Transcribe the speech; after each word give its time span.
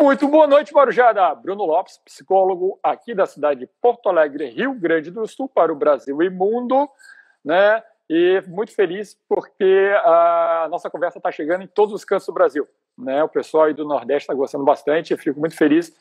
Muito 0.00 0.26
boa 0.28 0.46
noite, 0.46 0.72
Marujada. 0.72 1.34
Bruno 1.34 1.66
Lopes, 1.66 1.98
psicólogo 1.98 2.80
aqui 2.82 3.14
da 3.14 3.26
cidade 3.26 3.60
de 3.60 3.66
Porto 3.82 4.08
Alegre, 4.08 4.48
Rio 4.48 4.72
Grande 4.72 5.10
do 5.10 5.26
Sul, 5.26 5.46
para 5.46 5.70
o 5.70 5.76
Brasil 5.76 6.22
e 6.22 6.30
mundo, 6.30 6.88
né? 7.44 7.82
E 8.08 8.42
muito 8.46 8.74
feliz 8.74 9.14
porque 9.28 9.92
a 10.02 10.68
nossa 10.70 10.88
conversa 10.88 11.18
está 11.18 11.30
chegando 11.30 11.64
em 11.64 11.66
todos 11.66 11.94
os 11.94 12.02
cantos 12.02 12.26
do 12.26 12.32
Brasil, 12.32 12.66
né? 12.96 13.22
O 13.22 13.28
pessoal 13.28 13.64
aí 13.64 13.74
do 13.74 13.84
Nordeste 13.84 14.22
está 14.22 14.32
gostando 14.32 14.64
bastante. 14.64 15.12
Eu 15.12 15.18
fico 15.18 15.38
muito 15.38 15.54
feliz 15.54 15.94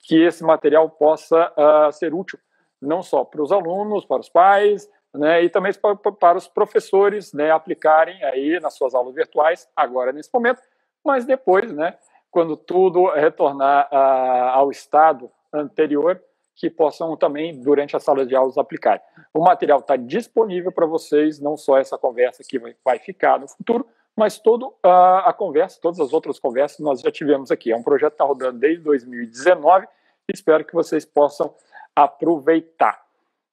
que 0.00 0.20
esse 0.20 0.42
material 0.42 0.90
possa 0.90 1.52
uh, 1.56 1.92
ser 1.92 2.12
útil 2.12 2.40
não 2.82 3.04
só 3.04 3.24
para 3.24 3.40
os 3.40 3.52
alunos, 3.52 4.04
para 4.04 4.20
os 4.20 4.28
pais, 4.28 4.90
né, 5.14 5.44
e 5.44 5.48
também 5.48 5.72
para, 5.72 5.94
para 5.94 6.36
os 6.36 6.48
professores, 6.48 7.32
né, 7.32 7.52
aplicarem 7.52 8.22
aí 8.24 8.58
nas 8.60 8.74
suas 8.74 8.94
aulas 8.94 9.14
virtuais 9.14 9.66
agora 9.74 10.12
nesse 10.12 10.28
momento, 10.34 10.60
mas 11.02 11.24
depois, 11.24 11.72
né, 11.72 11.96
quando 12.34 12.56
tudo 12.56 13.10
retornar 13.10 13.86
a, 13.92 14.50
ao 14.56 14.68
estado 14.68 15.30
anterior, 15.52 16.20
que 16.56 16.68
possam 16.68 17.16
também, 17.16 17.60
durante 17.60 17.94
a 17.94 18.00
sala 18.00 18.26
de 18.26 18.34
aulas, 18.34 18.58
aplicar. 18.58 19.00
O 19.32 19.38
material 19.38 19.78
está 19.78 19.94
disponível 19.94 20.72
para 20.72 20.84
vocês, 20.84 21.38
não 21.38 21.56
só 21.56 21.78
essa 21.78 21.96
conversa 21.96 22.42
que 22.42 22.58
vai, 22.84 22.98
ficar 22.98 23.38
no 23.38 23.46
futuro, 23.46 23.86
mas 24.16 24.36
toda 24.36 24.66
a, 24.82 25.30
a, 25.30 25.32
conversa, 25.32 25.78
todas 25.80 26.00
as 26.00 26.12
outras 26.12 26.40
conversas 26.40 26.80
nós 26.80 27.02
já 27.02 27.10
tivemos 27.12 27.52
aqui. 27.52 27.70
É 27.70 27.76
um 27.76 27.84
projeto 27.84 28.10
que 28.10 28.14
está 28.14 28.24
rodando 28.24 28.58
desde 28.58 28.82
2019 28.82 29.86
e 30.28 30.32
espero 30.34 30.64
que 30.64 30.74
vocês 30.74 31.04
possam 31.04 31.54
aproveitar. 31.94 33.00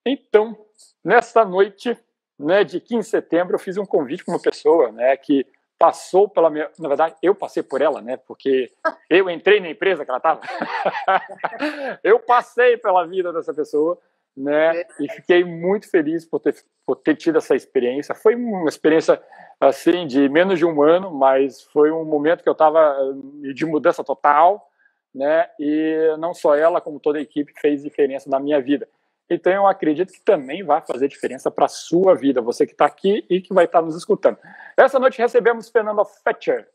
Então, 0.03 0.57
nesta 1.03 1.45
noite 1.45 1.95
né, 2.39 2.63
de 2.63 2.81
15 2.81 2.99
de 2.99 3.11
setembro, 3.11 3.53
eu 3.53 3.59
fiz 3.59 3.77
um 3.77 3.85
convite 3.85 4.25
para 4.25 4.33
uma 4.33 4.41
pessoa 4.41 4.91
né, 4.91 5.15
que 5.17 5.45
passou 5.81 6.29
pela 6.29 6.51
minha. 6.51 6.69
Na 6.77 6.87
verdade, 6.87 7.15
eu 7.23 7.33
passei 7.33 7.63
por 7.63 7.81
ela, 7.81 8.03
né? 8.03 8.15
Porque 8.15 8.71
eu 9.09 9.27
entrei 9.31 9.59
na 9.59 9.69
empresa 9.69 10.05
que 10.05 10.11
ela 10.11 10.19
estava. 10.19 10.39
eu 12.03 12.19
passei 12.19 12.77
pela 12.77 13.03
vida 13.07 13.33
dessa 13.33 13.51
pessoa, 13.51 13.97
né? 14.37 14.83
E 14.99 15.09
fiquei 15.09 15.43
muito 15.43 15.89
feliz 15.89 16.23
por 16.23 16.39
ter, 16.39 16.55
por 16.85 16.97
ter 16.97 17.15
tido 17.15 17.39
essa 17.39 17.55
experiência. 17.55 18.13
Foi 18.13 18.35
uma 18.35 18.69
experiência, 18.69 19.19
assim, 19.59 20.05
de 20.05 20.29
menos 20.29 20.59
de 20.59 20.65
um 20.67 20.83
ano, 20.83 21.09
mas 21.09 21.63
foi 21.63 21.91
um 21.91 22.05
momento 22.05 22.43
que 22.43 22.49
eu 22.49 22.53
estava 22.53 22.95
eh, 23.43 23.51
de 23.51 23.65
mudança 23.65 24.03
total, 24.03 24.69
né? 25.15 25.49
E 25.59 26.15
não 26.19 26.31
só 26.31 26.55
ela, 26.55 26.79
como 26.79 26.99
toda 26.99 27.17
a 27.17 27.23
equipe 27.23 27.59
fez 27.59 27.81
diferença 27.81 28.29
na 28.29 28.39
minha 28.39 28.61
vida. 28.61 28.87
Então, 29.33 29.53
eu 29.53 29.65
acredito 29.65 30.11
que 30.11 30.19
também 30.19 30.61
vai 30.61 30.81
fazer 30.81 31.07
diferença 31.07 31.49
para 31.49 31.63
a 31.63 31.69
sua 31.69 32.13
vida, 32.13 32.41
você 32.41 32.65
que 32.65 32.73
está 32.73 32.85
aqui 32.85 33.25
e 33.29 33.39
que 33.39 33.53
vai 33.53 33.63
estar 33.63 33.79
tá 33.79 33.85
nos 33.85 33.95
escutando. 33.95 34.37
Essa 34.75 34.99
noite 34.99 35.19
recebemos 35.19 35.69
Fernanda 35.69 36.03
Fetcher, 36.03 36.69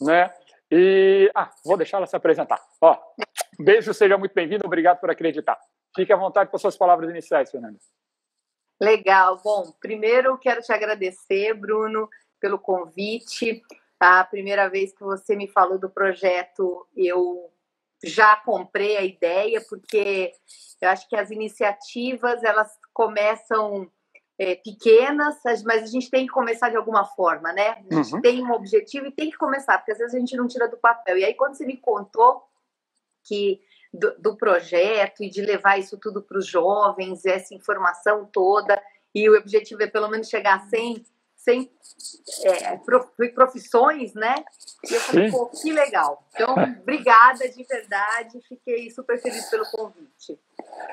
né? 0.00 0.32
E, 0.70 1.30
ah, 1.34 1.50
vou 1.62 1.76
deixar 1.76 1.98
ela 1.98 2.06
se 2.06 2.16
apresentar. 2.16 2.58
Ó, 2.80 2.96
beijo, 3.58 3.92
seja 3.92 4.16
muito 4.16 4.32
bem-vindo, 4.32 4.64
obrigado 4.64 4.98
por 4.98 5.10
acreditar. 5.10 5.60
Fique 5.94 6.10
à 6.10 6.16
vontade 6.16 6.50
com 6.50 6.56
suas 6.56 6.74
palavras 6.74 7.10
iniciais, 7.10 7.50
Fernanda. 7.50 7.76
Legal. 8.80 9.38
Bom, 9.44 9.70
primeiro 9.78 10.38
quero 10.38 10.62
te 10.62 10.72
agradecer, 10.72 11.52
Bruno, 11.52 12.08
pelo 12.40 12.58
convite. 12.58 13.60
A 13.98 14.24
primeira 14.24 14.70
vez 14.70 14.94
que 14.94 15.04
você 15.04 15.36
me 15.36 15.48
falou 15.48 15.78
do 15.78 15.90
projeto, 15.90 16.86
eu 16.96 17.52
já 18.02 18.36
comprei 18.36 18.96
a 18.96 19.02
ideia, 19.02 19.60
porque 19.68 20.32
eu 20.80 20.88
acho 20.88 21.08
que 21.08 21.16
as 21.16 21.30
iniciativas 21.30 22.42
elas 22.42 22.70
começam 22.92 23.90
é, 24.38 24.54
pequenas, 24.56 25.36
mas 25.64 25.82
a 25.82 25.86
gente 25.86 26.08
tem 26.08 26.26
que 26.26 26.32
começar 26.32 26.70
de 26.70 26.76
alguma 26.76 27.04
forma, 27.04 27.52
né? 27.52 27.84
A 27.90 27.94
gente 27.94 28.14
uhum. 28.14 28.20
tem 28.22 28.42
um 28.42 28.52
objetivo 28.52 29.06
e 29.06 29.12
tem 29.12 29.30
que 29.30 29.36
começar, 29.36 29.76
porque 29.76 29.92
às 29.92 29.98
vezes 29.98 30.14
a 30.14 30.18
gente 30.18 30.34
não 30.34 30.48
tira 30.48 30.66
do 30.66 30.78
papel. 30.78 31.18
E 31.18 31.24
aí, 31.24 31.34
quando 31.34 31.54
você 31.54 31.66
me 31.66 31.76
contou 31.76 32.42
que 33.22 33.60
do, 33.92 34.16
do 34.18 34.36
projeto 34.36 35.22
e 35.22 35.28
de 35.28 35.42
levar 35.42 35.78
isso 35.78 35.98
tudo 35.98 36.22
para 36.22 36.38
os 36.38 36.46
jovens, 36.46 37.26
essa 37.26 37.54
informação 37.54 38.24
toda, 38.32 38.82
e 39.14 39.28
o 39.28 39.36
objetivo 39.36 39.82
é 39.82 39.86
pelo 39.86 40.08
menos 40.08 40.28
chegar 40.28 40.54
a 40.54 40.60
100 40.60 41.04
sem 41.40 41.72
é, 42.44 42.76
profissões, 43.30 44.12
né? 44.12 44.34
E 44.88 44.94
eu 44.94 45.00
falei, 45.00 45.30
pô, 45.30 45.46
que 45.46 45.72
legal. 45.72 46.26
Então, 46.34 46.54
obrigada 46.80 47.48
de 47.48 47.64
verdade, 47.64 48.40
fiquei 48.46 48.90
super 48.90 49.20
feliz 49.20 49.48
pelo 49.48 49.64
convite. 49.70 50.38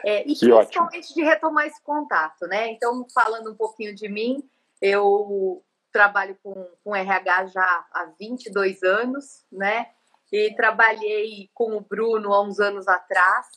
É, 0.06 0.22
e 0.22 0.34
que 0.34 0.47
principalmente 0.47 0.80
ótimo. 0.80 1.16
de 1.16 1.24
retomar 1.24 1.68
esse 1.68 1.81
contato, 1.84 2.47
né? 2.47 2.72
Então, 2.72 3.06
falando 3.13 3.52
um 3.52 3.56
pouquinho 3.56 3.94
de 3.94 4.08
mim, 4.08 4.50
eu 4.81 5.62
trabalho 5.91 6.38
com, 6.41 6.53
com 6.81 6.96
RH 6.96 7.47
já 7.47 7.85
há 7.91 8.09
22 8.18 8.84
anos, 8.84 9.44
né? 9.52 9.90
E 10.31 10.53
trabalhei 10.56 11.50
com 11.53 11.75
o 11.75 11.81
Bruno 11.81 12.34
há 12.34 12.41
uns 12.41 12.59
anos 12.59 12.88
atrás. 12.88 13.47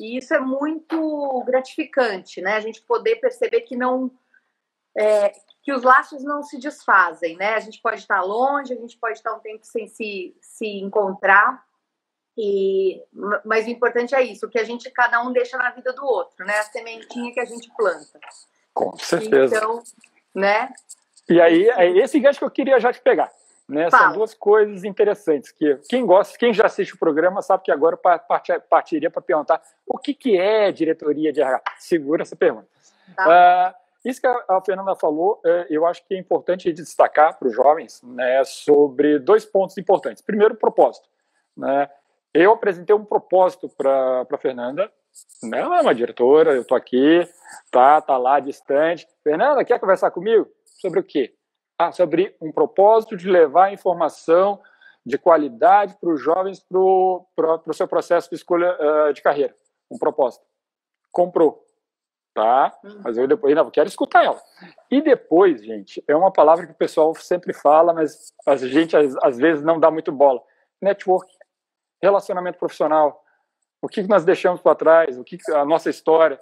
E 0.00 0.16
isso 0.16 0.34
é 0.34 0.40
muito 0.40 1.42
gratificante, 1.46 2.40
né? 2.40 2.56
A 2.56 2.60
gente 2.60 2.82
poder 2.82 3.16
perceber 3.16 3.60
que 3.60 3.76
não 3.76 4.10
é, 4.96 5.32
que 5.62 5.72
os 5.72 5.82
laços 5.82 6.24
não 6.24 6.42
se 6.42 6.58
desfazem, 6.58 7.36
né? 7.36 7.54
A 7.54 7.60
gente 7.60 7.80
pode 7.80 8.00
estar 8.00 8.20
longe, 8.20 8.72
a 8.72 8.76
gente 8.76 8.98
pode 8.98 9.18
estar 9.18 9.32
um 9.32 9.38
tempo 9.38 9.64
sem 9.64 9.86
se, 9.86 10.36
se 10.40 10.66
encontrar, 10.80 11.64
e, 12.36 13.02
mas 13.44 13.66
o 13.66 13.70
importante 13.70 14.14
é 14.14 14.22
isso, 14.22 14.46
o 14.46 14.48
que 14.48 14.58
a 14.58 14.64
gente, 14.64 14.90
cada 14.90 15.22
um 15.22 15.32
deixa 15.32 15.56
na 15.56 15.70
vida 15.70 15.92
do 15.92 16.04
outro, 16.04 16.44
né? 16.44 16.58
A 16.58 16.64
sementinha 16.64 17.32
que 17.32 17.40
a 17.40 17.44
gente 17.44 17.70
planta. 17.76 18.18
Com 18.74 18.96
certeza. 18.96 19.56
Então, 19.56 19.82
né? 20.34 20.72
E 21.28 21.40
aí, 21.40 21.68
é 21.68 21.90
esse 21.98 22.18
gancho 22.18 22.38
que 22.38 22.44
eu 22.44 22.50
queria 22.50 22.80
já 22.80 22.92
te 22.92 23.00
pegar. 23.00 23.30
Né? 23.68 23.88
São 23.90 24.12
duas 24.12 24.34
coisas 24.34 24.82
interessantes 24.82 25.52
que 25.52 25.76
quem 25.88 26.04
gosta, 26.04 26.36
quem 26.36 26.52
já 26.52 26.66
assiste 26.66 26.94
o 26.94 26.98
programa 26.98 27.40
sabe 27.40 27.62
que 27.62 27.70
agora 27.70 27.96
partiria 28.68 29.10
para 29.10 29.22
perguntar 29.22 29.62
o 29.86 29.96
que, 29.96 30.12
que 30.12 30.36
é 30.36 30.72
diretoria 30.72 31.32
de 31.32 31.40
RH. 31.40 31.62
Segura 31.78 32.22
essa 32.22 32.34
pergunta. 32.34 32.66
Tá. 33.16 33.74
Uh, 33.78 33.81
isso 34.04 34.20
que 34.20 34.26
a 34.26 34.60
Fernanda 34.64 34.96
falou, 34.96 35.40
é, 35.44 35.66
eu 35.70 35.86
acho 35.86 36.04
que 36.06 36.14
é 36.14 36.18
importante 36.18 36.72
destacar 36.72 37.38
para 37.38 37.46
os 37.46 37.54
jovens 37.54 38.02
né, 38.02 38.42
sobre 38.44 39.18
dois 39.18 39.44
pontos 39.44 39.78
importantes. 39.78 40.22
Primeiro, 40.22 40.56
propósito. 40.56 41.08
Né? 41.56 41.88
Eu 42.34 42.52
apresentei 42.52 42.94
um 42.94 43.04
propósito 43.04 43.68
para 43.68 44.26
a 44.28 44.38
Fernanda, 44.38 44.90
né? 45.42 45.60
ela 45.60 45.78
é 45.78 45.82
uma 45.82 45.94
diretora, 45.94 46.54
eu 46.54 46.62
estou 46.62 46.76
aqui, 46.76 47.28
tá, 47.70 48.00
tá 48.00 48.16
lá 48.16 48.40
distante. 48.40 49.06
Fernanda, 49.22 49.64
quer 49.64 49.78
conversar 49.78 50.10
comigo? 50.10 50.48
Sobre 50.64 50.98
o 50.98 51.04
quê? 51.04 51.34
Ah, 51.78 51.92
sobre 51.92 52.34
um 52.40 52.50
propósito 52.50 53.16
de 53.16 53.28
levar 53.28 53.72
informação 53.72 54.60
de 55.04 55.18
qualidade 55.18 55.96
para 56.00 56.10
os 56.10 56.20
jovens 56.20 56.60
para 56.60 56.78
o 56.78 57.72
seu 57.72 57.86
processo 57.86 58.28
de 58.30 58.36
escolha 58.36 58.76
uh, 58.80 59.12
de 59.12 59.20
carreira. 59.20 59.54
Um 59.90 59.98
propósito. 59.98 60.44
Comprou 61.10 61.64
tá? 62.34 62.72
Uhum. 62.82 63.00
Mas 63.04 63.16
eu 63.16 63.26
depois 63.26 63.56
ainda 63.56 63.70
quero 63.70 63.88
escutar 63.88 64.24
ela. 64.24 64.40
E 64.90 65.00
depois, 65.00 65.62
gente, 65.64 66.02
é 66.08 66.16
uma 66.16 66.32
palavra 66.32 66.66
que 66.66 66.72
o 66.72 66.76
pessoal 66.76 67.14
sempre 67.14 67.52
fala, 67.52 67.92
mas 67.92 68.32
a 68.46 68.56
gente 68.56 68.96
às, 68.96 69.16
às 69.22 69.38
vezes 69.38 69.64
não 69.64 69.78
dá 69.78 69.90
muito 69.90 70.10
bola. 70.10 70.42
Network, 70.80 71.32
relacionamento 72.02 72.58
profissional, 72.58 73.22
o 73.80 73.88
que 73.88 74.02
nós 74.02 74.24
deixamos 74.24 74.60
para 74.60 74.74
trás, 74.74 75.18
o 75.18 75.24
que 75.24 75.38
a 75.52 75.64
nossa 75.64 75.90
história. 75.90 76.38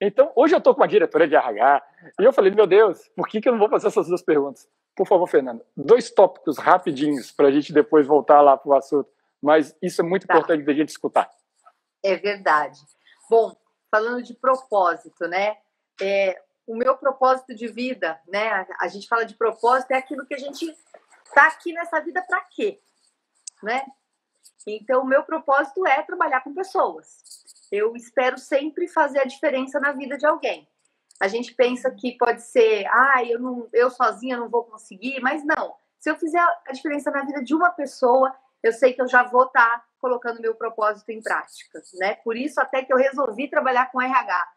Então, 0.00 0.30
hoje 0.34 0.54
eu 0.54 0.58
estou 0.58 0.74
com 0.74 0.80
uma 0.80 0.88
diretora 0.88 1.26
de 1.26 1.34
RH 1.34 1.82
e 2.20 2.24
eu 2.24 2.32
falei, 2.32 2.52
meu 2.52 2.66
Deus, 2.66 3.10
por 3.16 3.26
que, 3.28 3.40
que 3.40 3.48
eu 3.48 3.52
não 3.52 3.58
vou 3.58 3.68
fazer 3.68 3.88
essas 3.88 4.08
duas 4.08 4.22
perguntas? 4.22 4.68
Por 4.96 5.06
favor, 5.06 5.28
Fernanda, 5.28 5.64
dois 5.76 6.10
tópicos 6.10 6.58
rapidinhos 6.58 7.30
para 7.30 7.48
a 7.48 7.50
gente 7.50 7.72
depois 7.72 8.06
voltar 8.06 8.40
lá 8.40 8.56
para 8.56 8.70
o 8.70 8.74
assunto. 8.74 9.08
Mas 9.40 9.76
isso 9.80 10.00
é 10.00 10.04
muito 10.04 10.26
tá. 10.26 10.34
importante 10.34 10.64
da 10.64 10.72
gente 10.72 10.88
escutar. 10.88 11.30
É 12.02 12.16
verdade. 12.16 12.80
Bom, 13.30 13.54
falando 13.90 14.22
de 14.22 14.34
propósito, 14.34 15.26
né? 15.26 15.56
É, 16.00 16.40
o 16.66 16.76
meu 16.76 16.96
propósito 16.96 17.54
de 17.54 17.66
vida, 17.66 18.20
né? 18.28 18.48
A, 18.48 18.66
a, 18.80 18.88
gente 18.88 19.08
fala 19.08 19.24
de 19.24 19.34
propósito, 19.34 19.90
é 19.92 19.96
aquilo 19.96 20.26
que 20.26 20.34
a 20.34 20.38
gente 20.38 20.64
está 21.24 21.46
aqui 21.46 21.72
nessa 21.72 22.00
vida 22.00 22.22
para 22.22 22.40
quê, 22.42 22.80
né? 23.62 23.84
Então, 24.66 25.02
o 25.02 25.06
meu 25.06 25.22
propósito 25.22 25.86
é 25.86 26.02
trabalhar 26.02 26.42
com 26.42 26.54
pessoas. 26.54 27.22
Eu 27.72 27.96
espero 27.96 28.38
sempre 28.38 28.86
fazer 28.86 29.20
a 29.20 29.24
diferença 29.24 29.80
na 29.80 29.92
vida 29.92 30.16
de 30.16 30.26
alguém. 30.26 30.68
A 31.20 31.26
gente 31.26 31.54
pensa 31.54 31.90
que 31.90 32.16
pode 32.16 32.42
ser, 32.42 32.86
ah, 32.86 33.24
eu, 33.24 33.40
não, 33.40 33.68
eu 33.72 33.90
sozinha 33.90 34.36
não 34.36 34.48
vou 34.48 34.64
conseguir, 34.64 35.20
mas 35.20 35.44
não. 35.44 35.74
Se 35.98 36.10
eu 36.10 36.16
fizer 36.16 36.40
a 36.66 36.72
diferença 36.72 37.10
na 37.10 37.24
vida 37.24 37.42
de 37.42 37.54
uma 37.54 37.70
pessoa, 37.70 38.34
eu 38.62 38.72
sei 38.72 38.92
que 38.92 39.02
eu 39.02 39.08
já 39.08 39.22
vou 39.22 39.44
estar 39.44 39.78
tá 39.78 39.84
colocando 40.00 40.40
meu 40.40 40.54
propósito 40.54 41.10
em 41.10 41.22
prática, 41.22 41.80
né? 41.94 42.16
Por 42.16 42.36
isso 42.36 42.60
até 42.60 42.84
que 42.84 42.92
eu 42.92 42.96
resolvi 42.96 43.48
trabalhar 43.48 43.90
com 43.90 44.00
RH, 44.00 44.48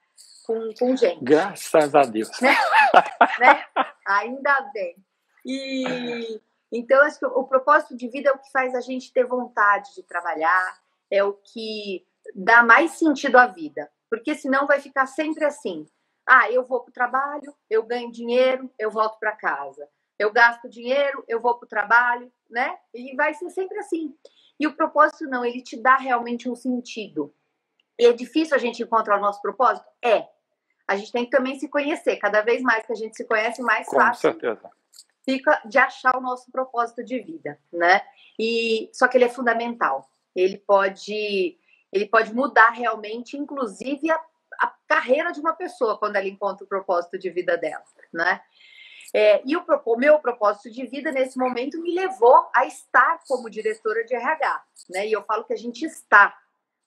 com, 0.45 0.74
com 0.77 0.95
gente. 0.95 1.24
Graças 1.24 1.95
a 1.95 2.03
Deus. 2.03 2.30
Né? 2.39 2.56
né? 3.39 3.65
Ainda 4.07 4.62
bem. 4.74 4.95
E 5.45 6.42
então 6.71 7.01
acho 7.03 7.19
que 7.19 7.25
o 7.25 7.44
propósito 7.44 7.95
de 7.98 8.07
vida 8.07 8.30
é 8.30 8.33
o 8.33 8.38
que 8.38 8.51
faz 8.51 8.74
a 8.74 8.81
gente 8.81 9.12
ter 9.12 9.25
vontade 9.25 9.94
de 9.94 10.03
trabalhar, 10.03 10.80
é 11.09 11.24
o 11.24 11.33
que 11.33 12.06
dá 12.33 12.63
mais 12.63 12.92
sentido 12.92 13.38
à 13.38 13.48
vida, 13.48 13.92
porque 14.09 14.36
senão 14.36 14.68
vai 14.68 14.80
ficar 14.80 15.06
sempre 15.06 15.44
assim. 15.44 15.86
Ah, 16.25 16.50
eu 16.51 16.63
vou 16.63 16.81
para 16.81 16.89
o 16.89 16.94
trabalho, 16.94 17.56
eu 17.69 17.83
ganho 17.83 18.12
dinheiro, 18.12 18.71
eu 18.80 18.89
volto 18.89 19.19
para 19.19 19.36
casa. 19.36 19.88
Eu 20.18 20.31
gasto 20.31 20.69
dinheiro, 20.69 21.24
eu 21.27 21.42
vou 21.42 21.57
para 21.57 21.65
o 21.65 21.69
trabalho, 21.69 22.31
né? 22.51 22.77
E 22.94 23.15
vai 23.15 23.33
ser 23.33 23.50
sempre 23.50 23.77
assim. 23.80 24.15
E 24.59 24.68
o 24.68 24.75
propósito 24.75 25.25
não, 25.25 25.44
ele 25.44 25.62
te 25.62 25.75
dá 25.75 25.98
realmente 25.98 26.50
um 26.50 26.56
sentido. 26.56 27.33
E 27.98 28.06
é 28.06 28.13
difícil 28.13 28.56
a 28.56 28.59
gente 28.59 28.83
encontrar 28.83 29.18
o 29.18 29.21
nosso 29.21 29.42
propósito? 29.42 29.86
É. 30.03 30.27
A 30.88 30.95
gente 30.95 31.12
tem 31.12 31.25
que 31.25 31.31
também 31.31 31.57
se 31.57 31.68
conhecer. 31.68 32.18
Cada 32.18 32.42
vez 32.42 32.62
mais 32.62 32.86
que 32.86 32.92
a 32.92 32.95
gente 32.95 33.15
se 33.15 33.25
conhece, 33.25 33.62
mais 33.62 33.88
Com 33.88 33.95
fácil 33.95 34.31
certeza. 34.31 34.69
fica 35.25 35.62
de 35.65 35.77
achar 35.77 36.18
o 36.18 36.21
nosso 36.21 36.51
propósito 36.51 37.03
de 37.03 37.19
vida, 37.19 37.57
né? 37.71 38.01
E 38.38 38.89
só 38.94 39.07
que 39.07 39.18
ele 39.18 39.25
é 39.25 39.30
fundamental. 39.30 40.09
Ele 40.36 40.57
pode 40.57 41.57
ele 41.92 42.06
pode 42.06 42.33
mudar 42.33 42.69
realmente, 42.69 43.38
inclusive 43.38 44.09
a, 44.09 44.21
a 44.62 44.74
carreira 44.88 45.31
de 45.31 45.39
uma 45.39 45.53
pessoa 45.53 45.98
quando 45.98 46.15
ela 46.15 46.27
encontra 46.27 46.63
o 46.63 46.68
propósito 46.68 47.19
de 47.19 47.30
vida 47.30 47.57
dela, 47.57 47.83
né? 48.13 48.42
É, 49.13 49.42
e 49.46 49.58
o, 49.58 49.66
o, 49.86 49.98
meu 49.98 50.19
propósito 50.19 50.72
de 50.72 50.86
vida 50.86 51.12
nesse 51.12 51.38
momento 51.38 51.81
me 51.81 51.94
levou 51.94 52.50
a 52.56 52.66
estar 52.66 53.19
como 53.28 53.50
diretora 53.50 54.06
de 54.06 54.16
RH, 54.16 54.63
né? 54.90 55.08
E 55.08 55.12
eu 55.12 55.24
falo 55.24 55.44
que 55.44 55.54
a 55.54 55.58
gente 55.58 55.86
está, 55.86 56.38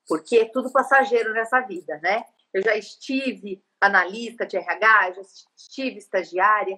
porque 0.09 0.39
é 0.39 0.45
tudo 0.47 0.73
passageiro 0.73 1.35
nessa 1.35 1.61
vida, 1.61 1.99
né? 2.03 2.25
Eu 2.53 2.63
já 2.63 2.75
estive 2.77 3.63
analista 3.81 4.47
de 4.47 4.57
RH, 4.57 5.13
já 5.13 5.23
estive 5.57 5.99
estagiária, 5.99 6.77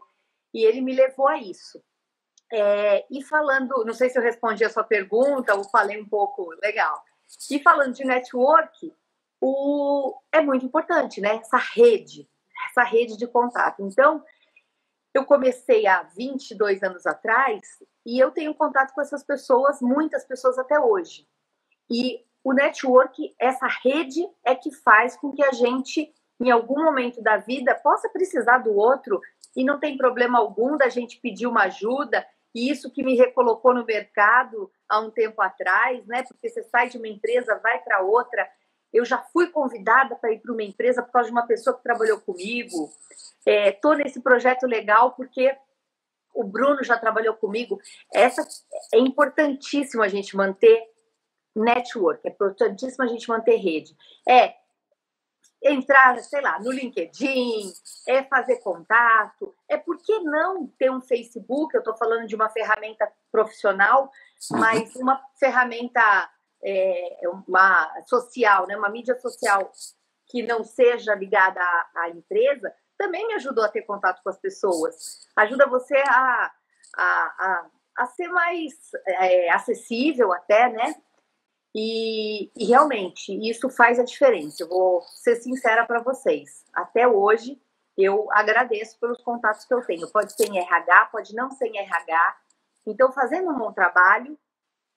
e 0.52 0.64
ele 0.64 0.81
me 0.81 0.94
levou 0.94 1.28
a 1.28 1.38
isso. 1.38 1.81
É, 2.52 3.04
e 3.10 3.22
falando, 3.22 3.84
não 3.84 3.94
sei 3.94 4.08
se 4.08 4.19
eu 4.19 4.22
respondi 4.22 4.64
a 4.64 4.70
sua 4.70 4.84
pergunta 4.84 5.54
ou 5.54 5.64
falei 5.64 6.00
um 6.00 6.08
pouco, 6.08 6.50
legal. 6.62 7.02
E 7.50 7.58
falando 7.60 7.94
de 7.94 8.04
network, 8.04 8.93
o, 9.40 10.16
é 10.32 10.40
muito 10.40 10.64
importante, 10.64 11.20
né? 11.20 11.37
Essa 11.37 11.58
rede, 11.58 12.28
essa 12.70 12.82
rede 12.82 13.16
de 13.16 13.26
contato. 13.26 13.82
Então, 13.82 14.25
eu 15.16 15.24
comecei 15.24 15.86
há 15.86 16.02
22 16.02 16.82
anos 16.82 17.06
atrás 17.06 17.60
e 18.04 18.18
eu 18.18 18.30
tenho 18.30 18.54
contato 18.54 18.92
com 18.92 19.00
essas 19.00 19.24
pessoas, 19.24 19.80
muitas 19.80 20.24
pessoas 20.26 20.58
até 20.58 20.78
hoje. 20.78 21.26
E 21.90 22.24
o 22.44 22.52
network, 22.52 23.34
essa 23.38 23.66
rede, 23.82 24.28
é 24.44 24.54
que 24.54 24.70
faz 24.70 25.16
com 25.16 25.32
que 25.32 25.42
a 25.42 25.52
gente, 25.52 26.12
em 26.38 26.50
algum 26.50 26.84
momento 26.84 27.22
da 27.22 27.38
vida, 27.38 27.74
possa 27.74 28.08
precisar 28.08 28.58
do 28.58 28.74
outro 28.76 29.20
e 29.56 29.64
não 29.64 29.80
tem 29.80 29.96
problema 29.96 30.38
algum 30.38 30.76
da 30.76 30.88
gente 30.88 31.19
pedir 31.19 31.46
uma 31.46 31.62
ajuda 31.62 32.26
e 32.54 32.70
isso 32.70 32.90
que 32.90 33.02
me 33.02 33.16
recolocou 33.16 33.74
no 33.74 33.84
mercado 33.84 34.70
há 34.88 35.00
um 35.00 35.10
tempo 35.10 35.40
atrás, 35.40 36.06
né? 36.06 36.22
Porque 36.24 36.48
você 36.48 36.62
sai 36.64 36.88
de 36.88 36.98
uma 36.98 37.08
empresa, 37.08 37.60
vai 37.62 37.78
para 37.82 38.02
outra. 38.02 38.48
Eu 38.92 39.04
já 39.04 39.18
fui 39.18 39.48
convidada 39.48 40.16
para 40.16 40.32
ir 40.32 40.40
para 40.40 40.52
uma 40.52 40.62
empresa 40.62 41.02
por 41.02 41.12
causa 41.12 41.28
de 41.28 41.32
uma 41.32 41.46
pessoa 41.46 41.76
que 41.76 41.82
trabalhou 41.82 42.20
comigo. 42.20 42.90
Estou 43.44 43.94
é, 43.94 43.96
nesse 43.98 44.20
projeto 44.20 44.66
legal 44.66 45.12
porque 45.12 45.56
o 46.34 46.44
Bruno 46.44 46.84
já 46.84 46.98
trabalhou 46.98 47.34
comigo. 47.34 47.80
Essa 48.12 48.46
é 48.92 48.98
importantíssimo 48.98 50.02
a 50.02 50.08
gente 50.08 50.36
manter 50.36 50.82
network, 51.54 52.20
é 52.26 52.30
importantíssimo 52.30 53.02
a 53.04 53.06
gente 53.06 53.28
manter 53.28 53.56
rede. 53.56 53.96
É 54.28 54.54
entrar, 55.62 56.18
sei 56.18 56.40
lá, 56.40 56.60
no 56.60 56.70
LinkedIn, 56.70 57.72
é 58.06 58.22
fazer 58.24 58.56
contato, 58.56 59.54
é 59.68 59.76
por 59.76 59.96
que 59.98 60.20
não 60.20 60.66
ter 60.78 60.90
um 60.90 61.00
Facebook? 61.00 61.74
Eu 61.74 61.80
estou 61.80 61.96
falando 61.96 62.26
de 62.26 62.36
uma 62.36 62.48
ferramenta 62.50 63.10
profissional, 63.32 64.10
mas 64.50 64.94
uma 64.96 65.20
ferramenta 65.40 66.30
é, 66.66 67.20
uma 67.46 68.02
social, 68.06 68.66
né, 68.66 68.76
uma 68.76 68.88
mídia 68.88 69.18
social 69.20 69.70
que 70.26 70.42
não 70.42 70.64
seja 70.64 71.14
ligada 71.14 71.60
à, 71.60 71.90
à, 71.94 72.10
empresa, 72.10 72.74
também 72.98 73.24
me 73.28 73.34
ajudou 73.34 73.64
a 73.64 73.68
ter 73.68 73.82
contato 73.82 74.20
com 74.22 74.28
as 74.28 74.38
pessoas. 74.38 75.28
Ajuda 75.36 75.68
você 75.68 75.96
a, 75.96 76.52
a, 76.96 77.04
a, 77.04 77.66
a 77.98 78.06
ser 78.06 78.26
mais 78.28 78.72
é, 79.06 79.50
acessível 79.50 80.32
até, 80.32 80.68
né? 80.68 80.96
E, 81.72 82.50
e, 82.56 82.64
realmente, 82.64 83.32
isso 83.48 83.69
faz 83.69 84.00
a 84.00 84.04
diferença. 84.04 84.62
Eu 84.62 84.69
vou 84.69 85.02
ser 85.02 85.36
sincera 85.36 85.86
para 85.86 86.00
vocês. 86.00 86.64
Até 86.72 87.06
hoje, 87.06 87.60
eu 87.96 88.26
agradeço 88.32 88.98
pelos 88.98 89.22
contatos 89.22 89.64
que 89.66 89.74
eu 89.74 89.84
tenho. 89.84 90.10
Pode 90.10 90.32
ser 90.32 90.46
em 90.46 90.58
RH, 90.58 91.06
pode 91.12 91.34
não 91.34 91.50
ser 91.50 91.66
em 91.66 91.78
RH. 91.78 92.36
Então, 92.86 93.12
fazendo 93.12 93.50
um 93.50 93.58
bom 93.58 93.72
trabalho, 93.72 94.38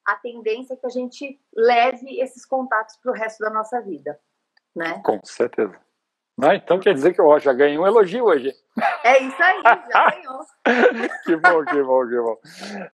a 0.09 0.15
tendência 0.15 0.73
é 0.73 0.77
que 0.77 0.85
a 0.85 0.89
gente 0.89 1.39
leve 1.55 2.19
esses 2.19 2.45
contatos 2.45 2.95
para 2.97 3.11
o 3.11 3.15
resto 3.15 3.39
da 3.41 3.49
nossa 3.51 3.79
vida. 3.79 4.19
Né? 4.75 4.99
Com 5.03 5.19
certeza. 5.23 5.77
Ah, 6.41 6.55
então 6.55 6.79
quer 6.79 6.93
dizer 6.93 7.13
que 7.13 7.19
eu 7.19 7.39
já 7.39 7.51
ganhei 7.51 7.77
um 7.77 7.85
elogio 7.85 8.23
hoje. 8.25 8.53
É 9.03 9.21
isso 9.21 9.43
aí, 9.43 9.61
já 9.61 9.75
ganhou. 10.09 10.39
que 11.25 11.35
bom, 11.35 11.65
que 11.65 11.83
bom, 11.83 12.07
que 12.07 12.15
bom. 12.15 12.37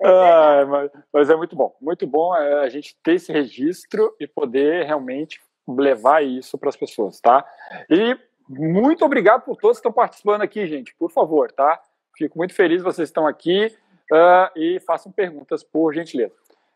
É 0.02 0.08
ah, 0.08 0.66
mas, 0.68 0.92
mas, 1.14 1.30
é 1.30 1.36
muito 1.36 1.56
bom, 1.56 1.76
muito 1.80 2.08
bom 2.08 2.36
é, 2.36 2.66
a 2.66 2.70
gente 2.70 2.98
ter 3.04 3.14
esse 3.14 3.32
registro 3.32 4.16
e 4.20 4.28
poder 4.28 4.86
realmente 4.86 5.40
levar 5.68 6.24
isso 6.24 6.58
para 6.58 6.70
as 6.70 6.76
pessoas, 6.76 7.22
tá? 7.22 7.46
E 7.90 8.18
muito 8.50 9.06
obrigado 9.06 9.44
por 9.44 9.58
todos 9.58 9.78
que 9.78 9.82
estão 9.82 9.94
participando 9.94 10.42
aqui, 10.42 10.66
gente. 10.66 10.96
Por 10.96 11.12
favor, 11.12 11.52
tá? 11.52 11.80
Fico 12.18 12.38
muito 12.38 12.54
feliz 12.54 12.82
que 12.82 12.92
vocês 12.92 13.10
estão 13.10 13.28
aqui 13.28 13.68
uh, 14.12 14.50
e 14.60 14.80
façam 14.80 15.12
perguntas, 15.12 15.64
por 15.64 15.94
gentileza. 15.94 16.34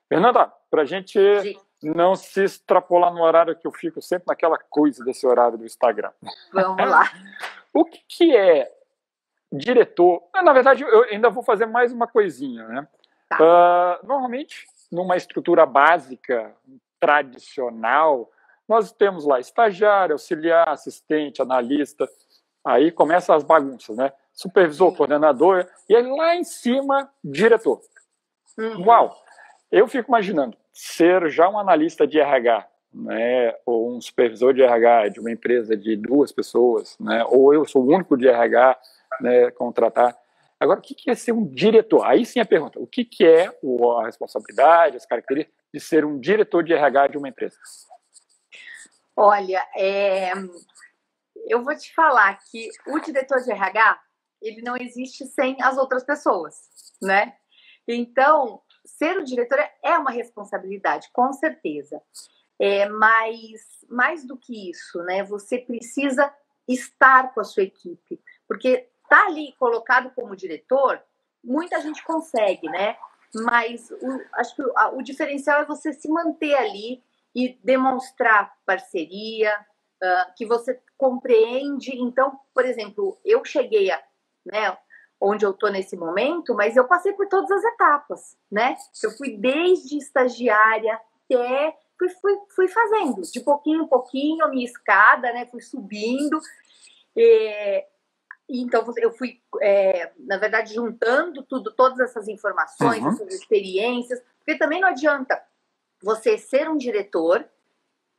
Fernanda, 0.10 0.52
para 0.70 0.82
a 0.82 0.86
gente 0.86 1.20
Sim 1.42 1.56
não 1.82 2.16
se 2.16 2.44
extrapolar 2.44 3.14
no 3.14 3.22
horário 3.22 3.56
que 3.56 3.66
eu 3.66 3.72
fico 3.72 4.02
sempre 4.02 4.26
naquela 4.28 4.58
coisa 4.58 5.04
desse 5.04 5.26
horário 5.26 5.58
do 5.58 5.66
Instagram. 5.66 6.12
Vamos 6.54 6.90
lá. 6.90 7.10
o 7.74 7.86
que, 7.86 8.36
é 8.36 8.72
diretor? 9.52 10.22
Na 10.34 10.54
verdade, 10.54 10.84
eu 10.84 11.04
ainda 11.04 11.30
vou 11.30 11.44
fazer 11.44 11.66
mais 11.66 11.92
uma 11.92 12.08
coisinha, 12.08 12.68
né? 12.68 12.88
Tá. 13.30 13.38
Uh, 14.04 14.08
normalmente, 14.08 14.68
numa 14.92 15.16
estrutura 15.16 15.66
básica, 15.66 16.54
tradicional, 17.00 18.30
nós 18.68 18.92
temos 18.92 19.26
lá 19.26 19.40
estagiário, 19.40 20.14
auxiliar, 20.14 20.68
assistente, 20.70 21.42
analista. 21.42 22.08
Aí 22.66 22.92
começam 22.92 23.36
as 23.36 23.44
bagunças, 23.44 23.96
né? 23.96 24.12
Supervisor, 24.34 24.92
Sim. 24.92 24.98
coordenador, 24.98 25.68
e 25.88 25.96
aí 25.96 26.04
lá 26.04 26.36
em 26.36 26.44
cima, 26.44 27.10
diretor. 27.24 27.82
Uhum. 28.58 28.86
Uau! 28.86 29.16
Eu 29.72 29.88
fico 29.88 30.10
imaginando, 30.10 30.58
ser 30.74 31.30
já 31.30 31.48
um 31.48 31.60
analista 31.60 32.08
de 32.08 32.20
RH, 32.20 32.68
né, 32.94 33.56
ou 33.66 33.96
um 33.96 34.02
supervisor 34.02 34.54
de 34.54 34.64
RH 34.64 35.10
de 35.10 35.20
uma 35.20 35.32
empresa 35.32 35.78
de 35.78 35.96
duas 35.96 36.32
pessoas, 36.32 36.98
né, 37.00 37.24
ou 37.28 37.54
eu 37.54 37.66
sou 37.66 37.84
o 37.84 37.94
único 37.94 38.18
de 38.18 38.28
RH, 38.28 38.80
né, 39.22 39.52
contratar. 39.52 40.18
Agora, 40.60 40.80
o 40.80 40.82
que 40.82 41.10
é 41.10 41.16
ser 41.16 41.32
um 41.32 41.46
diretor? 41.46 42.04
Aí 42.06 42.26
sim 42.26 42.40
a 42.40 42.46
pergunta, 42.46 42.80
o 42.80 42.88
que 42.88 43.08
é 43.24 43.46
a 43.46 44.06
responsabilidade, 44.06 44.98
as 44.98 45.06
características 45.06 45.56
de 45.74 45.80
ser 45.80 46.04
um 46.04 46.20
diretor 46.20 46.64
de 46.64 46.74
RH 46.74 47.08
de 47.08 47.18
uma 47.18 47.30
empresa? 47.30 47.56
Olha, 49.16 49.66
é, 49.76 50.32
eu 51.48 51.64
vou 51.64 51.76
te 51.76 51.94
falar 51.94 52.40
que 52.50 52.70
o 52.88 53.00
diretor 53.00 53.40
de 53.42 53.52
RH, 53.52 54.00
ele 54.42 54.62
não 54.62 54.76
existe 54.76 55.26
sem 55.28 55.62
as 55.62 55.78
outras 55.78 56.04
pessoas, 56.04 56.56
né? 57.02 57.34
Então, 57.88 58.62
ser 59.00 59.18
o 59.18 59.24
diretor 59.24 59.58
é 59.82 59.98
uma 59.98 60.12
responsabilidade, 60.12 61.10
com 61.14 61.32
certeza. 61.32 62.02
É, 62.60 62.88
mas 62.90 63.86
mais 63.90 64.26
do 64.26 64.38
que 64.38 64.70
isso, 64.70 65.02
né? 65.04 65.24
Você 65.24 65.58
precisa 65.58 66.32
estar 66.68 67.34
com 67.34 67.40
a 67.40 67.46
sua 67.46 67.64
equipe, 67.64 68.22
porque 68.48 68.90
tá 69.10 69.26
ali 69.26 69.54
colocado 69.54 70.12
como 70.14 70.36
diretor, 70.36 71.02
muita 71.44 71.82
gente 71.82 72.04
consegue, 72.04 72.68
né? 72.70 72.98
Mas 73.34 73.90
o, 73.90 74.22
acho 74.34 74.56
que 74.56 74.62
o, 74.62 74.74
o 74.98 75.02
diferencial 75.02 75.62
é 75.62 75.66
você 75.66 75.94
se 75.94 76.10
manter 76.10 76.54
ali 76.56 77.02
e 77.34 77.58
demonstrar 77.64 78.54
parceria, 78.66 79.56
uh, 80.04 80.34
que 80.36 80.46
você 80.46 80.80
compreende. 80.98 81.96
Então, 81.96 82.40
por 82.54 82.66
exemplo, 82.66 83.18
eu 83.24 83.46
cheguei 83.46 83.90
a, 83.90 84.04
né? 84.46 84.78
Onde 85.20 85.46
eu 85.46 85.52
estou 85.52 85.72
nesse 85.72 85.98
momento, 85.98 86.56
mas 86.56 86.76
eu 86.78 86.88
passei 86.88 87.14
por 87.14 87.28
todas 87.28 87.52
as 87.52 87.64
etapas, 87.64 88.38
né? 88.50 88.78
Eu 89.04 89.12
fui 89.12 89.36
desde 89.38 89.98
estagiária 89.98 91.00
até 91.30 91.78
fui, 91.98 92.10
fui, 92.22 92.38
fui 92.56 92.68
fazendo 92.68 93.22
de 93.22 93.40
pouquinho 93.42 93.84
em 93.84 93.88
pouquinho 93.88 94.46
a 94.46 94.48
minha 94.48 94.66
escada, 94.66 95.32
né? 95.34 95.46
Fui 95.46 95.62
subindo. 95.62 96.40
E, 97.16 97.86
então 98.50 98.86
eu 98.98 99.12
fui, 99.12 99.42
é, 99.62 100.12
na 100.18 100.38
verdade, 100.38 100.74
juntando 100.74 101.44
tudo, 101.44 101.74
todas 101.76 102.00
essas 102.00 102.28
informações, 102.28 103.04
uhum. 103.04 103.10
essas 103.10 103.34
experiências, 103.34 104.22
porque 104.40 104.58
também 104.58 104.82
não 104.82 104.88
adianta 104.88 105.42
você 106.02 106.38
ser 106.38 106.70
um 106.70 106.78
diretor 106.78 107.46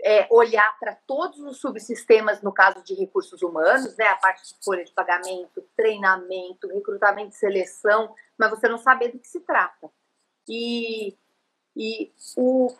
é, 0.02 0.26
olhar 0.30 0.78
para 0.78 0.94
todos 1.06 1.38
os 1.40 1.58
subsistemas, 1.58 2.42
no 2.42 2.52
caso 2.52 2.82
de 2.82 2.94
recursos 2.94 3.42
humanos, 3.42 3.96
né, 3.96 4.06
a 4.06 4.16
parte 4.16 4.48
de 4.48 4.64
folha 4.64 4.84
de 4.84 4.92
pagamento, 4.92 5.64
treinamento, 5.76 6.68
recrutamento 6.68 7.30
e 7.30 7.38
seleção, 7.38 8.14
mas 8.38 8.50
você 8.50 8.68
não 8.68 8.78
saber 8.78 9.12
do 9.12 9.18
que 9.18 9.28
se 9.28 9.40
trata. 9.40 9.90
E, 10.48 11.16
e 11.76 12.12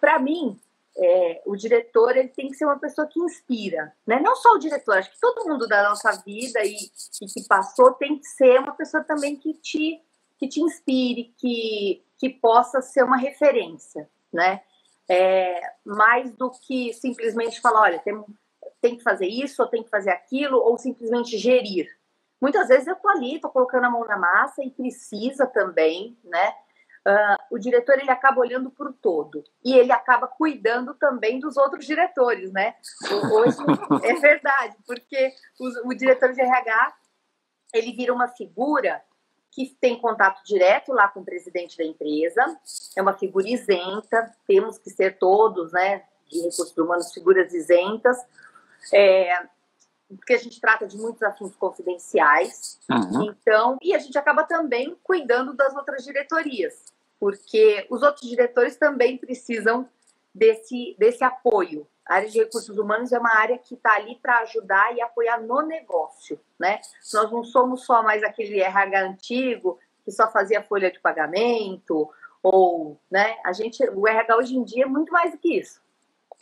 para 0.01 0.19
mim, 0.19 0.59
é, 0.97 1.43
o 1.47 1.57
diretor 1.57 2.17
ele 2.17 2.29
tem 2.29 2.49
que 2.49 2.57
ser 2.57 2.65
uma 2.65 2.79
pessoa 2.79 3.07
que 3.07 3.21
inspira, 3.21 3.95
né? 4.07 4.21
Não 4.21 4.35
só 4.35 4.55
o 4.55 4.59
diretor, 4.59 4.99
acho 4.99 5.11
que 5.11 5.21
todo 5.21 5.49
mundo 5.49 5.67
da 5.67 5.89
nossa 5.89 6.11
vida 6.25 6.61
e, 6.65 6.75
e 7.23 7.27
que 7.27 7.47
passou 7.49 7.93
tem 7.93 8.19
que 8.19 8.27
ser 8.27 8.59
uma 8.59 8.75
pessoa 8.75 9.03
também 9.05 9.37
que 9.37 9.55
te 9.55 10.03
que 10.39 10.49
te 10.49 10.61
inspire, 10.61 11.35
que 11.37 12.03
que 12.19 12.29
possa 12.29 12.83
ser 12.83 13.03
uma 13.03 13.17
referência, 13.17 14.09
né? 14.33 14.63
É, 15.11 15.61
mais 15.85 16.33
do 16.37 16.49
que 16.53 16.93
simplesmente 16.93 17.61
falar, 17.61 17.81
olha, 17.81 17.99
tem, 17.99 18.25
tem 18.81 18.97
que 18.97 19.03
fazer 19.03 19.27
isso, 19.27 19.61
ou 19.61 19.69
tem 19.69 19.83
que 19.83 19.91
fazer 19.91 20.11
aquilo, 20.11 20.59
ou 20.59 20.79
simplesmente 20.79 21.37
gerir. 21.37 21.89
Muitas 22.41 22.69
vezes 22.69 22.87
eu 22.87 22.95
tô 22.95 23.09
ali, 23.09 23.41
tô 23.41 23.51
colocando 23.51 23.87
a 23.87 23.91
mão 23.91 24.07
na 24.07 24.17
massa 24.17 24.63
e 24.63 24.71
precisa 24.71 25.49
também, 25.49 26.17
né? 26.23 26.55
Uh, 27.07 27.57
o 27.57 27.59
diretor 27.59 27.99
ele 27.99 28.11
acaba 28.11 28.41
olhando 28.41 28.71
para 28.71 28.89
o 28.89 28.93
todo 28.93 29.43
e 29.65 29.75
ele 29.75 29.91
acaba 29.91 30.29
cuidando 30.29 30.95
também 30.95 31.41
dos 31.41 31.57
outros 31.57 31.87
diretores, 31.87 32.53
né? 32.53 32.77
Hoje 33.33 33.57
é 34.05 34.15
verdade, 34.15 34.77
porque 34.87 35.33
o, 35.59 35.89
o 35.89 35.95
diretor 35.95 36.33
de 36.33 36.41
RH 36.41 36.95
ele 37.75 37.93
vira 37.93 38.13
uma 38.13 38.29
figura 38.29 39.03
que 39.53 39.77
tem 39.81 40.01
contato 40.01 40.43
direto 40.45 40.93
lá 40.93 41.09
com 41.09 41.21
o 41.21 41.25
presidente 41.25 41.77
da 41.77 41.85
empresa, 41.85 42.43
é 42.97 43.03
uma 43.03 43.17
figura 43.17 43.49
isenta, 43.49 44.33
temos 44.47 44.79
que 44.79 44.91
ser 44.91 45.19
todos, 45.19 45.73
né, 45.73 46.05
de 46.29 46.39
recursos 46.39 46.77
humanos, 46.77 47.13
figuras 47.13 47.53
isentas, 47.53 48.17
é, 48.93 49.47
porque 50.09 50.35
a 50.35 50.39
gente 50.39 50.61
trata 50.61 50.87
de 50.87 50.97
muitos 50.97 51.23
assuntos 51.23 51.57
confidenciais, 51.57 52.79
uhum. 52.91 53.25
então, 53.25 53.79
e 53.83 53.95
a 53.95 53.99
gente 53.99 54.17
acaba 54.17 54.45
também 54.45 54.97
cuidando 55.03 55.55
das 55.55 55.75
outras 55.75 56.05
diretorias, 56.05 56.75
porque 57.19 57.87
os 57.91 58.03
outros 58.03 58.29
diretores 58.29 58.77
também 58.77 59.19
precisam 59.19 59.89
desse, 60.35 60.97
desse 60.99 61.23
apoio. 61.25 61.87
A 62.07 62.15
área 62.17 62.29
de 62.29 62.39
recursos 62.39 62.77
humanos 62.77 63.13
é 63.13 63.19
uma 63.19 63.37
área 63.37 63.59
que 63.59 63.75
está 63.75 63.95
ali 63.95 64.17
para 64.17 64.39
ajudar 64.41 64.95
e 64.95 65.01
apoiar 65.01 65.41
no 65.41 65.63
negócio, 65.63 66.41
né? 66.59 66.81
Nós 67.13 67.31
não 67.31 67.45
somos 67.45 67.85
só 67.85 68.03
mais 68.03 68.23
aquele 68.23 68.61
RH 68.61 69.01
antigo 69.03 69.79
que 70.05 70.11
só 70.11 70.31
fazia 70.31 70.63
folha 70.63 70.91
de 70.91 70.99
pagamento 70.99 72.11
ou, 72.43 72.99
né? 73.11 73.37
A 73.45 73.53
gente, 73.53 73.83
o 73.91 74.09
RH 74.09 74.37
hoje 74.37 74.57
em 74.57 74.65
dia 74.65 74.85
é 74.85 74.89
muito 74.89 75.13
mais 75.13 75.33
do 75.33 75.39
que 75.39 75.59
isso. 75.59 75.81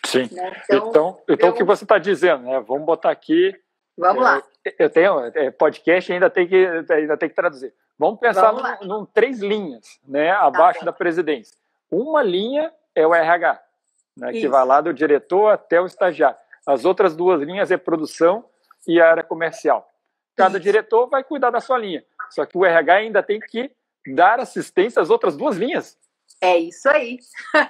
Sim. 0.06 0.28
Né? 0.32 0.62
Então, 0.64 0.88
então, 0.88 1.20
então 1.28 1.48
eu... 1.48 1.54
o 1.54 1.56
que 1.56 1.64
você 1.64 1.84
está 1.84 1.98
dizendo, 1.98 2.44
né? 2.44 2.60
Vamos 2.60 2.86
botar 2.86 3.10
aqui. 3.10 3.54
Vamos 3.96 4.22
é, 4.22 4.24
lá. 4.24 4.42
Eu 4.78 4.90
tenho 4.90 5.20
é, 5.34 5.50
podcast 5.50 6.12
ainda 6.12 6.30
tem 6.30 6.46
que 6.46 6.66
ainda 6.90 7.16
tem 7.16 7.28
que 7.28 7.34
traduzir. 7.34 7.74
Vamos 7.98 8.20
pensar 8.20 8.52
Vamos 8.52 8.80
num, 8.80 9.00
num, 9.00 9.06
três 9.06 9.40
linhas, 9.40 9.98
né? 10.06 10.32
Tá 10.32 10.40
abaixo 10.42 10.80
tá 10.80 10.86
da 10.86 10.92
presidência. 10.92 11.56
Uma 11.90 12.22
linha 12.22 12.72
é 12.94 13.06
o 13.06 13.14
RH 13.14 13.60
né, 14.18 14.32
que 14.32 14.48
vai 14.48 14.64
lá 14.64 14.80
do 14.80 14.92
diretor 14.92 15.48
até 15.48 15.80
o 15.80 15.86
estagiário. 15.86 16.36
As 16.66 16.84
outras 16.84 17.16
duas 17.16 17.40
linhas 17.40 17.70
é 17.70 17.76
produção 17.76 18.44
e 18.86 19.00
a 19.00 19.10
área 19.10 19.22
comercial. 19.22 19.88
Cada 20.36 20.58
Isso. 20.58 20.64
diretor 20.64 21.08
vai 21.08 21.24
cuidar 21.24 21.50
da 21.50 21.60
sua 21.60 21.78
linha. 21.78 22.04
Só 22.30 22.44
que 22.44 22.56
o 22.56 22.64
RH 22.64 22.94
ainda 22.94 23.22
tem 23.22 23.40
que 23.40 23.70
dar 24.14 24.40
assistência 24.40 25.00
às 25.00 25.10
outras 25.10 25.36
duas 25.36 25.56
linhas. 25.56 25.98
É 26.40 26.56
isso 26.56 26.88
aí. 26.88 27.18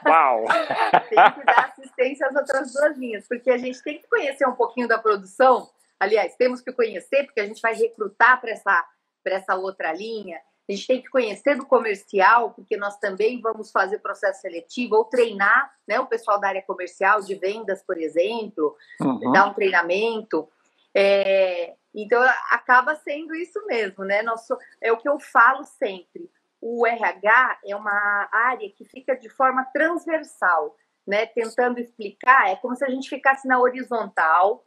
Uau! 0.07 0.45
tem 1.09 1.33
que 1.33 1.45
dar 1.45 1.73
assistência 1.73 2.27
às 2.27 2.37
outras 2.37 2.73
duas 2.73 2.99
linhas, 2.99 3.27
porque 3.27 3.51
a 3.51 3.57
gente 3.57 3.83
tem 3.83 3.99
que 3.99 4.09
conhecer 4.09 4.47
um 4.47 4.55
pouquinho 4.55 4.87
da 4.87 4.99
produção. 4.99 5.71
Aliás, 5.99 6.37
temos 6.37 6.61
que 6.61 6.73
conhecer, 6.73 7.25
porque 7.25 7.41
a 7.41 7.47
gente 7.47 7.63
vai 7.63 7.75
recrutar 7.75 8.41
para 8.41 8.51
essa, 8.51 8.85
essa 9.25 9.55
outra 9.57 9.93
linha. 9.93 10.39
A 10.69 10.73
gente 10.73 10.87
tem 10.87 11.01
que 11.01 11.09
conhecer 11.09 11.57
do 11.57 11.65
comercial, 11.65 12.51
porque 12.51 12.77
nós 12.77 12.99
também 12.99 13.41
vamos 13.41 13.71
fazer 13.71 14.01
processo 14.01 14.43
seletivo 14.43 14.97
ou 14.97 15.05
treinar 15.07 15.73
né, 15.87 15.99
o 15.99 16.07
pessoal 16.07 16.39
da 16.39 16.49
área 16.49 16.63
comercial, 16.63 17.23
de 17.23 17.35
vendas, 17.35 17.83
por 17.83 17.97
exemplo, 17.97 18.77
uhum. 19.01 19.33
dar 19.33 19.47
um 19.47 19.55
treinamento. 19.55 20.47
É, 20.95 21.75
então, 21.95 22.23
acaba 22.51 22.95
sendo 22.97 23.35
isso 23.35 23.65
mesmo, 23.65 24.05
né? 24.05 24.21
Nosso, 24.21 24.59
é 24.79 24.93
o 24.93 24.99
que 24.99 25.09
eu 25.09 25.19
falo 25.19 25.65
sempre. 25.65 26.31
O 26.61 26.87
RH 26.87 27.61
é 27.65 27.75
uma 27.75 28.29
área 28.31 28.71
que 28.71 28.85
fica 28.85 29.17
de 29.17 29.31
forma 29.31 29.65
transversal, 29.73 30.77
né? 31.07 31.25
Tentando 31.25 31.81
explicar, 31.81 32.51
é 32.51 32.57
como 32.57 32.77
se 32.77 32.85
a 32.85 32.91
gente 32.91 33.09
ficasse 33.09 33.49
na 33.49 33.59
horizontal, 33.59 34.67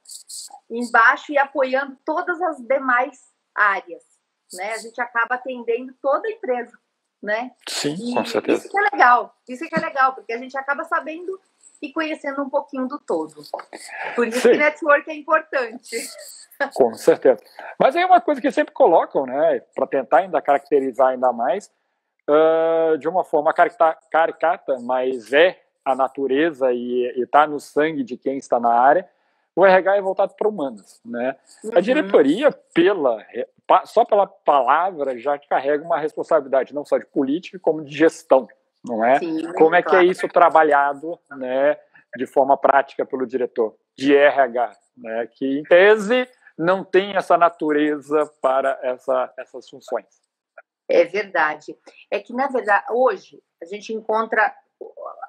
embaixo 0.67 1.31
e 1.31 1.37
apoiando 1.37 1.95
todas 2.03 2.41
as 2.41 2.57
demais 2.65 3.31
áreas 3.53 4.10
né? 4.53 4.73
A 4.73 4.77
gente 4.77 4.99
acaba 4.99 5.35
atendendo 5.35 5.93
toda 6.01 6.27
a 6.27 6.31
empresa, 6.31 6.77
né? 7.21 7.51
Sim, 7.67 7.95
e 7.95 8.13
com 8.15 8.25
certeza. 8.25 8.59
Isso 8.59 8.69
que 8.69 8.77
é 8.77 8.81
legal, 8.91 9.35
isso 9.47 9.67
que 9.67 9.75
é 9.75 9.79
legal, 9.79 10.13
porque 10.13 10.33
a 10.33 10.37
gente 10.37 10.57
acaba 10.57 10.83
sabendo 10.83 11.39
e 11.81 11.91
conhecendo 11.91 12.41
um 12.43 12.49
pouquinho 12.49 12.87
do 12.87 12.99
todo. 12.99 13.43
Por 14.15 14.27
isso 14.27 14.39
Sim. 14.39 14.51
que 14.51 14.57
network 14.57 15.09
é 15.09 15.15
importante. 15.15 15.97
Com 16.75 16.93
certeza. 16.93 17.39
Mas 17.79 17.95
aí 17.95 18.05
uma 18.05 18.21
coisa 18.21 18.39
que 18.39 18.51
sempre 18.51 18.73
colocam, 18.73 19.25
né, 19.25 19.61
para 19.73 19.87
tentar 19.87 20.19
ainda 20.19 20.39
caracterizar 20.41 21.07
ainda 21.07 21.33
mais, 21.33 21.71
uh, 22.29 22.97
de 22.99 23.09
uma 23.09 23.23
forma 23.23 23.51
caricata, 23.51 24.77
mas 24.79 25.33
é 25.33 25.59
a 25.83 25.95
natureza 25.95 26.71
e 26.71 27.11
está 27.17 27.47
no 27.47 27.59
sangue 27.59 28.03
de 28.03 28.15
quem 28.15 28.37
está 28.37 28.59
na 28.59 28.71
área, 28.71 29.09
o 29.55 29.65
RH 29.65 29.97
é 29.97 30.01
voltado 30.01 30.33
para 30.35 30.47
humanos, 30.47 31.01
né? 31.05 31.35
Uhum. 31.63 31.71
A 31.75 31.81
diretoria, 31.81 32.51
pela 32.73 33.17
só 33.85 34.03
pela 34.03 34.27
palavra 34.27 35.17
já 35.17 35.37
carrega 35.39 35.83
uma 35.83 35.99
responsabilidade 35.99 36.73
não 36.73 36.83
só 36.83 36.97
de 36.97 37.05
política 37.05 37.57
como 37.59 37.83
de 37.83 37.95
gestão, 37.95 38.47
não 38.83 39.03
é? 39.03 39.19
Sim, 39.19 39.51
como 39.53 39.75
é 39.75 39.81
claro. 39.81 39.99
que 39.99 40.05
é 40.05 40.11
isso 40.11 40.27
trabalhado, 40.27 41.17
né, 41.37 41.77
de 42.17 42.25
forma 42.25 42.57
prática 42.57 43.05
pelo 43.05 43.25
diretor 43.25 43.75
de 43.97 44.15
RH, 44.15 44.77
né, 44.97 45.27
que 45.27 45.59
em 45.59 45.63
tese 45.63 46.27
não 46.57 46.83
tem 46.83 47.15
essa 47.15 47.37
natureza 47.37 48.29
para 48.41 48.77
essa, 48.83 49.33
essas 49.37 49.69
funções. 49.69 50.05
É 50.89 51.05
verdade. 51.05 51.75
É 52.09 52.19
que 52.19 52.33
na 52.33 52.47
verdade 52.47 52.85
hoje 52.89 53.41
a 53.61 53.65
gente 53.65 53.93
encontra 53.93 54.53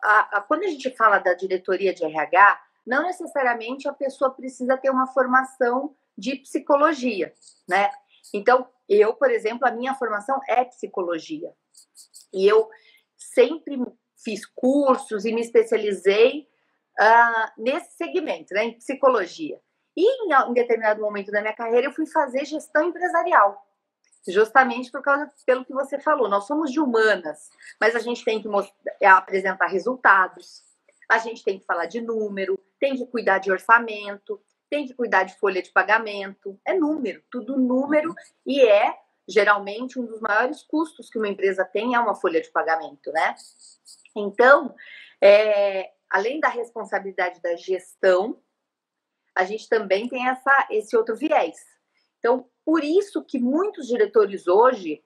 a, 0.03 0.39
a, 0.39 0.41
quando 0.41 0.65
a 0.65 0.69
gente 0.69 0.91
fala 0.97 1.19
da 1.19 1.35
diretoria 1.35 1.95
de 1.95 2.05
RH, 2.05 2.61
não 2.87 3.05
necessariamente 3.05 3.89
a 3.89 3.93
pessoa 3.93 4.31
precisa 4.31 4.77
ter 4.77 4.91
uma 4.91 5.07
formação 5.07 5.95
de 6.17 6.37
psicologia, 6.37 7.33
né? 7.69 7.91
Então, 8.35 8.69
eu, 8.89 9.15
por 9.15 9.31
exemplo, 9.31 9.67
a 9.67 9.71
minha 9.71 9.95
formação 9.95 10.41
é 10.49 10.65
psicologia. 10.65 11.53
E 12.33 12.47
eu 12.47 12.69
sempre 13.17 13.79
fiz 14.23 14.45
cursos 14.47 15.25
e 15.25 15.33
me 15.33 15.41
especializei 15.41 16.49
uh, 17.01 17.63
nesse 17.63 17.97
segmento, 17.97 18.55
né, 18.55 18.65
em 18.65 18.79
psicologia. 18.79 19.61
E 19.97 20.05
em, 20.05 20.33
em 20.33 20.53
determinado 20.53 21.01
momento 21.01 21.31
da 21.31 21.41
minha 21.41 21.55
carreira 21.55 21.87
eu 21.87 21.93
fui 21.93 22.07
fazer 22.07 22.45
gestão 22.45 22.89
empresarial 22.89 23.63
justamente 24.29 24.91
por 24.91 25.03
causa 25.03 25.29
pelo 25.45 25.65
que 25.65 25.73
você 25.73 25.99
falou. 25.99 26.29
Nós 26.29 26.47
somos 26.47 26.71
de 26.71 26.79
humanas, 26.79 27.51
mas 27.81 27.97
a 27.97 27.99
gente 27.99 28.25
tem 28.25 28.41
que 28.41 28.49
é, 29.01 29.07
apresentar 29.09 29.67
resultados, 29.67 30.63
a 31.09 31.19
gente 31.19 31.43
tem 31.43 31.59
que 31.59 31.67
falar 31.67 31.87
de 31.87 32.01
número, 32.01 32.59
tem 32.83 32.97
que 32.97 33.07
cuidar 33.07 33.39
de 33.39 33.49
orçamento, 33.49 34.43
tem 34.69 34.85
que 34.85 34.93
cuidar 34.93 35.23
de 35.23 35.39
folha 35.39 35.63
de 35.63 35.71
pagamento, 35.71 36.59
é 36.67 36.75
número, 36.75 37.23
tudo 37.31 37.57
número, 37.57 38.13
e 38.45 38.61
é 38.61 38.99
geralmente 39.29 40.01
um 40.01 40.05
dos 40.05 40.21
maiores 40.21 40.65
custos 40.65 41.09
que 41.09 41.17
uma 41.17 41.29
empresa 41.29 41.65
tem 41.65 41.95
é 41.95 42.01
uma 42.01 42.17
folha 42.17 42.41
de 42.41 42.51
pagamento, 42.51 43.13
né? 43.13 43.37
Então, 44.17 44.75
é, 45.23 45.93
além 46.11 46.41
da 46.41 46.49
responsabilidade 46.49 47.41
da 47.41 47.55
gestão, 47.55 48.43
a 49.33 49.45
gente 49.45 49.69
também 49.69 50.09
tem 50.09 50.29
essa, 50.29 50.67
esse 50.69 50.97
outro 50.97 51.15
viés. 51.15 51.59
Então, 52.19 52.51
por 52.65 52.83
isso 52.83 53.25
que 53.25 53.39
muitos 53.39 53.87
diretores 53.87 54.49
hoje 54.49 55.05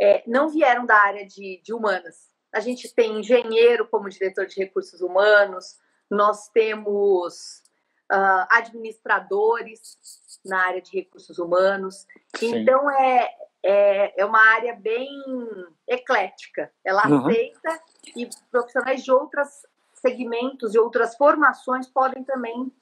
é, 0.00 0.22
não 0.28 0.48
vieram 0.48 0.86
da 0.86 0.96
área 0.96 1.26
de, 1.26 1.60
de 1.64 1.74
humanas. 1.74 2.30
A 2.52 2.60
gente 2.60 2.94
tem 2.94 3.18
engenheiro 3.18 3.88
como 3.88 4.08
diretor 4.08 4.46
de 4.46 4.60
recursos 4.60 5.00
humanos, 5.00 5.76
nós 6.10 6.48
temos 6.48 7.62
uh, 8.12 8.46
administradores 8.50 9.98
na 10.44 10.66
área 10.66 10.80
de 10.80 10.96
recursos 10.96 11.38
humanos. 11.38 12.06
Sim. 12.36 12.56
Então, 12.56 12.88
é, 12.90 13.28
é, 13.62 14.20
é 14.20 14.24
uma 14.24 14.40
área 14.54 14.74
bem 14.74 15.08
eclética. 15.88 16.70
Ela 16.84 17.06
uhum. 17.08 17.26
aceita 17.26 17.80
e 18.16 18.28
profissionais 18.50 19.04
de 19.04 19.10
outros 19.10 19.48
segmentos 19.94 20.74
e 20.74 20.78
outras 20.78 21.16
formações 21.16 21.88
podem 21.88 22.22
também 22.22 22.72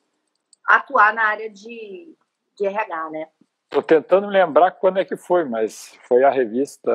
atuar 0.66 1.14
na 1.14 1.24
área 1.24 1.50
de, 1.50 2.14
de 2.56 2.66
RH, 2.66 3.10
né? 3.10 3.28
Estou 3.64 3.82
tentando 3.82 4.28
lembrar 4.28 4.72
quando 4.72 4.98
é 4.98 5.04
que 5.04 5.16
foi, 5.16 5.44
mas 5.44 5.98
foi 6.06 6.22
a 6.22 6.30
revista, 6.30 6.92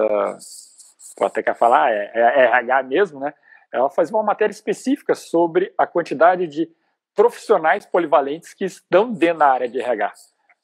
vou 1.17 1.27
até 1.27 1.43
quer 1.43 1.55
falar, 1.55 1.91
é, 1.91 2.12
é 2.13 2.45
RH 2.45 2.83
mesmo, 2.83 3.19
né? 3.19 3.33
Ela 3.71 3.89
fazia 3.89 4.15
uma 4.15 4.23
matéria 4.23 4.51
específica 4.51 5.15
sobre 5.15 5.73
a 5.77 5.85
quantidade 5.85 6.47
de 6.47 6.69
profissionais 7.15 7.85
polivalentes 7.85 8.53
que 8.53 8.65
estão 8.65 9.11
dentro 9.11 9.39
da 9.39 9.47
área 9.47 9.67
de 9.67 9.79
RH. 9.79 10.13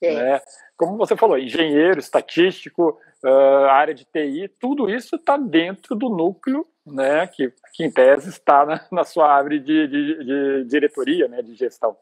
É. 0.02 0.16
Né? 0.16 0.42
Como 0.78 0.98
você 0.98 1.16
falou, 1.16 1.38
engenheiro, 1.38 2.00
estatístico, 2.00 3.00
uh, 3.24 3.66
área 3.70 3.94
de 3.94 4.06
TI, 4.06 4.48
tudo 4.60 4.90
isso 4.90 5.16
está 5.16 5.38
dentro 5.38 5.96
do 5.96 6.10
núcleo, 6.10 6.68
né, 6.86 7.26
que, 7.28 7.52
que 7.74 7.84
em 7.84 7.92
tese 7.92 8.30
está 8.30 8.66
na, 8.66 8.86
na 8.92 9.04
sua 9.04 9.34
árvore 9.34 9.60
de, 9.60 9.88
de, 9.88 10.24
de, 10.24 10.66
diretoria, 10.66 11.28
né, 11.28 11.42
de 11.42 11.56
gestão. 11.56 11.98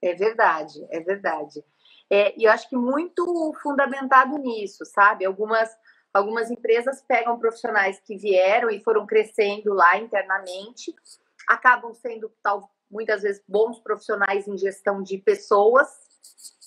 É 0.00 0.14
verdade, 0.14 0.86
é 0.90 1.00
verdade. 1.00 1.62
É, 2.10 2.38
e 2.38 2.44
eu 2.44 2.52
acho 2.52 2.68
que 2.68 2.76
muito 2.76 3.52
fundamentado 3.62 4.38
nisso, 4.38 4.84
sabe? 4.84 5.24
Algumas, 5.24 5.70
algumas 6.14 6.50
empresas 6.50 7.02
pegam 7.02 7.38
profissionais 7.38 8.00
que 8.00 8.16
vieram 8.16 8.70
e 8.70 8.82
foram 8.82 9.04
crescendo 9.04 9.74
lá 9.74 9.98
internamente 9.98 10.94
acabam 11.48 11.92
sendo 11.94 12.32
tal, 12.42 12.70
muitas 12.90 13.22
vezes 13.22 13.42
bons 13.46 13.78
profissionais 13.80 14.46
em 14.48 14.56
gestão 14.56 15.02
de 15.02 15.18
pessoas 15.18 15.88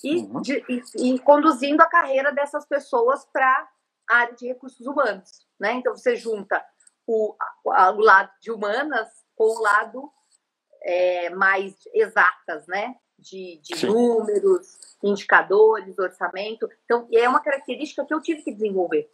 e, 0.02 0.18
uhum. 0.18 0.40
de, 0.40 0.64
e, 0.68 1.14
e 1.14 1.18
conduzindo 1.20 1.80
a 1.80 1.86
carreira 1.86 2.32
dessas 2.32 2.66
pessoas 2.66 3.24
para 3.32 3.68
a 4.08 4.16
área 4.16 4.34
de 4.34 4.46
recursos 4.46 4.86
humanos. 4.86 5.46
Né? 5.58 5.72
Então, 5.74 5.94
você 5.96 6.16
junta 6.16 6.64
o, 7.06 7.34
o 7.64 8.00
lado 8.00 8.30
de 8.40 8.50
humanas 8.50 9.08
com 9.34 9.44
o 9.44 9.60
lado 9.60 10.12
é, 10.82 11.30
mais 11.30 11.74
exatas, 11.94 12.66
né? 12.66 12.94
De, 13.18 13.60
de 13.64 13.84
números, 13.84 14.78
indicadores, 15.02 15.98
orçamento. 15.98 16.68
Então, 16.84 17.08
é 17.12 17.28
uma 17.28 17.40
característica 17.40 18.04
que 18.04 18.14
eu 18.14 18.20
tive 18.20 18.42
que 18.42 18.52
desenvolver. 18.52 19.10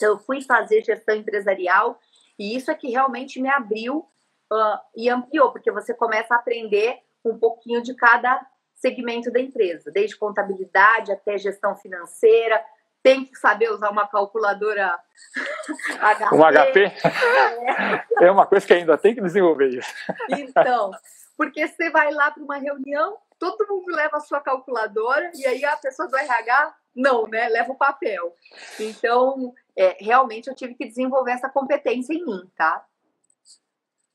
Eu 0.00 0.18
fui 0.18 0.42
fazer 0.42 0.84
gestão 0.84 1.14
empresarial 1.14 1.98
e 2.38 2.56
isso 2.56 2.70
é 2.70 2.74
que 2.74 2.90
realmente 2.90 3.40
me 3.40 3.48
abriu 3.48 4.06
uh, 4.52 4.78
e 4.96 5.08
ampliou, 5.08 5.50
porque 5.50 5.70
você 5.70 5.92
começa 5.92 6.34
a 6.34 6.38
aprender 6.38 6.98
um 7.24 7.38
pouquinho 7.38 7.82
de 7.82 7.94
cada 7.94 8.40
segmento 8.74 9.30
da 9.30 9.40
empresa, 9.40 9.90
desde 9.90 10.16
contabilidade 10.16 11.10
até 11.10 11.36
gestão 11.36 11.74
financeira, 11.74 12.64
tem 13.02 13.24
que 13.24 13.36
saber 13.36 13.70
usar 13.70 13.90
uma 13.90 14.06
calculadora 14.06 14.98
HP. 15.98 16.34
Um 16.34 16.42
HP? 16.42 16.80
É. 18.20 18.26
é 18.26 18.30
uma 18.30 18.46
coisa 18.46 18.66
que 18.66 18.74
ainda 18.74 18.96
tem 18.96 19.14
que 19.14 19.20
desenvolver 19.20 19.68
isso. 19.68 19.92
Então, 20.30 20.92
porque 21.36 21.66
você 21.66 21.90
vai 21.90 22.12
lá 22.12 22.30
para 22.30 22.42
uma 22.42 22.56
reunião, 22.56 23.16
todo 23.38 23.66
mundo 23.68 23.94
leva 23.94 24.16
a 24.16 24.20
sua 24.20 24.40
calculadora 24.40 25.30
e 25.34 25.46
aí 25.46 25.64
a 25.64 25.76
pessoa 25.76 26.08
do 26.08 26.16
RH 26.16 26.74
não, 26.94 27.28
né? 27.28 27.48
Leva 27.48 27.72
o 27.72 27.76
papel. 27.76 28.34
Então, 28.80 29.54
é, 29.78 29.96
realmente 30.00 30.48
eu 30.48 30.54
tive 30.54 30.74
que 30.74 30.86
desenvolver 30.86 31.32
essa 31.32 31.48
competência 31.48 32.12
em 32.12 32.24
mim, 32.24 32.42
tá? 32.56 32.84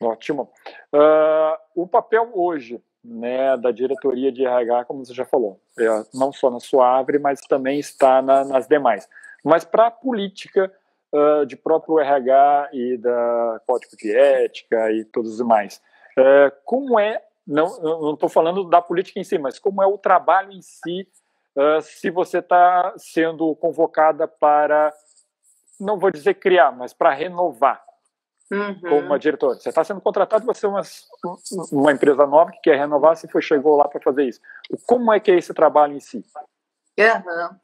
Ótimo. 0.01 0.51
Uh, 0.93 1.84
o 1.84 1.88
papel 1.88 2.29
hoje 2.34 2.84
né, 3.03 3.58
da 3.58 3.72
diretoria 3.72 4.32
de 4.32 4.46
RH, 4.46 4.86
como 4.86 5.05
você 5.05 5.13
já 5.13 5.25
falou, 5.25 5.60
é, 5.77 5.86
não 6.13 6.32
só 6.32 6.50
na 6.50 6.60
Suavre, 6.60 7.20
mas 7.20 7.41
também 7.41 7.79
está 7.79 8.22
na, 8.22 8.46
nas 8.46 8.67
demais. 8.67 9.10
Mas 9.43 9.65
para 9.65 9.88
a 9.88 9.91
política 9.91 10.72
uh, 11.12 11.46
de 11.46 11.58
próprio 11.58 12.00
RH 12.00 12.70
e 12.72 12.98
da 12.98 13.62
Código 13.67 13.98
de 13.98 14.15
Ética 14.15 14.91
e 14.91 15.03
todos 15.03 15.32
os 15.32 15.38
demais, 15.38 15.82
uh, 16.17 16.51
como 16.63 16.98
é, 16.98 17.22
não 17.46 18.13
estou 18.13 18.29
falando 18.29 18.63
da 18.63 18.82
política 18.82 19.20
em 19.20 19.24
si, 19.24 19.38
mas 19.38 19.60
como 19.60 19.84
é 19.84 19.86
o 19.86 19.98
trabalho 19.98 20.53
em 20.53 20.62
si, 20.62 21.05
uh, 21.58 21.82
se 21.82 22.10
você 22.10 22.38
está 22.38 22.93
sendo 22.96 23.53
convocada 23.58 24.29
para, 24.29 24.93
não 25.79 25.99
vou 25.99 26.11
dizer 26.11 26.35
criar, 26.35 26.71
mas 26.71 26.93
para 26.93 27.13
renovar 27.13 27.83
uhum. 28.51 28.79
como 28.79 28.99
uma 28.99 29.19
diretora. 29.19 29.59
Você 29.59 29.69
está 29.69 29.83
sendo 29.83 30.01
contratado 30.01 30.45
para 30.45 30.53
ser 30.53 30.67
uma, 30.67 30.81
uma 31.71 31.91
empresa 31.91 32.25
nova 32.25 32.51
que 32.51 32.61
quer 32.61 32.77
renovar, 32.77 33.15
se 33.15 33.27
foi, 33.27 33.41
chegou 33.41 33.75
lá 33.75 33.87
para 33.87 34.01
fazer 34.01 34.25
isso. 34.25 34.41
Como 34.85 35.11
é 35.11 35.19
que 35.19 35.31
é 35.31 35.37
esse 35.37 35.53
trabalho 35.53 35.95
em 35.95 35.99
si? 35.99 36.23
Uhum. 36.97 37.57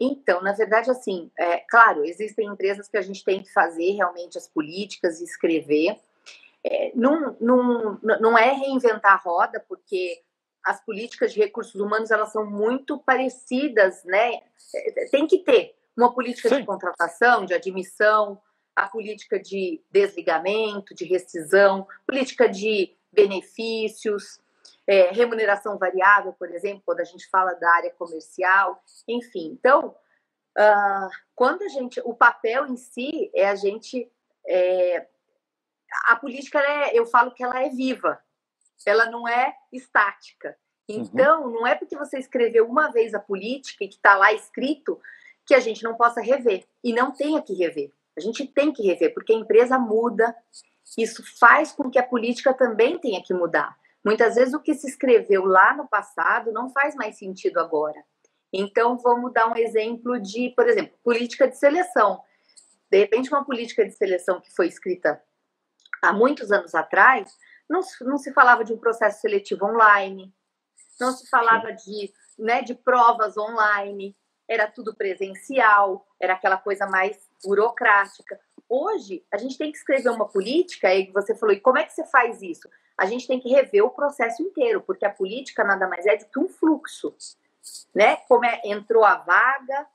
Então, 0.00 0.40
na 0.40 0.52
verdade, 0.52 0.90
assim, 0.90 1.30
é, 1.36 1.58
claro, 1.68 2.04
existem 2.04 2.46
empresas 2.46 2.88
que 2.88 2.96
a 2.96 3.02
gente 3.02 3.24
tem 3.24 3.42
que 3.42 3.52
fazer 3.52 3.92
realmente 3.92 4.38
as 4.38 4.46
políticas 4.48 5.20
e 5.20 5.24
escrever. 5.24 5.98
É, 6.64 6.92
não, 6.94 7.36
não, 7.40 7.98
não 8.02 8.38
é 8.38 8.52
reinventar 8.52 9.12
a 9.12 9.16
roda, 9.16 9.64
porque 9.68 10.22
as 10.64 10.84
políticas 10.84 11.32
de 11.32 11.40
recursos 11.40 11.80
humanos 11.80 12.10
elas 12.10 12.30
são 12.30 12.44
muito 12.46 12.98
parecidas, 12.98 14.04
né? 14.04 14.40
É, 14.74 15.08
tem 15.10 15.26
que 15.26 15.38
ter 15.38 15.77
uma 15.98 16.14
política 16.14 16.48
Sim. 16.48 16.60
de 16.60 16.66
contratação, 16.66 17.44
de 17.44 17.52
admissão, 17.52 18.40
a 18.74 18.88
política 18.88 19.38
de 19.40 19.82
desligamento, 19.90 20.94
de 20.94 21.04
rescisão, 21.04 21.86
política 22.06 22.48
de 22.48 22.96
benefícios, 23.12 24.40
é, 24.86 25.10
remuneração 25.10 25.76
variável, 25.76 26.32
por 26.32 26.50
exemplo, 26.50 26.82
quando 26.86 27.00
a 27.00 27.04
gente 27.04 27.28
fala 27.28 27.54
da 27.54 27.68
área 27.74 27.90
comercial, 27.90 28.80
enfim. 29.08 29.58
Então, 29.58 29.88
uh, 30.56 31.10
quando 31.34 31.62
a 31.62 31.68
gente, 31.68 32.00
o 32.04 32.14
papel 32.14 32.66
em 32.66 32.76
si 32.76 33.30
é 33.34 33.48
a 33.48 33.56
gente, 33.56 34.08
é, 34.46 35.06
a 36.06 36.14
política, 36.14 36.60
é, 36.60 36.96
eu 36.96 37.04
falo 37.06 37.32
que 37.32 37.42
ela 37.42 37.60
é 37.60 37.68
viva, 37.70 38.22
ela 38.86 39.10
não 39.10 39.26
é 39.26 39.56
estática. 39.72 40.56
Uhum. 40.88 41.00
Então, 41.00 41.44
uhum. 41.44 41.50
não 41.50 41.66
é 41.66 41.74
porque 41.74 41.96
você 41.96 42.18
escreveu 42.18 42.66
uma 42.66 42.92
vez 42.92 43.12
a 43.12 43.20
política 43.20 43.84
e 43.84 43.88
que 43.88 43.96
está 43.96 44.16
lá 44.16 44.32
escrito 44.32 45.00
que 45.48 45.54
a 45.54 45.60
gente 45.60 45.82
não 45.82 45.94
possa 45.94 46.20
rever 46.20 46.66
e 46.84 46.92
não 46.92 47.10
tenha 47.10 47.40
que 47.40 47.54
rever. 47.54 47.90
A 48.14 48.20
gente 48.20 48.46
tem 48.46 48.70
que 48.70 48.82
rever, 48.82 49.14
porque 49.14 49.32
a 49.32 49.36
empresa 49.36 49.78
muda, 49.78 50.36
isso 50.96 51.24
faz 51.40 51.72
com 51.72 51.90
que 51.90 51.98
a 51.98 52.06
política 52.06 52.52
também 52.52 52.98
tenha 52.98 53.22
que 53.22 53.32
mudar. 53.32 53.74
Muitas 54.04 54.34
vezes 54.34 54.52
o 54.52 54.60
que 54.60 54.74
se 54.74 54.86
escreveu 54.86 55.46
lá 55.46 55.74
no 55.74 55.88
passado 55.88 56.52
não 56.52 56.68
faz 56.68 56.94
mais 56.94 57.16
sentido 57.16 57.58
agora. 57.58 58.04
Então, 58.52 58.98
vamos 58.98 59.32
dar 59.32 59.50
um 59.50 59.56
exemplo 59.56 60.20
de, 60.20 60.50
por 60.54 60.68
exemplo, 60.68 60.98
política 61.02 61.48
de 61.48 61.56
seleção. 61.56 62.20
De 62.90 62.98
repente, 62.98 63.30
uma 63.30 63.44
política 63.44 63.86
de 63.86 63.92
seleção 63.92 64.42
que 64.42 64.54
foi 64.54 64.66
escrita 64.66 65.22
há 66.02 66.12
muitos 66.12 66.52
anos 66.52 66.74
atrás, 66.74 67.34
não, 67.68 67.80
não 68.02 68.18
se 68.18 68.34
falava 68.34 68.64
de 68.64 68.72
um 68.72 68.78
processo 68.78 69.22
seletivo 69.22 69.64
online, 69.64 70.32
não 71.00 71.10
se 71.12 71.28
falava 71.28 71.72
de, 71.72 72.12
né, 72.38 72.62
de 72.62 72.74
provas 72.74 73.36
online, 73.38 74.14
era 74.48 74.66
tudo 74.66 74.94
presencial, 74.94 76.06
era 76.18 76.32
aquela 76.32 76.56
coisa 76.56 76.86
mais 76.86 77.28
burocrática. 77.44 78.40
Hoje, 78.68 79.24
a 79.30 79.36
gente 79.36 79.58
tem 79.58 79.70
que 79.70 79.78
escrever 79.78 80.08
uma 80.08 80.28
política, 80.28 80.92
e 80.94 81.10
você 81.12 81.34
falou, 81.34 81.54
e 81.54 81.60
como 81.60 81.78
é 81.78 81.84
que 81.84 81.92
você 81.92 82.04
faz 82.06 82.42
isso? 82.42 82.68
A 82.96 83.06
gente 83.06 83.26
tem 83.26 83.38
que 83.38 83.48
rever 83.48 83.84
o 83.84 83.90
processo 83.90 84.42
inteiro, 84.42 84.80
porque 84.82 85.04
a 85.04 85.10
política 85.10 85.62
nada 85.62 85.86
mais 85.86 86.06
é 86.06 86.16
do 86.16 86.26
que 86.26 86.38
um 86.38 86.48
fluxo, 86.48 87.14
né? 87.94 88.16
Como 88.28 88.44
é, 88.44 88.60
entrou 88.64 89.04
a 89.04 89.16
vaga, 89.16 89.86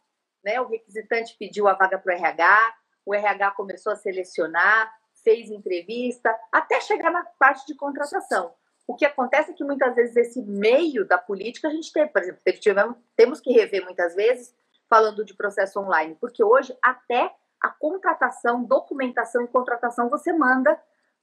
né? 0.44 0.62
O 0.62 0.68
requisitante 0.68 1.36
pediu 1.38 1.68
a 1.68 1.74
vaga 1.74 1.98
para 1.98 2.14
o 2.14 2.18
RH, 2.18 2.76
o 3.06 3.14
RH 3.14 3.52
começou 3.52 3.92
a 3.92 3.96
selecionar, 3.98 4.92
fez 5.24 5.50
entrevista, 5.50 6.34
até 6.52 6.80
chegar 6.82 7.12
na 7.12 7.24
parte 7.38 7.66
de 7.66 7.76
contratação. 7.76 8.54
O 8.86 8.96
que 8.96 9.06
acontece 9.06 9.52
é 9.52 9.54
que 9.54 9.64
muitas 9.64 9.96
vezes 9.96 10.16
esse 10.16 10.42
meio 10.42 11.08
da 11.08 11.18
política 11.18 11.68
a 11.68 11.72
gente 11.72 11.92
tem, 11.92 12.08
por 12.08 12.22
exemplo, 12.22 12.42
tivemos, 12.60 12.98
temos 13.16 13.40
que 13.40 13.52
rever 13.52 13.84
muitas 13.84 14.16
vezes 14.16 14.54
falando 14.90 15.24
de 15.24 15.34
processo 15.34 15.80
online, 15.80 16.16
porque 16.20 16.44
hoje 16.44 16.78
até 16.82 17.34
a 17.62 17.70
contratação, 17.70 18.64
documentação 18.64 19.44
e 19.44 19.48
contratação 19.48 20.10
você 20.10 20.34
manda 20.34 20.78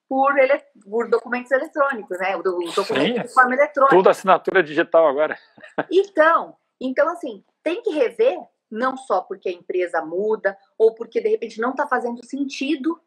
por, 0.09 0.37
ele, 0.39 0.59
por 0.83 1.09
documentos 1.09 1.53
eletrônicos, 1.53 2.19
né? 2.19 2.35
O, 2.35 2.43
documento 2.43 2.75
Sim, 2.75 3.23
de 3.23 3.29
forma 3.29 3.55
eletrônica. 3.55 3.95
Tudo 3.95 4.09
assinatura 4.09 4.63
digital 4.63 5.07
agora. 5.07 5.39
Então, 5.91 6.57
então 6.81 7.09
assim, 7.11 7.45
tem 7.63 7.83
que 7.83 7.91
rever 7.91 8.39
não 8.71 8.97
só 8.97 9.21
porque 9.21 9.49
a 9.49 9.53
empresa 9.53 10.03
muda 10.03 10.57
ou 10.79 10.95
porque 10.95 11.21
de 11.21 11.29
repente 11.29 11.61
não 11.61 11.71
está 11.71 11.87
fazendo 11.87 12.25
sentido, 12.25 13.01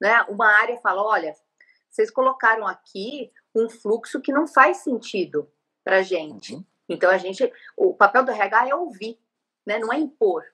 né? 0.00 0.24
Uma 0.28 0.46
área 0.46 0.78
fala, 0.78 1.02
olha, 1.02 1.34
vocês 1.90 2.10
colocaram 2.10 2.66
aqui 2.66 3.32
um 3.54 3.68
fluxo 3.68 4.20
que 4.20 4.32
não 4.32 4.46
faz 4.46 4.78
sentido 4.78 5.50
para 5.84 6.02
gente. 6.02 6.54
Uhum. 6.54 6.64
Então 6.88 7.10
a 7.10 7.18
gente, 7.18 7.52
o 7.76 7.94
papel 7.94 8.24
do 8.24 8.30
RH 8.30 8.68
é 8.68 8.74
ouvir, 8.74 9.18
né? 9.66 9.78
Não 9.78 9.92
é 9.92 9.98
impor. 9.98 10.44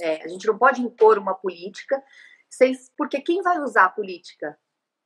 É, 0.00 0.22
a 0.22 0.28
gente 0.28 0.46
não 0.46 0.56
pode 0.56 0.80
impor 0.80 1.18
uma 1.18 1.34
política, 1.34 2.02
sem, 2.48 2.74
porque 2.96 3.20
quem 3.20 3.42
vai 3.42 3.58
usar 3.58 3.86
a 3.86 3.90
política, 3.90 4.58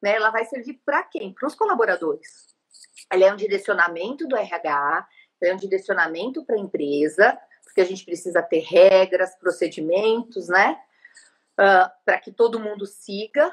né? 0.02 0.14
Ela 0.14 0.30
vai 0.30 0.44
servir 0.44 0.80
para 0.84 1.02
quem? 1.02 1.32
Para 1.32 1.46
os 1.46 1.54
colaboradores. 1.54 2.54
Ela 3.10 3.26
é 3.26 3.32
um 3.32 3.36
direcionamento 3.36 4.26
do 4.26 4.36
RH, 4.36 5.08
é 5.42 5.52
um 5.52 5.56
direcionamento 5.56 6.44
para 6.44 6.56
a 6.56 6.60
empresa, 6.60 7.38
porque 7.64 7.80
a 7.80 7.84
gente 7.84 8.04
precisa 8.04 8.42
ter 8.42 8.60
regras, 8.60 9.36
procedimentos, 9.36 10.48
né? 10.48 10.80
Uh, 11.58 11.90
para 12.04 12.18
que 12.18 12.30
todo 12.30 12.60
mundo 12.60 12.84
siga 12.84 13.50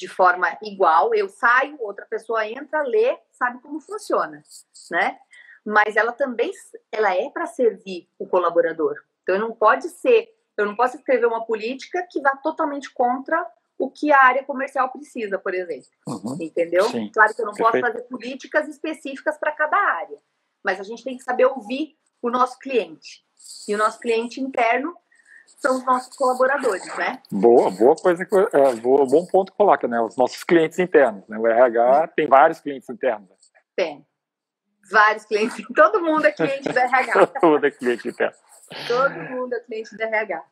de 0.00 0.08
forma 0.08 0.56
igual. 0.62 1.14
Eu 1.14 1.28
saio, 1.28 1.76
outra 1.78 2.06
pessoa 2.06 2.46
entra, 2.46 2.82
lê, 2.82 3.18
sabe 3.30 3.60
como 3.60 3.78
funciona, 3.80 4.42
né? 4.90 5.18
Mas 5.62 5.94
ela 5.94 6.10
também 6.10 6.50
ela 6.90 7.14
é 7.14 7.28
para 7.28 7.46
servir 7.46 8.08
o 8.18 8.26
colaborador. 8.26 8.96
Então 9.22 9.38
não 9.38 9.52
pode 9.52 9.90
ser, 9.90 10.34
eu 10.56 10.64
não 10.64 10.74
posso 10.74 10.96
escrever 10.96 11.26
uma 11.26 11.44
política 11.44 12.06
que 12.10 12.20
vá 12.22 12.34
totalmente 12.42 12.90
contra 12.94 13.46
o 13.78 13.90
que 13.90 14.10
a 14.10 14.22
área 14.22 14.42
comercial 14.42 14.90
precisa, 14.90 15.38
por 15.38 15.54
exemplo. 15.54 15.88
Uhum, 16.06 16.38
Entendeu? 16.40 16.84
Sim, 16.84 17.10
claro 17.12 17.34
que 17.34 17.42
eu 17.42 17.46
não 17.46 17.52
perfeito. 17.52 17.82
posso 17.82 17.92
fazer 17.92 18.08
políticas 18.08 18.68
específicas 18.68 19.38
para 19.38 19.52
cada 19.52 19.76
área, 19.76 20.18
mas 20.64 20.80
a 20.80 20.82
gente 20.82 21.04
tem 21.04 21.16
que 21.16 21.22
saber 21.22 21.44
ouvir 21.44 21.94
o 22.22 22.30
nosso 22.30 22.58
cliente. 22.58 23.22
E 23.68 23.74
o 23.74 23.78
nosso 23.78 24.00
cliente 24.00 24.40
interno 24.40 24.96
são 25.58 25.76
os 25.76 25.84
nossos 25.84 26.16
colaboradores, 26.16 26.86
né? 26.96 27.22
Boa, 27.30 27.70
boa 27.70 27.96
coisa, 27.96 28.22
é, 28.22 28.74
boa, 28.76 29.06
bom 29.06 29.26
ponto 29.26 29.52
que 29.52 29.58
coloca, 29.58 29.86
né? 29.88 30.00
Os 30.00 30.16
nossos 30.16 30.42
clientes 30.44 30.78
internos, 30.78 31.26
né? 31.28 31.38
O 31.38 31.46
RH 31.46 32.08
tem 32.08 32.26
vários 32.26 32.60
clientes 32.60 32.88
internos. 32.88 33.28
Tem. 33.76 34.06
Vários 34.90 35.24
clientes, 35.24 35.64
todo 35.74 36.02
mundo 36.02 36.26
é 36.26 36.32
cliente 36.32 36.72
do 36.72 36.78
RH. 36.78 37.26
todo 37.40 37.50
mundo 37.52 37.66
é 37.66 37.70
cliente 37.70 38.08
interno. 38.08 38.36
Todo 38.86 39.14
mundo 39.14 39.54
é 39.54 39.60
cliente 39.60 39.96
do 39.96 40.02
RH. 40.02 40.44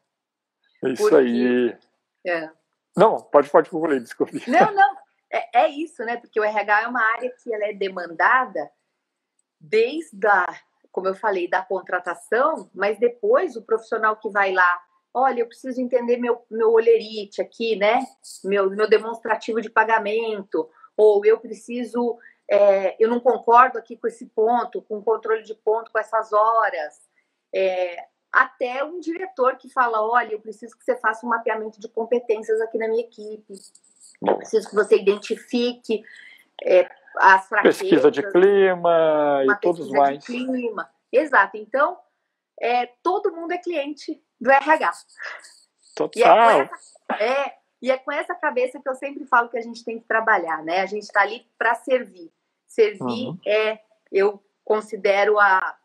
É 0.84 0.88
isso 0.90 1.02
Porque... 1.02 1.16
aí. 1.16 1.78
É. 2.26 2.50
Não, 2.96 3.20
pode, 3.20 3.48
pode 3.48 3.70
concluir, 3.70 4.00
desculpe. 4.00 4.42
Não, 4.50 4.72
não. 4.74 4.96
é, 5.32 5.64
é 5.64 5.68
isso, 5.68 6.04
né? 6.04 6.16
Porque 6.16 6.40
o 6.40 6.44
RH 6.44 6.82
é 6.82 6.86
uma 6.88 7.02
área 7.14 7.32
que 7.42 7.52
ela 7.52 7.64
é 7.66 7.72
demandada 7.72 8.70
desde 9.60 10.26
a, 10.26 10.46
como 10.90 11.08
eu 11.08 11.14
falei, 11.14 11.48
da 11.48 11.62
contratação, 11.62 12.70
mas 12.74 12.98
depois 12.98 13.56
o 13.56 13.62
profissional 13.62 14.16
que 14.16 14.28
vai 14.30 14.52
lá, 14.52 14.82
olha, 15.12 15.40
eu 15.40 15.46
preciso 15.46 15.80
entender 15.80 16.16
meu, 16.16 16.44
meu 16.50 16.72
olerite 16.72 17.40
aqui, 17.40 17.76
né? 17.76 18.00
Meu, 18.44 18.70
meu 18.70 18.88
demonstrativo 18.88 19.60
de 19.60 19.70
pagamento, 19.70 20.68
ou 20.96 21.24
eu 21.24 21.38
preciso, 21.38 22.18
é, 22.50 22.96
eu 23.02 23.08
não 23.08 23.20
concordo 23.20 23.78
aqui 23.78 23.96
com 23.96 24.06
esse 24.06 24.26
ponto, 24.26 24.82
com 24.82 24.98
o 24.98 25.02
controle 25.02 25.42
de 25.42 25.54
ponto, 25.54 25.90
com 25.90 25.98
essas 25.98 26.32
horas. 26.32 27.08
É, 27.54 28.06
até 28.32 28.84
um 28.84 29.00
diretor 29.00 29.56
que 29.56 29.70
fala, 29.70 30.02
olha, 30.02 30.32
eu 30.32 30.40
preciso 30.40 30.76
que 30.76 30.84
você 30.84 30.96
faça 30.96 31.24
um 31.24 31.30
mapeamento 31.30 31.80
de 31.80 31.88
competências 31.88 32.60
aqui 32.60 32.78
na 32.78 32.88
minha 32.88 33.02
equipe. 33.02 33.54
Eu 34.26 34.36
preciso 34.36 34.68
que 34.68 34.74
você 34.74 34.96
identifique 34.96 36.02
é, 36.62 36.88
as 37.16 37.48
fraquezas. 37.48 37.80
Pesquisa 37.80 38.10
de 38.10 38.22
clima 38.30 39.44
e 39.44 39.60
todos 39.60 39.90
mais. 39.90 40.18
De 40.18 40.26
clima. 40.26 40.90
Exato. 41.10 41.56
Então, 41.56 41.98
é, 42.60 42.86
todo 43.02 43.32
mundo 43.32 43.52
é 43.52 43.58
cliente 43.58 44.22
do 44.40 44.50
RH. 44.50 44.92
Total. 45.94 46.68
E 47.10 47.20
é, 47.20 47.24
é, 47.24 47.54
e 47.82 47.90
é 47.90 47.98
com 47.98 48.12
essa 48.12 48.34
cabeça 48.34 48.80
que 48.80 48.88
eu 48.88 48.94
sempre 48.94 49.24
falo 49.26 49.48
que 49.48 49.58
a 49.58 49.62
gente 49.62 49.84
tem 49.84 49.98
que 49.98 50.06
trabalhar, 50.06 50.62
né? 50.62 50.80
A 50.80 50.86
gente 50.86 51.04
está 51.04 51.22
ali 51.22 51.46
para 51.56 51.74
servir. 51.74 52.32
Servir 52.66 53.28
uhum. 53.28 53.38
é, 53.46 53.80
eu 54.12 54.42
considero 54.64 55.38
a, 55.38 55.76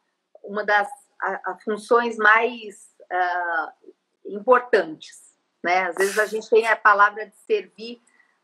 uma 0.43 0.63
das 0.63 0.89
a, 1.21 1.51
a 1.51 1.57
funções 1.63 2.17
mais 2.17 2.89
uh, 3.03 3.93
importantes, 4.25 5.33
né? 5.63 5.87
Às 5.87 5.95
vezes 5.95 6.19
a 6.19 6.25
gente 6.25 6.49
tem 6.49 6.67
a 6.67 6.75
palavra 6.75 7.25
de 7.25 7.35
servir 7.37 8.01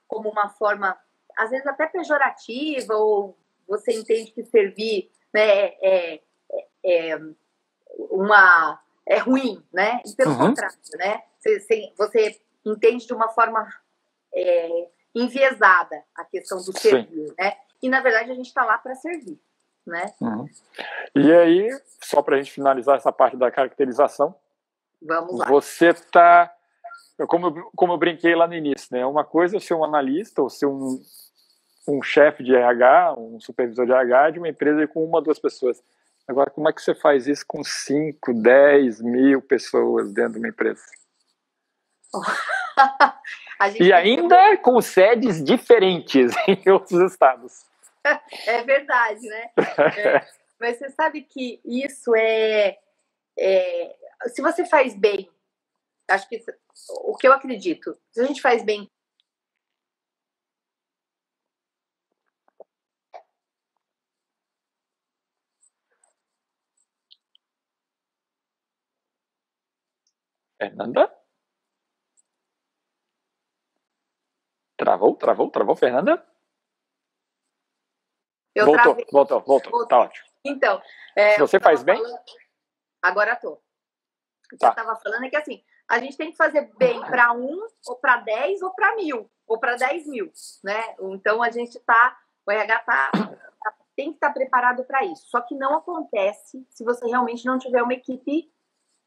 como 0.07 0.29
uma 0.29 0.49
forma, 0.49 0.97
às 1.37 1.49
vezes 1.49 1.67
até 1.67 1.85
pejorativa, 1.87 2.95
ou 2.95 3.37
você 3.67 3.93
entende 3.93 4.31
que 4.31 4.43
servir 4.45 5.11
né, 5.33 5.67
é, 5.81 6.21
é, 6.51 7.11
é 7.11 7.19
uma 8.09 8.81
é 9.09 9.17
ruim, 9.17 9.61
né? 9.73 10.01
E 10.05 10.15
pelo 10.15 10.31
uhum. 10.31 10.47
contrário, 10.47 10.77
né? 10.95 11.23
Você, 11.39 11.93
você, 11.97 12.41
entende 12.65 13.07
de 13.07 13.13
uma 13.13 13.29
forma 13.29 13.67
é, 14.33 14.87
enviesada 15.15 16.03
a 16.15 16.23
questão 16.25 16.57
do 16.59 16.77
servir, 16.77 17.27
Sim. 17.27 17.33
né? 17.37 17.57
E 17.81 17.89
na 17.89 18.01
verdade 18.01 18.31
a 18.31 18.35
gente 18.35 18.47
está 18.47 18.63
lá 18.63 18.77
para 18.77 18.95
servir, 18.95 19.39
né? 19.85 20.13
Uhum. 20.21 20.47
E 21.15 21.33
aí, 21.33 21.69
só 22.03 22.21
para 22.21 22.35
a 22.35 22.37
gente 22.37 22.51
finalizar 22.51 22.97
essa 22.97 23.11
parte 23.11 23.35
da 23.35 23.49
caracterização, 23.49 24.35
Vamos 25.01 25.39
lá. 25.39 25.47
Você 25.47 25.89
está 25.89 26.53
como 27.27 27.47
eu, 27.47 27.71
como 27.75 27.93
eu 27.93 27.97
brinquei 27.97 28.33
lá 28.35 28.47
no 28.47 28.53
início, 28.53 28.87
né? 28.91 29.05
Uma 29.05 29.25
coisa 29.25 29.57
é 29.57 29.59
ser 29.59 29.73
um 29.73 29.83
analista 29.83 30.41
ou 30.41 30.49
ser 30.49 30.67
um, 30.67 31.01
um 31.87 32.01
chefe 32.01 32.43
de 32.43 32.55
RH, 32.55 33.15
um 33.17 33.39
supervisor 33.39 33.85
de 33.85 33.91
RH 33.91 34.31
de 34.31 34.39
uma 34.39 34.47
empresa 34.47 34.87
com 34.87 35.03
uma, 35.03 35.21
duas 35.21 35.37
pessoas. 35.37 35.83
Agora, 36.29 36.51
como 36.51 36.69
é 36.69 36.73
que 36.73 36.79
você 36.79 36.93
faz 36.93 37.25
isso 37.25 37.43
com 37.47 37.63
5, 37.63 38.35
10 38.35 39.01
mil 39.01 39.41
pessoas 39.41 40.13
dentro 40.13 40.33
de 40.33 40.37
uma 40.37 40.49
empresa? 40.49 40.83
e 43.79 43.91
ainda 43.91 44.55
com 44.57 44.79
sedes 44.79 45.43
diferentes 45.43 46.31
em 46.47 46.69
outros 46.69 47.11
estados. 47.11 47.65
É 48.45 48.61
verdade, 48.63 49.27
né? 49.27 49.49
É, 49.97 50.27
mas 50.59 50.77
você 50.77 50.91
sabe 50.91 51.23
que 51.23 51.59
isso 51.65 52.15
é, 52.15 52.77
é. 53.35 53.95
Se 54.27 54.43
você 54.43 54.63
faz 54.65 54.93
bem, 54.93 55.27
acho 56.07 56.29
que 56.29 56.45
o 57.05 57.17
que 57.17 57.27
eu 57.27 57.33
acredito, 57.33 57.97
se 58.11 58.21
a 58.21 58.25
gente 58.25 58.39
faz 58.39 58.63
bem 58.63 58.87
Fernanda? 70.59 71.15
Travou, 74.77 75.15
travou, 75.15 75.49
travou, 75.49 75.75
Fernanda? 75.75 76.25
Eu 78.53 78.65
voltou, 78.65 78.83
travei. 78.83 79.05
voltou, 79.11 79.41
voltou, 79.41 79.71
voltou, 79.71 79.87
tá 79.87 79.99
ótimo. 79.99 80.27
Então, 80.43 80.81
é, 81.15 81.33
Se 81.33 81.39
você 81.39 81.59
faz 81.59 81.81
bem? 81.83 81.97
Falando... 81.97 82.19
Agora 83.01 83.35
tô. 83.35 83.53
O 83.53 83.61
que 84.49 84.57
tá. 84.57 84.67
eu 84.67 84.69
estava 84.71 84.95
falando 84.97 85.23
é 85.25 85.29
que 85.29 85.35
assim, 85.35 85.63
a 85.87 85.99
gente 85.99 86.17
tem 86.17 86.31
que 86.31 86.37
fazer 86.37 86.73
bem 86.77 86.99
para 87.01 87.31
um, 87.33 87.67
ou 87.87 87.95
para 87.97 88.17
dez, 88.17 88.61
ou 88.61 88.73
para 88.73 88.95
mil, 88.95 89.29
ou 89.47 89.59
para 89.59 89.75
dez 89.75 90.05
mil, 90.07 90.31
né? 90.63 90.95
Então 90.99 91.41
a 91.41 91.49
gente 91.49 91.79
tá, 91.81 92.17
o 92.45 92.51
RH 92.51 92.79
tá, 92.79 93.11
tá 93.11 93.75
tem 93.95 94.11
que 94.11 94.17
estar 94.17 94.29
tá 94.29 94.33
preparado 94.33 94.83
para 94.85 95.03
isso. 95.05 95.27
Só 95.27 95.41
que 95.41 95.55
não 95.55 95.77
acontece 95.77 96.65
se 96.69 96.83
você 96.83 97.05
realmente 97.05 97.45
não 97.45 97.59
tiver 97.59 97.83
uma 97.83 97.93
equipe 97.93 98.51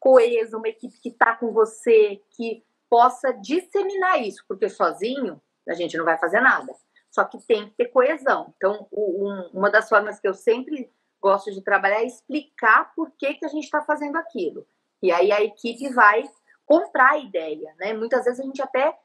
coesa, 0.03 0.57
uma 0.57 0.67
equipe 0.67 0.99
que 0.99 1.07
está 1.07 1.33
com 1.33 1.53
você, 1.53 2.21
que 2.31 2.61
possa 2.89 3.31
disseminar 3.31 4.21
isso, 4.21 4.43
porque 4.49 4.67
sozinho 4.67 5.41
a 5.65 5.73
gente 5.73 5.97
não 5.97 6.03
vai 6.03 6.17
fazer 6.17 6.41
nada. 6.41 6.75
Só 7.09 7.23
que 7.23 7.37
tem 7.47 7.69
que 7.69 7.75
ter 7.77 7.85
coesão. 7.85 8.53
Então, 8.57 8.85
um, 8.91 9.49
uma 9.53 9.71
das 9.71 9.87
formas 9.87 10.19
que 10.19 10.27
eu 10.27 10.33
sempre 10.33 10.91
gosto 11.21 11.53
de 11.53 11.63
trabalhar 11.63 12.01
é 12.01 12.05
explicar 12.05 12.93
por 12.93 13.11
que, 13.17 13.35
que 13.35 13.45
a 13.45 13.47
gente 13.47 13.63
está 13.63 13.81
fazendo 13.81 14.17
aquilo. 14.17 14.67
E 15.01 15.09
aí 15.09 15.31
a 15.31 15.41
equipe 15.41 15.87
vai 15.93 16.29
comprar 16.65 17.11
a 17.11 17.17
ideia, 17.17 17.73
né? 17.79 17.93
Muitas 17.93 18.25
vezes 18.25 18.41
a 18.41 18.43
gente 18.43 18.61
até 18.61 18.97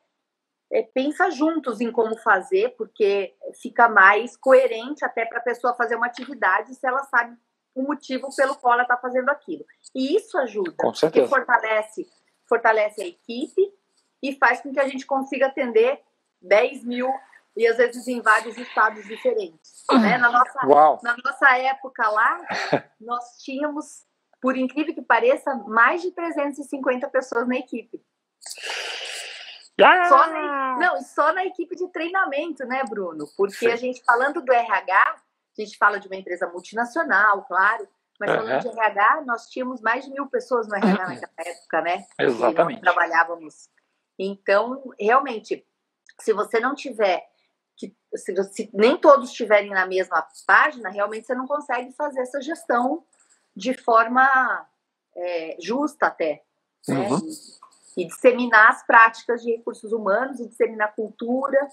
é, 0.73 0.83
pensa 0.83 1.31
juntos 1.31 1.81
em 1.81 1.93
como 1.93 2.19
fazer, 2.19 2.75
porque 2.77 3.37
fica 3.63 3.89
mais 3.89 4.37
coerente 4.37 5.05
até 5.05 5.25
para 5.25 5.39
a 5.39 5.43
pessoa 5.43 5.77
fazer 5.77 5.95
uma 5.95 6.07
atividade 6.07 6.75
se 6.75 6.85
ela 6.85 7.05
sabe 7.05 7.37
o 7.75 7.83
motivo 7.83 8.29
pelo 8.35 8.57
qual 8.57 8.75
ela 8.75 8.83
está 8.83 8.97
fazendo 8.97 9.29
aquilo. 9.29 9.65
E 9.95 10.17
isso 10.17 10.37
ajuda, 10.39 10.75
porque 10.79 11.27
fortalece, 11.27 12.09
fortalece 12.47 13.03
a 13.03 13.07
equipe 13.07 13.73
e 14.23 14.35
faz 14.37 14.61
com 14.61 14.73
que 14.73 14.81
a 14.81 14.89
gente 14.89 15.07
consiga 15.07 15.47
atender 15.47 16.01
10 16.43 16.85
mil 16.85 17.13
e 17.57 17.67
às 17.67 17.77
vezes 17.77 18.07
em 18.07 18.21
vários 18.21 18.57
estados 18.57 19.05
diferentes. 19.05 19.85
Né? 19.91 20.19
Na, 20.19 20.31
nossa, 20.31 21.01
na 21.03 21.17
nossa 21.25 21.59
época 21.59 22.09
lá, 22.09 22.41
nós 23.01 23.43
tínhamos 23.43 24.07
por 24.41 24.57
incrível 24.57 24.95
que 24.95 25.03
pareça, 25.03 25.55
mais 25.67 26.01
de 26.03 26.13
350 26.13 27.09
pessoas 27.09 27.49
na 27.49 27.57
equipe. 27.57 28.01
Ah! 29.81 30.09
Só 30.09 30.27
na, 30.31 30.77
não, 30.79 31.03
só 31.03 31.33
na 31.33 31.45
equipe 31.45 31.77
de 31.77 31.89
treinamento, 31.89 32.65
né, 32.65 32.83
Bruno? 32.89 33.27
Porque 33.37 33.67
Sim. 33.67 33.73
a 33.73 33.77
gente 33.77 34.03
falando 34.05 34.41
do 34.41 34.53
RH, 34.53 35.17
a 35.63 35.65
gente 35.65 35.79
fala 35.79 35.99
de 35.99 36.07
uma 36.07 36.17
empresa 36.17 36.47
multinacional, 36.49 37.45
claro, 37.45 37.89
mas 38.19 38.31
falando 38.31 38.65
uhum. 38.65 38.73
de 38.73 38.79
RH, 38.81 39.23
nós 39.25 39.49
tínhamos 39.49 39.81
mais 39.81 40.05
de 40.05 40.11
mil 40.11 40.27
pessoas 40.27 40.67
no 40.67 40.75
RH 40.75 41.07
naquela 41.09 41.49
época, 41.49 41.81
né? 41.83 42.05
Exatamente. 42.19 42.81
trabalhávamos. 42.81 43.69
Então, 44.19 44.83
realmente, 44.99 45.65
se 46.21 46.33
você 46.33 46.59
não 46.59 46.75
tiver, 46.75 47.25
que, 47.77 47.95
se, 48.15 48.35
se 48.53 48.71
nem 48.75 48.97
todos 48.97 49.31
estiverem 49.31 49.71
na 49.71 49.87
mesma 49.87 50.27
página, 50.47 50.91
realmente 50.91 51.27
você 51.27 51.35
não 51.35 51.47
consegue 51.47 51.93
fazer 51.93 52.21
essa 52.21 52.41
gestão 52.41 53.05
de 53.55 53.75
forma 53.75 54.67
é, 55.17 55.57
justa 55.61 56.07
até. 56.07 56.43
Né? 56.89 57.09
Uhum. 57.09 57.19
E, 57.97 58.03
e, 58.03 58.07
disseminar 58.07 58.71
as 58.71 58.85
práticas 58.85 59.43
de 59.43 59.53
recursos 59.53 59.93
humanos 59.93 60.41
e 60.41 60.49
disseminar 60.49 60.95
cultura. 60.95 61.69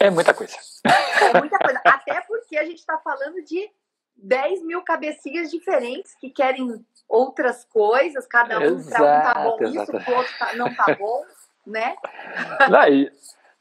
É 0.00 0.10
muita 0.10 0.34
coisa. 0.34 0.56
É 0.84 1.38
muita 1.38 1.58
coisa. 1.58 1.80
até 1.84 2.20
porque 2.22 2.56
a 2.56 2.64
gente 2.64 2.78
está 2.78 2.98
falando 2.98 3.42
de 3.44 3.70
10 4.16 4.62
mil 4.62 4.82
cabecinhas 4.82 5.50
diferentes 5.50 6.14
que 6.16 6.30
querem 6.30 6.84
outras 7.08 7.64
coisas, 7.64 8.26
cada 8.26 8.58
um 8.58 8.82
para 8.82 8.96
um 8.96 9.22
tá 9.22 9.34
bom 9.34 9.58
isso, 9.64 9.86
para 9.86 10.12
o 10.12 10.16
outro 10.16 10.38
tá, 10.38 10.56
não 10.56 10.74
tá 10.74 10.96
bom, 10.98 11.24
né? 11.66 11.96
Não, 12.70 12.88
e, 12.88 13.10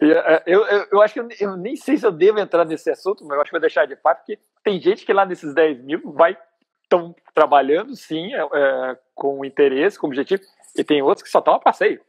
é, 0.01 0.43
eu, 0.45 0.65
eu, 0.65 0.87
eu, 0.91 1.01
acho 1.01 1.13
que 1.13 1.19
eu, 1.19 1.29
eu, 1.39 1.57
nem 1.57 1.75
sei 1.75 1.97
se 1.97 2.05
eu 2.05 2.11
devo 2.11 2.39
entrar 2.39 2.65
nesse 2.65 2.89
assunto, 2.89 3.23
mas 3.23 3.35
eu 3.35 3.41
acho 3.41 3.49
que 3.49 3.55
vou 3.55 3.61
deixar 3.61 3.85
de 3.85 3.95
parte, 3.95 4.19
porque 4.19 4.39
tem 4.63 4.81
gente 4.81 5.05
que 5.05 5.13
lá 5.13 5.25
nesses 5.25 5.53
10 5.53 5.83
mil 5.83 6.11
vai 6.11 6.37
estão 6.83 7.15
trabalhando, 7.33 7.95
sim, 7.95 8.33
é, 8.33 8.41
é, 8.41 8.97
com 9.15 9.43
interesse, 9.43 9.97
com 9.97 10.07
objetivo, 10.07 10.43
e 10.75 10.83
tem 10.83 11.01
outros 11.01 11.23
que 11.23 11.29
só 11.29 11.39
estão 11.39 11.55
a 11.55 11.59
passeio. 11.59 12.01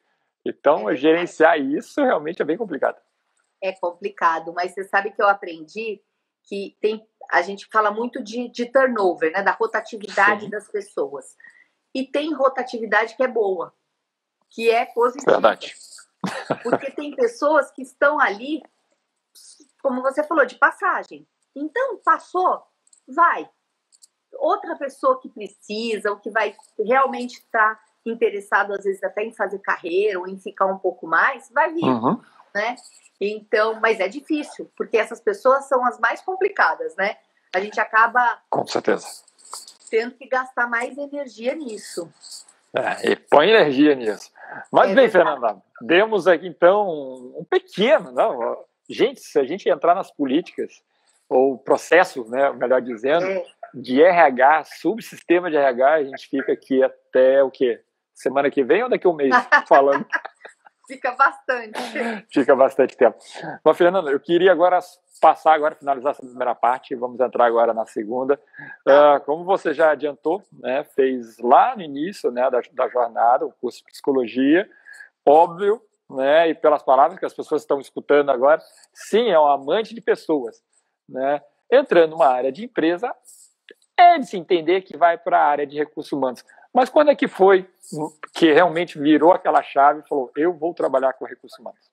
Então, 0.44 0.90
é 0.90 0.96
gerenciar 0.96 1.58
isso 1.58 2.02
realmente 2.02 2.42
é 2.42 2.44
bem 2.44 2.56
complicado. 2.56 2.96
É 3.64 3.72
complicado, 3.72 4.52
mas 4.52 4.72
você 4.72 4.84
sabe 4.84 5.10
que 5.10 5.22
eu 5.22 5.28
aprendi 5.28 6.02
que 6.42 6.76
tem, 6.80 7.06
a 7.30 7.40
gente 7.40 7.66
fala 7.72 7.90
muito 7.90 8.22
de, 8.22 8.48
de 8.50 8.66
turnover, 8.66 9.32
né, 9.32 9.42
da 9.42 9.52
rotatividade 9.52 10.44
sim. 10.44 10.50
das 10.50 10.68
pessoas. 10.68 11.34
E 11.94 12.06
tem 12.06 12.34
rotatividade 12.34 13.16
que 13.16 13.22
é 13.22 13.28
boa, 13.28 13.74
que 14.50 14.70
é 14.70 14.84
positiva. 14.84 15.32
Verdade. 15.32 15.74
Porque 16.62 16.90
tem 16.90 17.14
pessoas 17.14 17.70
que 17.70 17.82
estão 17.82 18.20
ali, 18.20 18.62
como 19.82 20.02
você 20.02 20.22
falou, 20.22 20.44
de 20.44 20.56
passagem. 20.56 21.26
Então, 21.56 21.96
passou, 22.04 22.62
vai 23.08 23.48
outra 24.38 24.76
pessoa 24.76 25.20
que 25.20 25.28
precisa, 25.28 26.10
ou 26.10 26.16
que 26.16 26.30
vai 26.30 26.54
realmente 26.78 27.38
estar 27.38 27.80
interessado, 28.04 28.72
às 28.72 28.84
vezes, 28.84 29.02
até 29.02 29.24
em 29.24 29.32
fazer 29.32 29.58
carreira 29.60 30.18
ou 30.18 30.28
em 30.28 30.38
ficar 30.38 30.66
um 30.66 30.78
pouco 30.78 31.06
mais, 31.06 31.50
vai 31.50 31.72
vir. 31.72 31.84
Uhum. 31.84 32.20
Né? 32.54 32.76
Então, 33.20 33.80
mas 33.80 34.00
é 34.00 34.08
difícil, 34.08 34.70
porque 34.76 34.96
essas 34.96 35.20
pessoas 35.20 35.68
são 35.68 35.84
as 35.84 35.98
mais 35.98 36.20
complicadas, 36.20 36.94
né? 36.96 37.16
A 37.54 37.60
gente 37.60 37.80
acaba. 37.80 38.40
Com 38.50 38.66
certeza. 38.66 39.06
Tendo 39.90 40.14
que 40.14 40.26
gastar 40.26 40.68
mais 40.68 40.96
energia 40.98 41.54
nisso. 41.54 42.10
É, 42.74 43.12
e 43.12 43.16
põe 43.16 43.50
energia 43.50 43.94
nisso. 43.94 44.32
Mas 44.72 44.90
é 44.90 44.94
bem, 44.94 45.08
verdade. 45.08 45.12
Fernanda, 45.12 45.62
demos 45.80 46.26
aqui 46.26 46.46
então 46.46 46.88
um 47.38 47.44
pequeno, 47.48 48.10
não? 48.10 48.64
Gente, 48.88 49.20
se 49.20 49.38
a 49.38 49.44
gente 49.44 49.68
entrar 49.68 49.94
nas 49.94 50.10
políticas, 50.10 50.82
ou 51.28 51.56
processos, 51.56 52.28
né, 52.28 52.52
melhor 52.52 52.82
dizendo, 52.82 53.26
é. 53.26 53.44
de 53.72 54.02
RH, 54.02 54.64
subsistema 54.64 55.50
de 55.50 55.56
RH, 55.56 55.92
a 55.92 56.04
gente 56.04 56.28
fica 56.28 56.52
aqui 56.52 56.82
até 56.82 57.42
o 57.42 57.50
quê? 57.50 57.80
Semana 58.12 58.50
que 58.50 58.62
vem 58.62 58.82
ou 58.82 58.88
daqui 58.88 59.06
a 59.06 59.10
um 59.10 59.14
mês 59.14 59.34
falando? 59.66 60.06
Fica 60.86 61.12
bastante. 61.12 61.80
Fica 62.30 62.54
bastante 62.54 62.96
tempo. 62.96 63.16
Mas, 63.64 63.76
Fernanda, 63.76 64.10
eu 64.10 64.20
queria 64.20 64.52
agora 64.52 64.78
passar, 65.20 65.54
agora 65.54 65.74
finalizar 65.74 66.12
essa 66.12 66.22
primeira 66.22 66.54
parte, 66.54 66.94
vamos 66.94 67.18
entrar 67.18 67.46
agora 67.46 67.72
na 67.72 67.86
segunda. 67.86 68.38
Uh, 68.86 69.24
como 69.24 69.44
você 69.44 69.72
já 69.72 69.92
adiantou, 69.92 70.42
né, 70.52 70.84
fez 70.84 71.38
lá 71.38 71.74
no 71.74 71.82
início 71.82 72.30
né, 72.30 72.50
da, 72.50 72.60
da 72.72 72.88
jornada, 72.88 73.46
o 73.46 73.52
curso 73.52 73.78
de 73.78 73.84
psicologia, 73.84 74.68
óbvio, 75.24 75.80
né, 76.10 76.48
e 76.48 76.54
pelas 76.54 76.82
palavras 76.82 77.18
que 77.18 77.24
as 77.24 77.32
pessoas 77.32 77.62
estão 77.62 77.80
escutando 77.80 78.30
agora, 78.30 78.60
sim, 78.92 79.30
é 79.30 79.38
um 79.38 79.46
amante 79.46 79.94
de 79.94 80.00
pessoas. 80.00 80.62
Né? 81.08 81.40
Entrando 81.70 82.10
numa 82.10 82.28
área 82.28 82.52
de 82.52 82.64
empresa, 82.64 83.14
é 83.96 84.18
de 84.18 84.26
se 84.26 84.36
entender 84.36 84.82
que 84.82 84.96
vai 84.96 85.16
para 85.16 85.38
a 85.38 85.46
área 85.46 85.66
de 85.66 85.78
recursos 85.78 86.12
humanos. 86.12 86.44
Mas 86.74 86.90
quando 86.90 87.10
é 87.10 87.14
que 87.14 87.28
foi 87.28 87.70
que 88.32 88.52
realmente 88.52 88.98
virou 88.98 89.32
aquela 89.32 89.62
chave 89.62 90.00
e 90.00 90.08
falou: 90.08 90.32
eu 90.36 90.52
vou 90.52 90.74
trabalhar 90.74 91.12
com 91.12 91.24
recursos 91.24 91.56
humanos? 91.58 91.92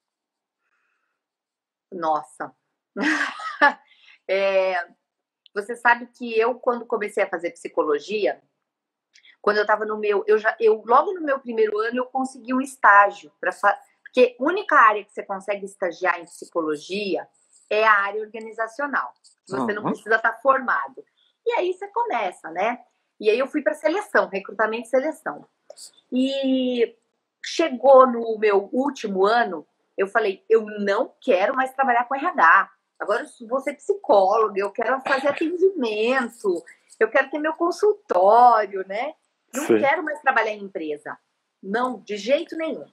Nossa. 1.91 2.51
é, 4.27 4.87
você 5.53 5.75
sabe 5.75 6.07
que 6.07 6.37
eu, 6.37 6.55
quando 6.55 6.85
comecei 6.85 7.23
a 7.23 7.29
fazer 7.29 7.51
psicologia, 7.51 8.41
quando 9.39 9.57
eu 9.57 9.63
estava 9.63 9.85
no 9.85 9.99
meu, 9.99 10.23
eu 10.25 10.39
já, 10.39 10.55
eu 10.59 10.83
logo 10.85 11.13
no 11.13 11.21
meu 11.21 11.39
primeiro 11.39 11.77
ano 11.79 11.97
eu 11.97 12.05
consegui 12.05 12.53
um 12.53 12.61
estágio 12.61 13.31
para 13.39 13.51
porque 14.03 14.35
a 14.37 14.43
única 14.43 14.75
área 14.75 15.05
que 15.05 15.11
você 15.11 15.23
consegue 15.23 15.65
estagiar 15.65 16.19
em 16.19 16.25
psicologia 16.25 17.27
é 17.69 17.85
a 17.85 17.93
área 17.93 18.21
organizacional. 18.21 19.13
Você 19.47 19.55
uhum. 19.55 19.73
não 19.73 19.83
precisa 19.83 20.15
estar 20.15 20.33
tá 20.33 20.39
formado. 20.41 21.05
E 21.45 21.51
aí 21.53 21.73
você 21.73 21.87
começa, 21.87 22.51
né? 22.51 22.83
E 23.21 23.29
aí 23.29 23.37
eu 23.37 23.45
fui 23.45 23.61
para 23.61 23.75
seleção, 23.75 24.27
recrutamento 24.27 24.87
e 24.87 24.89
seleção. 24.89 25.47
E 26.11 26.97
chegou 27.45 28.07
no 28.07 28.39
meu 28.39 28.67
último 28.73 29.27
ano, 29.27 29.65
eu 29.95 30.07
falei, 30.07 30.43
eu 30.49 30.65
não 30.79 31.13
quero 31.21 31.55
mais 31.55 31.71
trabalhar 31.71 32.05
com 32.05 32.15
RH. 32.15 32.71
Agora 32.99 33.23
eu 33.39 33.47
vou 33.47 33.59
ser 33.59 33.75
psicóloga, 33.75 34.59
eu 34.59 34.71
quero 34.71 34.99
fazer 35.01 35.27
atendimento, 35.27 36.65
eu 36.99 37.11
quero 37.11 37.29
ter 37.29 37.37
meu 37.37 37.53
consultório, 37.53 38.83
né? 38.87 39.13
Não 39.53 39.67
Sim. 39.67 39.77
quero 39.77 40.03
mais 40.03 40.19
trabalhar 40.21 40.53
em 40.53 40.63
empresa. 40.63 41.15
Não, 41.61 41.99
de 41.99 42.17
jeito 42.17 42.57
nenhum. 42.57 42.87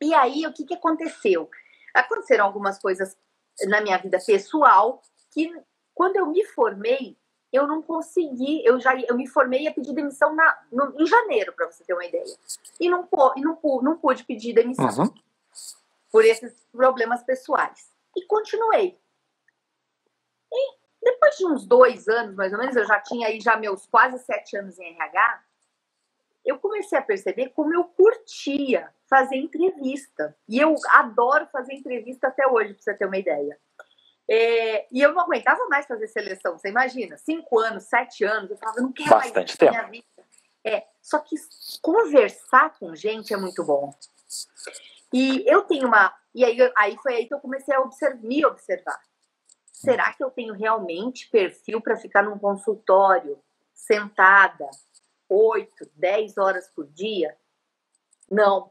E 0.00 0.14
aí, 0.14 0.46
o 0.46 0.52
que, 0.54 0.64
que 0.64 0.74
aconteceu? 0.74 1.50
Aconteceram 1.94 2.46
algumas 2.46 2.78
coisas 2.78 3.18
na 3.66 3.82
minha 3.82 3.98
vida 3.98 4.18
pessoal 4.24 5.02
que, 5.30 5.54
quando 5.94 6.16
eu 6.16 6.26
me 6.26 6.42
formei, 6.46 7.18
eu 7.52 7.66
não 7.66 7.82
consegui, 7.82 8.64
eu 8.64 8.80
já 8.80 8.98
eu 9.00 9.14
me 9.16 9.26
formei 9.26 9.68
a 9.68 9.74
pedir 9.74 9.92
demissão 9.92 10.34
na, 10.34 10.62
no, 10.72 10.98
em 10.98 11.06
janeiro, 11.06 11.52
para 11.52 11.70
você 11.70 11.84
ter 11.84 11.92
uma 11.92 12.04
ideia. 12.04 12.24
E 12.80 12.88
não, 12.88 13.06
e 13.36 13.40
não, 13.42 13.58
não 13.82 13.98
pude 13.98 14.24
pedir 14.24 14.54
demissão 14.54 14.86
uhum. 14.86 15.14
por 16.10 16.24
esses 16.24 16.54
problemas 16.72 17.22
pessoais. 17.22 17.90
E 18.16 18.24
continuei. 18.26 18.98
E 20.50 20.76
depois 21.02 21.36
de 21.36 21.46
uns 21.46 21.66
dois 21.66 22.08
anos, 22.08 22.34
mais 22.34 22.52
ou 22.52 22.58
menos, 22.58 22.74
eu 22.74 22.86
já 22.86 23.00
tinha 23.00 23.28
aí 23.28 23.40
já 23.40 23.56
meus 23.56 23.86
quase 23.86 24.18
sete 24.20 24.56
anos 24.56 24.78
em 24.78 24.94
RH, 24.94 25.42
eu 26.44 26.58
comecei 26.58 26.98
a 26.98 27.02
perceber 27.02 27.50
como 27.50 27.74
eu 27.74 27.84
curtia 27.84 28.92
fazer 29.08 29.36
entrevista. 29.36 30.36
E 30.48 30.58
eu 30.58 30.74
adoro 30.90 31.46
fazer 31.52 31.74
entrevista 31.74 32.28
até 32.28 32.46
hoje, 32.46 32.74
para 32.74 32.82
você 32.82 32.94
ter 32.94 33.06
uma 33.06 33.18
ideia. 33.18 33.58
É, 34.34 34.86
e 34.90 35.02
eu 35.02 35.12
não 35.12 35.20
aguentava 35.20 35.68
mais 35.68 35.84
fazer 35.84 36.06
seleção. 36.06 36.56
Você 36.56 36.70
imagina, 36.70 37.18
cinco 37.18 37.58
anos, 37.58 37.84
sete 37.84 38.24
anos, 38.24 38.50
eu 38.50 38.56
falava, 38.56 38.80
não 38.80 38.90
quero 38.90 39.10
Bastante 39.10 39.34
mais 39.34 39.56
tempo. 39.58 39.72
minha 39.72 39.82
vida. 39.90 40.06
É, 40.64 40.86
só 41.02 41.18
que 41.18 41.36
conversar 41.82 42.78
com 42.78 42.96
gente 42.96 43.34
é 43.34 43.36
muito 43.36 43.62
bom. 43.62 43.94
E 45.12 45.44
eu 45.46 45.60
tenho 45.64 45.86
uma. 45.86 46.16
E 46.34 46.46
aí, 46.46 46.56
aí 46.78 46.96
foi 47.02 47.14
aí 47.14 47.26
que 47.26 47.34
eu 47.34 47.40
comecei 47.40 47.74
a 47.74 47.80
observar, 47.80 48.22
me 48.22 48.42
observar. 48.46 48.98
Será 49.70 50.14
que 50.14 50.24
eu 50.24 50.30
tenho 50.30 50.54
realmente 50.54 51.28
perfil 51.28 51.82
para 51.82 51.98
ficar 51.98 52.22
num 52.22 52.38
consultório, 52.38 53.38
sentada, 53.74 54.66
oito, 55.28 55.90
dez 55.94 56.38
horas 56.38 56.68
por 56.68 56.86
dia? 56.86 57.36
Não. 58.30 58.70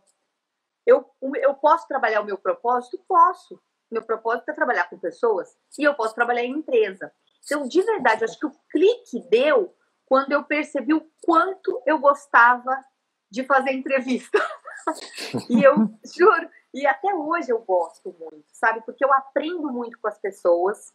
Eu, 0.87 1.07
eu 1.35 1.53
posso 1.53 1.87
trabalhar 1.87 2.21
o 2.21 2.25
meu 2.25 2.39
propósito? 2.39 2.97
Posso 3.07 3.61
meu 3.91 4.03
propósito 4.03 4.49
é 4.49 4.53
trabalhar 4.53 4.89
com 4.89 4.97
pessoas 4.97 5.55
e 5.77 5.83
eu 5.83 5.93
posso 5.93 6.15
trabalhar 6.15 6.43
em 6.43 6.51
empresa. 6.51 7.11
Então, 7.43 7.67
de 7.67 7.81
verdade, 7.81 8.23
acho 8.23 8.39
que 8.39 8.45
o 8.45 8.55
clique 8.69 9.19
deu 9.29 9.75
quando 10.05 10.31
eu 10.31 10.43
percebi 10.43 10.93
o 10.93 11.09
quanto 11.21 11.81
eu 11.85 11.99
gostava 11.99 12.83
de 13.29 13.43
fazer 13.43 13.71
entrevista. 13.71 14.37
e 15.49 15.63
eu 15.63 15.75
juro, 16.15 16.49
e 16.73 16.85
até 16.85 17.13
hoje 17.13 17.49
eu 17.49 17.59
gosto 17.59 18.15
muito, 18.19 18.45
sabe? 18.51 18.81
Porque 18.85 19.03
eu 19.03 19.13
aprendo 19.13 19.71
muito 19.71 19.99
com 19.99 20.07
as 20.07 20.19
pessoas. 20.19 20.93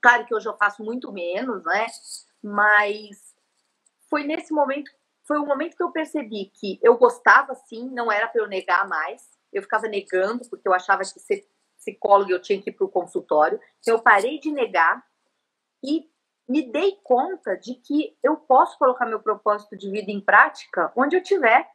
Claro 0.00 0.24
que 0.26 0.34
hoje 0.34 0.48
eu 0.48 0.56
faço 0.56 0.82
muito 0.84 1.12
menos, 1.12 1.64
né? 1.64 1.86
Mas 2.42 3.34
foi 4.08 4.24
nesse 4.24 4.52
momento, 4.52 4.90
foi 5.24 5.38
o 5.38 5.46
momento 5.46 5.76
que 5.76 5.82
eu 5.82 5.90
percebi 5.90 6.50
que 6.54 6.78
eu 6.82 6.96
gostava 6.96 7.54
sim, 7.54 7.90
não 7.90 8.10
era 8.10 8.28
para 8.28 8.42
eu 8.42 8.48
negar 8.48 8.86
mais. 8.88 9.22
Eu 9.52 9.62
ficava 9.62 9.88
negando 9.88 10.48
porque 10.48 10.68
eu 10.68 10.74
achava 10.74 11.02
que 11.02 11.20
ser 11.20 11.46
psicóloga, 11.86 12.32
eu 12.32 12.42
tinha 12.42 12.60
que 12.60 12.70
ir 12.70 12.72
para 12.72 12.84
o 12.84 12.90
consultório. 12.90 13.60
Então, 13.80 13.94
eu 13.94 14.02
parei 14.02 14.40
de 14.40 14.50
negar 14.50 15.04
e 15.82 16.10
me 16.48 16.62
dei 16.70 16.98
conta 17.02 17.56
de 17.56 17.74
que 17.74 18.16
eu 18.22 18.36
posso 18.36 18.76
colocar 18.78 19.06
meu 19.06 19.20
propósito 19.20 19.76
de 19.76 19.90
vida 19.90 20.10
em 20.10 20.20
prática 20.20 20.92
onde 20.96 21.16
eu 21.16 21.22
estiver, 21.22 21.68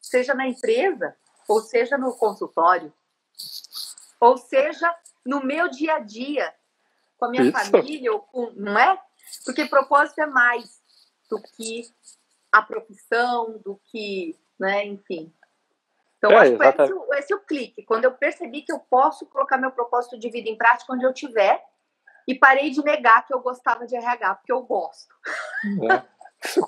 seja 0.00 0.34
na 0.34 0.46
empresa, 0.46 1.16
ou 1.48 1.60
seja 1.60 1.96
no 1.98 2.14
consultório, 2.16 2.92
ou 4.20 4.36
seja 4.36 4.94
no 5.24 5.44
meu 5.44 5.68
dia 5.68 5.96
a 5.96 5.98
dia, 5.98 6.54
com 7.18 7.26
a 7.26 7.30
minha 7.30 7.42
Isso. 7.44 7.52
família, 7.52 8.12
ou 8.12 8.20
com, 8.20 8.50
não 8.52 8.78
é? 8.78 8.98
Porque 9.44 9.66
propósito 9.66 10.20
é 10.20 10.26
mais 10.26 10.80
do 11.28 11.40
que 11.42 11.82
a 12.50 12.62
profissão, 12.62 13.58
do 13.58 13.80
que, 13.86 14.36
né, 14.58 14.86
enfim. 14.86 15.32
Então, 16.20 16.32
é, 16.32 16.36
acho 16.36 16.56
que 16.56 16.82
esse, 16.82 17.18
esse 17.18 17.32
é 17.32 17.36
o 17.36 17.40
clique. 17.40 17.82
Quando 17.82 18.04
eu 18.04 18.12
percebi 18.12 18.60
que 18.60 18.70
eu 18.70 18.78
posso 18.78 19.24
colocar 19.26 19.56
meu 19.56 19.70
propósito 19.70 20.18
de 20.18 20.28
vida 20.28 20.50
em 20.50 20.56
prática 20.56 20.92
onde 20.92 21.04
eu 21.04 21.12
estiver, 21.12 21.64
e 22.28 22.34
parei 22.34 22.70
de 22.70 22.84
negar 22.84 23.26
que 23.26 23.32
eu 23.32 23.40
gostava 23.40 23.86
de 23.86 23.96
RH, 23.96 24.34
porque 24.36 24.52
eu 24.52 24.62
gosto. 24.62 25.14
É. 25.90 26.20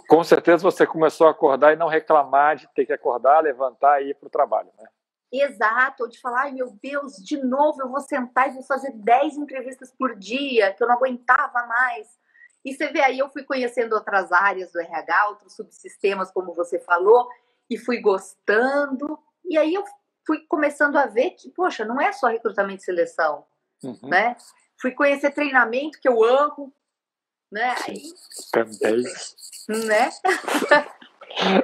Com 0.08 0.24
certeza 0.24 0.62
você 0.62 0.86
começou 0.86 1.26
a 1.26 1.30
acordar 1.30 1.72
e 1.72 1.76
não 1.76 1.86
reclamar 1.86 2.56
de 2.56 2.66
ter 2.74 2.86
que 2.86 2.92
acordar, 2.92 3.40
levantar 3.40 4.02
e 4.02 4.10
ir 4.10 4.14
para 4.14 4.26
o 4.26 4.30
trabalho, 4.30 4.70
né? 4.78 4.88
Exato, 5.30 6.02
ou 6.02 6.08
de 6.10 6.20
falar, 6.20 6.42
ai 6.42 6.52
meu 6.52 6.76
Deus, 6.82 7.16
de 7.16 7.38
novo 7.38 7.80
eu 7.80 7.88
vou 7.88 8.00
sentar 8.00 8.48
e 8.48 8.54
vou 8.54 8.62
fazer 8.62 8.92
10 8.92 9.38
entrevistas 9.38 9.90
por 9.90 10.14
dia, 10.14 10.74
que 10.74 10.82
eu 10.82 10.88
não 10.88 10.96
aguentava 10.96 11.66
mais. 11.66 12.06
E 12.64 12.74
você 12.74 12.88
vê 12.88 13.00
aí, 13.00 13.18
eu 13.18 13.30
fui 13.30 13.42
conhecendo 13.42 13.94
outras 13.94 14.30
áreas 14.30 14.72
do 14.72 14.80
RH, 14.80 15.28
outros 15.28 15.56
subsistemas, 15.56 16.30
como 16.30 16.52
você 16.52 16.78
falou, 16.78 17.28
e 17.68 17.78
fui 17.78 17.98
gostando, 17.98 19.18
e 19.44 19.58
aí 19.58 19.74
eu 19.74 19.84
fui 20.26 20.38
começando 20.48 20.96
a 20.96 21.06
ver 21.06 21.30
que, 21.30 21.50
poxa, 21.50 21.84
não 21.84 22.00
é 22.00 22.12
só 22.12 22.28
recrutamento 22.28 22.82
e 22.82 22.84
seleção, 22.84 23.44
uhum. 23.82 23.98
né? 24.02 24.36
Fui 24.80 24.92
conhecer 24.92 25.30
treinamento, 25.32 26.00
que 26.00 26.08
eu 26.08 26.24
amo, 26.24 26.72
né? 27.50 27.74
Aí, 27.86 28.02
Também. 28.50 29.02
Né? 29.68 30.10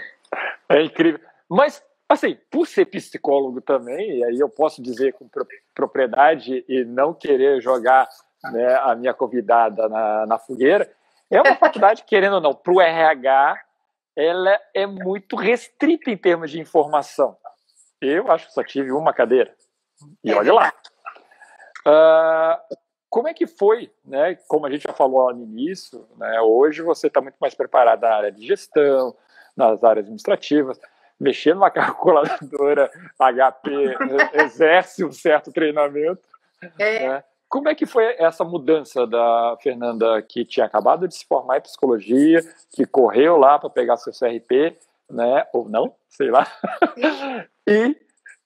é 0.68 0.82
incrível. 0.82 1.20
Mas, 1.48 1.82
assim, 2.08 2.38
por 2.50 2.66
ser 2.66 2.86
psicólogo 2.86 3.60
também, 3.60 4.18
e 4.18 4.24
aí 4.24 4.38
eu 4.38 4.48
posso 4.48 4.82
dizer 4.82 5.14
com 5.14 5.28
propriedade 5.74 6.64
e 6.68 6.84
não 6.84 7.14
querer 7.14 7.60
jogar 7.60 8.08
né, 8.52 8.74
a 8.82 8.94
minha 8.94 9.14
convidada 9.14 9.88
na, 9.88 10.26
na 10.26 10.38
fogueira, 10.38 10.92
é 11.30 11.40
uma 11.40 11.56
faculdade, 11.56 12.04
querendo 12.06 12.34
ou 12.34 12.40
não, 12.40 12.54
para 12.54 12.72
o 12.72 12.80
RH, 12.80 13.60
ela 14.14 14.60
é 14.74 14.86
muito 14.86 15.36
restrita 15.36 16.10
em 16.10 16.16
termos 16.16 16.50
de 16.50 16.60
informação. 16.60 17.36
Eu 18.00 18.30
acho 18.30 18.46
que 18.46 18.52
só 18.52 18.62
tive 18.62 18.92
uma 18.92 19.12
cadeira. 19.12 19.54
E 20.22 20.32
olha 20.32 20.52
lá. 20.52 20.72
Uh, 21.86 22.76
como 23.10 23.28
é 23.28 23.34
que 23.34 23.46
foi, 23.46 23.90
né? 24.04 24.36
Como 24.46 24.66
a 24.66 24.70
gente 24.70 24.82
já 24.82 24.92
falou 24.92 25.32
no 25.34 25.42
início, 25.42 26.06
né? 26.16 26.40
Hoje 26.40 26.82
você 26.82 27.06
está 27.06 27.20
muito 27.20 27.36
mais 27.40 27.54
preparado 27.54 28.02
na 28.02 28.14
área 28.14 28.32
de 28.32 28.46
gestão, 28.46 29.16
nas 29.56 29.82
áreas 29.82 30.04
administrativas. 30.04 30.78
mexer 31.18 31.54
numa 31.54 31.70
calculadora 31.70 32.90
HP 33.18 33.96
exerce 34.34 35.04
um 35.04 35.12
certo 35.12 35.50
treinamento. 35.50 36.22
É. 36.78 37.08
Né? 37.08 37.24
Como 37.48 37.68
é 37.68 37.74
que 37.74 37.86
foi 37.86 38.14
essa 38.18 38.44
mudança 38.44 39.06
da 39.06 39.56
Fernanda, 39.62 40.20
que 40.20 40.44
tinha 40.44 40.66
acabado 40.66 41.08
de 41.08 41.14
se 41.14 41.24
formar 41.24 41.56
em 41.56 41.62
psicologia, 41.62 42.40
que 42.70 42.84
correu 42.84 43.38
lá 43.38 43.58
para 43.58 43.70
pegar 43.70 43.96
seu 43.96 44.12
CRP, 44.12 44.76
né? 45.10 45.46
ou 45.52 45.68
não, 45.68 45.94
sei 46.08 46.30
lá, 46.30 46.46
e 47.66 47.96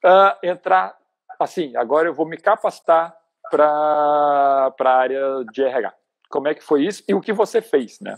uh, 0.05 0.39
entrar 0.43 0.97
assim, 1.39 1.77
agora 1.77 2.09
eu 2.09 2.15
vou 2.15 2.27
me 2.27 2.37
capacitar 2.37 3.17
para 3.51 4.73
a 4.79 4.89
área 4.89 5.45
de 5.53 5.63
RH. 5.63 5.95
Como 6.31 6.49
é 6.49 6.55
que 6.55 6.63
foi 6.63 6.85
isso 6.85 7.03
e 7.07 7.15
o 7.15 7.21
que 7.21 7.33
você 7.33 7.61
fez, 7.61 8.01
né? 8.01 8.17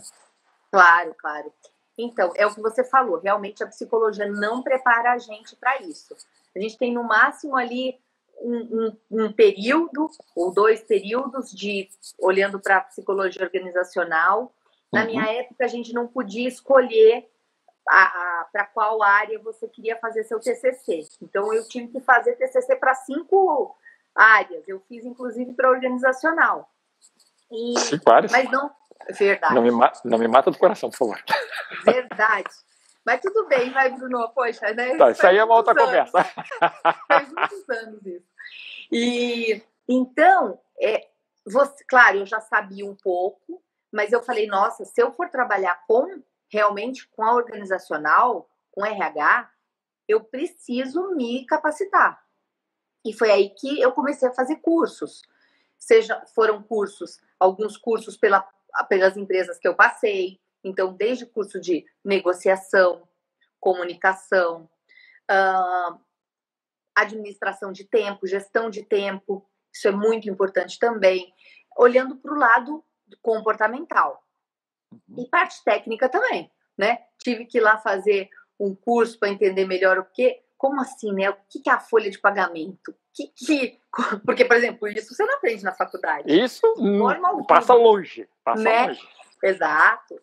Claro, 0.71 1.15
claro. 1.17 1.53
Então, 1.97 2.31
é 2.35 2.45
o 2.45 2.53
que 2.53 2.61
você 2.61 2.83
falou, 2.83 3.19
realmente 3.19 3.63
a 3.63 3.67
psicologia 3.67 4.27
não 4.27 4.61
prepara 4.61 5.13
a 5.13 5.17
gente 5.17 5.55
para 5.55 5.81
isso. 5.81 6.15
A 6.55 6.59
gente 6.59 6.77
tem 6.77 6.93
no 6.93 7.03
máximo 7.03 7.55
ali 7.55 7.97
um, 8.41 8.57
um, 9.11 9.25
um 9.25 9.31
período 9.31 10.09
ou 10.35 10.53
dois 10.53 10.81
períodos 10.81 11.51
de 11.51 11.89
olhando 12.19 12.59
para 12.59 12.77
a 12.77 12.81
psicologia 12.81 13.43
organizacional. 13.43 14.53
Na 14.91 15.01
uhum. 15.01 15.07
minha 15.07 15.25
época, 15.25 15.65
a 15.65 15.67
gente 15.67 15.93
não 15.93 16.07
podia 16.07 16.47
escolher 16.47 17.29
para 17.85 18.65
qual 18.73 19.01
área 19.03 19.39
você 19.39 19.67
queria 19.67 19.97
fazer 19.97 20.23
seu 20.23 20.39
TCC. 20.39 21.07
Então, 21.21 21.53
eu 21.53 21.67
tive 21.67 21.87
que 21.87 22.01
fazer 22.01 22.35
TCC 22.35 22.75
para 22.75 22.95
cinco 22.95 23.75
áreas. 24.13 24.67
Eu 24.67 24.81
fiz, 24.87 25.05
inclusive, 25.05 25.53
para 25.53 25.69
organizacional. 25.69 26.69
E, 27.51 27.79
cinco 27.79 28.11
áreas? 28.11 28.31
Mas 28.31 28.49
não. 28.49 28.71
Verdade. 29.09 29.53
Não 29.53 29.61
me, 29.61 29.71
não 30.03 30.17
me 30.17 30.27
mata 30.27 30.49
do 30.49 30.57
coração, 30.57 30.89
por 30.89 30.97
favor. 30.97 31.23
Verdade. 31.83 32.49
Mas 33.05 33.21
tudo 33.21 33.47
bem, 33.47 33.71
vai, 33.71 33.91
Bruno. 33.91 34.27
Poxa, 34.29 34.73
né? 34.73 34.97
Tá, 34.97 35.11
isso 35.11 35.27
aí 35.27 35.37
é 35.37 35.43
uma 35.43 35.55
outra 35.55 35.73
anos. 35.73 35.85
conversa. 35.85 36.23
Faz 37.07 37.31
muitos 37.31 37.69
anos 37.69 38.05
isso. 38.05 38.25
E 38.91 39.61
então, 39.87 40.59
é, 40.81 41.07
você, 41.45 41.83
claro, 41.87 42.17
eu 42.17 42.25
já 42.25 42.41
sabia 42.41 42.85
um 42.85 42.95
pouco, 42.95 43.61
mas 43.91 44.11
eu 44.11 44.23
falei, 44.23 44.47
nossa, 44.47 44.85
se 44.85 44.99
eu 45.01 45.11
for 45.11 45.29
trabalhar 45.29 45.79
com 45.87 46.23
realmente 46.49 47.07
com 47.09 47.23
a 47.23 47.33
organizacional, 47.33 48.49
com 48.71 48.85
RH, 48.85 49.51
eu 50.07 50.23
preciso 50.23 51.15
me 51.15 51.45
capacitar. 51.45 52.23
E 53.05 53.13
foi 53.13 53.31
aí 53.31 53.49
que 53.51 53.79
eu 53.79 53.91
comecei 53.91 54.27
a 54.27 54.33
fazer 54.33 54.57
cursos. 54.57 55.21
Seja, 55.77 56.23
foram 56.33 56.63
cursos, 56.63 57.19
alguns 57.39 57.77
cursos 57.77 58.17
pela, 58.17 58.41
pelas 58.89 59.15
empresas 59.15 59.59
que 59.59 59.67
eu 59.67 59.75
passei. 59.75 60.39
Então, 60.63 60.93
desde 60.93 61.25
curso 61.25 61.59
de 61.59 61.85
negociação, 62.03 63.07
comunicação, 63.59 64.69
uh, 65.29 65.99
administração 66.95 67.71
de 67.71 67.83
tempo, 67.83 68.25
gestão 68.25 68.69
de 68.69 68.83
tempo, 68.83 69.47
isso 69.71 69.87
é 69.87 69.91
muito 69.91 70.29
importante 70.29 70.79
também. 70.79 71.33
Olhando 71.77 72.15
para 72.15 72.33
o 72.33 72.37
lado 72.37 72.83
comportamental. 73.21 74.24
E 75.17 75.27
parte 75.29 75.63
técnica 75.63 76.09
também, 76.09 76.51
né? 76.77 76.99
Tive 77.19 77.45
que 77.45 77.57
ir 77.57 77.61
lá 77.61 77.77
fazer 77.77 78.29
um 78.59 78.73
curso 78.75 79.19
para 79.19 79.29
entender 79.29 79.65
melhor 79.65 79.97
o 79.97 80.05
que, 80.05 80.41
como 80.57 80.81
assim, 80.81 81.11
né? 81.13 81.29
O 81.29 81.37
que 81.49 81.69
é 81.69 81.71
a 81.71 81.79
folha 81.79 82.09
de 82.09 82.19
pagamento? 82.19 82.95
Que, 83.13 83.27
que... 83.35 83.79
Porque, 84.25 84.45
por 84.45 84.57
exemplo, 84.57 84.87
isso 84.87 85.13
você 85.13 85.25
não 85.25 85.35
aprende 85.35 85.63
na 85.63 85.73
faculdade. 85.73 86.25
Isso 86.27 86.65
hum, 86.77 86.99
passa 87.47 87.73
longe. 87.73 88.27
Passa 88.43 88.63
né? 88.63 88.87
longe. 88.87 89.07
Exato. 89.43 90.15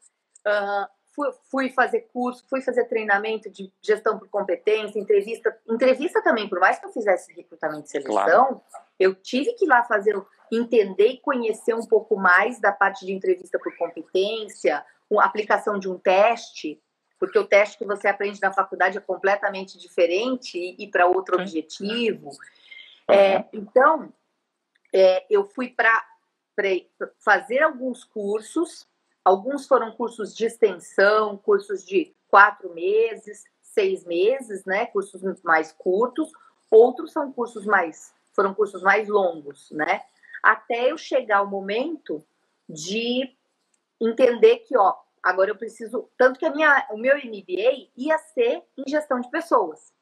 Uh, 0.47 0.87
fui, 1.15 1.31
fui, 1.51 1.71
fazer 1.71 2.09
curso, 2.13 2.45
fui 2.49 2.61
fazer 2.61 2.85
treinamento 2.85 3.51
de 3.51 3.73
gestão 3.81 4.19
por 4.19 4.29
competência, 4.29 4.99
entrevista. 4.99 5.57
Entrevista 5.69 6.23
também, 6.23 6.49
por 6.49 6.59
mais 6.59 6.79
que 6.79 6.87
eu 6.87 6.93
fizesse 6.93 7.33
recrutamento 7.33 7.87
e 7.87 7.91
seleção, 7.91 8.15
claro. 8.15 8.63
eu 8.99 9.15
tive 9.15 9.53
que 9.53 9.65
ir 9.65 9.69
lá 9.69 9.85
fazer 9.85 10.21
entender 10.51 11.09
e 11.09 11.21
conhecer 11.21 11.75
um 11.75 11.87
pouco 11.87 12.17
mais 12.17 12.61
da 12.61 12.73
parte 12.73 13.07
de 13.07 13.13
entrevista 13.13 13.59
por 13.59 13.77
competência, 13.77 14.85
a 15.19 15.25
aplicação 15.25 15.79
de 15.79 15.89
um 15.89 15.99
teste, 15.99 16.81
porque 17.19 17.39
o 17.39 17.47
teste 17.47 17.79
que 17.79 17.85
você 17.85 18.09
aprende 18.09 18.41
na 18.41 18.53
faculdade 18.53 18.99
é 18.99 19.01
completamente 19.01 19.79
diferente 19.79 20.59
e, 20.59 20.85
e 20.85 20.91
para 20.91 21.07
outro 21.07 21.37
Sim. 21.37 21.43
objetivo. 21.43 22.29
Uhum. 22.29 23.15
É, 23.15 23.45
então, 23.53 24.13
é, 24.93 25.25
eu 25.31 25.47
fui 25.49 25.69
para 25.69 26.05
fazer 27.19 27.63
alguns 27.63 28.05
cursos, 28.05 28.87
alguns 29.25 29.67
foram 29.67 29.93
cursos 29.93 30.35
de 30.35 30.47
extensão, 30.47 31.37
cursos 31.37 31.85
de 31.85 32.15
quatro 32.29 32.73
meses, 32.75 33.45
seis 33.61 34.05
meses, 34.05 34.65
né, 34.65 34.87
cursos 34.87 35.23
mais 35.43 35.73
curtos, 35.73 36.31
outros 36.71 37.13
são 37.13 37.33
cursos 37.33 37.65
mais, 37.65 38.15
foram 38.35 38.55
cursos 38.55 38.83
mais 38.83 39.09
longos, 39.09 39.71
né, 39.71 40.03
até 40.43 40.91
eu 40.91 40.99
chegar 40.99 41.39
ao 41.39 41.47
momento 41.47 42.25
de 42.69 43.35
entender 44.01 44.59
que, 44.61 44.77
ó, 44.77 44.97
agora 45.23 45.51
eu 45.51 45.57
preciso. 45.57 46.09
Tanto 46.19 46.39
que 46.39 46.47
a 46.47 46.51
minha, 46.51 46.87
o 46.91 46.97
meu 46.97 47.17
MBA 47.17 47.89
ia 47.97 48.19
ser 48.19 48.63
em 48.77 48.85
gestão 48.89 49.21
de 49.21 49.31
pessoas. 49.31 49.93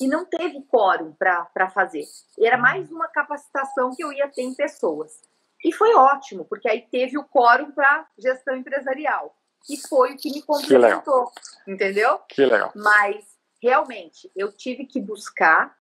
E 0.00 0.08
não 0.08 0.24
teve 0.24 0.60
quórum 0.62 1.12
para 1.12 1.70
fazer. 1.70 2.02
Era 2.36 2.58
mais 2.58 2.90
uma 2.90 3.06
capacitação 3.06 3.94
que 3.94 4.02
eu 4.02 4.12
ia 4.12 4.28
ter 4.28 4.42
em 4.42 4.54
pessoas. 4.54 5.22
E 5.64 5.72
foi 5.72 5.94
ótimo, 5.94 6.44
porque 6.44 6.68
aí 6.68 6.82
teve 6.82 7.16
o 7.16 7.24
quórum 7.24 7.72
para 7.72 8.06
gestão 8.18 8.54
empresarial. 8.54 9.34
E 9.68 9.78
foi 9.88 10.12
o 10.12 10.16
que 10.16 10.30
me 10.30 10.42
complementou. 10.42 11.32
Que 11.64 11.72
entendeu? 11.72 12.18
Que 12.28 12.44
legal. 12.44 12.70
Mas, 12.74 13.24
realmente, 13.62 14.30
eu 14.36 14.52
tive 14.52 14.84
que 14.84 15.00
buscar 15.00 15.74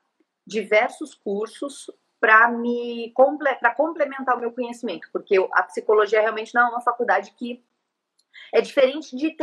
diversos 0.48 1.14
cursos 1.14 1.92
para 2.20 2.50
me 2.50 3.14
para 3.60 3.76
complementar 3.76 4.38
o 4.38 4.40
meu 4.40 4.54
conhecimento, 4.54 5.10
porque 5.12 5.36
a 5.52 5.64
psicologia 5.64 6.22
realmente 6.22 6.56
não 6.56 6.68
é 6.68 6.70
uma 6.70 6.82
faculdade 6.82 7.32
que 7.32 7.62
é 8.54 8.62
diferente 8.62 9.16
de, 9.18 9.36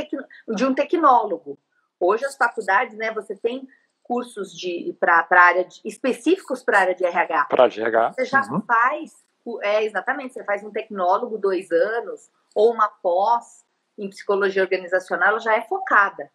de 0.49 0.65
um 0.65 0.75
tecnólogo. 0.75 1.59
Hoje 1.99 2.25
as 2.25 2.37
faculdades, 2.37 2.97
né, 2.97 3.13
você 3.13 3.37
tem 3.37 3.69
cursos 4.03 4.57
de 4.57 4.97
para 4.99 5.27
área 5.31 5.65
de, 5.67 5.81
específicos 5.85 6.63
para 6.63 6.79
a 6.79 6.81
área 6.81 6.95
de 6.95 7.05
RH. 7.05 7.45
Para 7.51 7.65
RH. 7.67 8.13
Você 8.13 8.25
já 8.25 8.41
uhum. 8.51 8.63
faz, 8.63 9.13
é 9.63 9.85
exatamente, 9.85 10.35
você 10.35 10.45
faz 10.45 10.63
um 10.63 10.71
tecnólogo 10.71 11.39
dois 11.39 11.71
anos 11.71 12.31
ou 12.55 12.73
uma 12.73 12.89
pós 12.89 13.65
em 13.99 14.09
psicologia 14.09 14.63
organizacional, 14.63 15.29
ela 15.29 15.39
já 15.41 15.57
é 15.57 15.63
focada, 15.63 16.31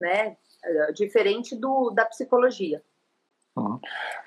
né? 0.00 0.36
É, 0.64 0.92
diferente 0.92 1.56
do 1.56 1.90
da 1.90 2.04
psicologia. 2.04 2.82
Uhum. 3.56 3.80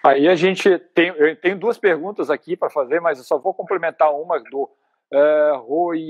Aí 0.03 0.27
a 0.27 0.35
gente 0.35 0.77
tem, 0.93 1.07
eu 1.07 1.35
tenho 1.35 1.57
duas 1.57 1.77
perguntas 1.77 2.29
aqui 2.29 2.55
para 2.55 2.69
fazer, 2.69 2.99
mas 2.99 3.17
eu 3.17 3.23
só 3.23 3.37
vou 3.37 3.53
complementar 3.53 4.13
uma 4.13 4.39
do 4.39 4.63
uh, 4.63 5.57
Roi, 5.65 6.09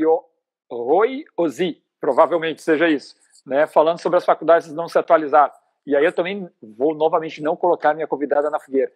Roi 0.69 1.23
Ozi, 1.37 1.81
provavelmente 1.99 2.61
seja 2.61 2.89
isso, 2.89 3.15
né? 3.45 3.67
Falando 3.67 3.99
sobre 3.99 4.17
as 4.17 4.25
faculdades 4.25 4.73
não 4.73 4.89
se 4.89 4.97
atualizar. 4.97 5.53
E 5.85 5.95
aí 5.95 6.03
eu 6.03 6.11
também 6.11 6.49
vou 6.61 6.95
novamente 6.95 7.41
não 7.41 7.55
colocar 7.55 7.93
minha 7.93 8.07
convidada 8.07 8.49
na 8.49 8.59
fogueira. 8.59 8.91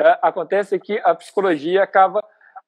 Uh, 0.00 0.18
acontece 0.20 0.78
que 0.80 0.98
a 0.98 1.14
psicologia 1.14 1.82
acaba 1.82 2.22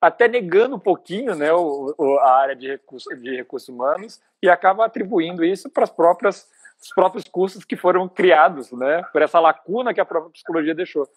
até 0.06 0.28
negando 0.28 0.76
um 0.76 0.78
pouquinho 0.78 1.34
né, 1.34 1.52
o, 1.52 1.94
o, 1.96 2.18
a 2.18 2.32
área 2.32 2.54
de, 2.54 2.68
recurso, 2.68 3.08
de 3.16 3.36
recursos 3.36 3.68
humanos 3.68 4.20
e 4.42 4.48
acaba 4.48 4.84
atribuindo 4.84 5.44
isso 5.44 5.70
para 5.70 5.84
as 5.84 5.90
próprias 5.90 6.46
os 6.80 6.90
próprios 6.90 7.24
cursos 7.24 7.64
que 7.64 7.76
foram 7.76 8.06
criados, 8.06 8.70
né, 8.72 9.02
por 9.10 9.22
essa 9.22 9.40
lacuna 9.40 9.94
que 9.94 10.00
a 10.00 10.04
própria 10.04 10.32
psicologia 10.32 10.74
deixou. 10.74 11.08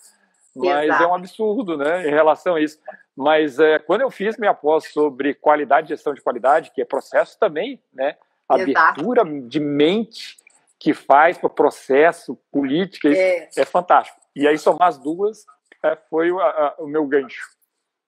Mas 0.56 0.86
Exato. 0.86 1.04
é 1.04 1.08
um 1.08 1.16
absurdo, 1.16 1.76
né, 1.76 2.08
em 2.08 2.12
relação 2.12 2.56
a 2.56 2.62
isso. 2.62 2.80
Mas 3.14 3.60
é, 3.60 3.78
quando 3.78 4.02
eu 4.02 4.10
fiz 4.10 4.38
minha 4.38 4.54
pós 4.54 4.90
sobre 4.94 5.34
qualidade, 5.34 5.90
gestão 5.90 6.14
de 6.14 6.22
qualidade, 6.22 6.72
que 6.72 6.82
é 6.82 6.86
processo 6.86 7.38
também, 7.38 7.82
né, 7.94 8.16
abertura 8.48 9.26
de 9.26 9.60
mente 9.60 10.38
que 10.80 10.94
faz 10.94 11.38
para 11.38 11.48
o 11.48 11.50
processo, 11.50 12.38
política, 12.50 13.10
é. 13.10 13.50
é 13.58 13.66
fantástico. 13.66 14.18
E 14.34 14.48
aí 14.48 14.58
somar 14.58 14.88
as 14.88 14.98
duas 14.98 15.46
é, 15.84 15.98
foi 16.10 16.32
o, 16.32 16.40
a, 16.40 16.76
o 16.80 16.88
meu 16.88 17.06
gancho. 17.06 17.57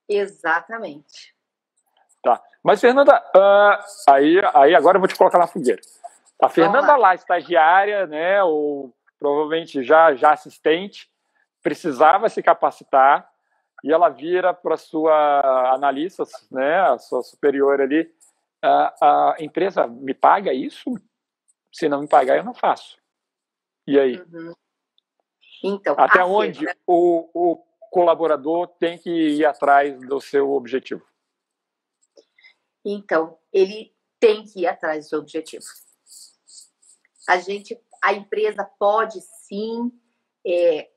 Exatamente. 0.10 1.36
Tá. 2.22 2.42
Mas, 2.64 2.82
Fernanda, 2.82 3.24
uh, 3.36 4.12
aí, 4.12 4.42
aí 4.54 4.76
agora 4.76 4.98
eu 4.98 5.00
vou 5.00 5.08
te 5.08 5.16
colocar 5.16 5.38
na 5.38 5.48
fogueira. 5.48 5.82
A 6.42 6.50
Fernanda 6.50 6.96
lá, 6.96 7.14
estagiária, 7.14 8.08
né, 8.08 8.42
ou 8.44 8.94
provavelmente 9.20 9.84
já, 9.84 10.16
já 10.16 10.32
assistente, 10.32 11.10
precisava 11.62 12.30
se 12.30 12.42
capacitar 12.42 13.30
e 13.84 13.92
ela 13.92 14.10
vira 14.10 14.54
para 14.54 14.78
sua 14.78 15.74
analista, 15.74 16.24
né, 16.50 16.80
a 16.82 16.98
sua 16.98 17.22
superior 17.24 17.82
ali, 17.82 18.10
a, 18.62 18.96
a, 19.02 19.36
empresa 19.40 19.88
me 19.88 20.14
paga 20.14 20.54
isso? 20.54 20.94
Se 21.72 21.88
não 21.88 22.02
me 22.02 22.08
pagar, 22.08 22.38
eu 22.38 22.44
não 22.44 22.54
faço. 22.54 22.98
E 23.86 24.00
aí? 24.00 24.18
Uhum. 24.20 24.54
Então, 25.64 25.96
Até 25.98 26.24
onde 26.24 26.66
o, 26.88 27.30
o 27.34 27.64
colaborador 27.90 28.68
tem 28.80 28.98
que 28.98 29.10
ir 29.10 29.46
atrás 29.46 30.00
do 30.08 30.20
seu 30.22 30.52
objetivo? 30.52 31.06
Então, 32.86 33.38
ele 33.52 33.94
tem 34.20 34.44
que 34.44 34.62
ir 34.62 34.68
atrás 34.68 35.06
do 35.06 35.10
seu 35.10 35.20
objetivo 35.20 35.66
a 37.30 37.38
gente 37.38 37.80
a 38.02 38.12
empresa 38.12 38.68
pode 38.80 39.22
sim 39.22 39.92
é, 40.46 40.90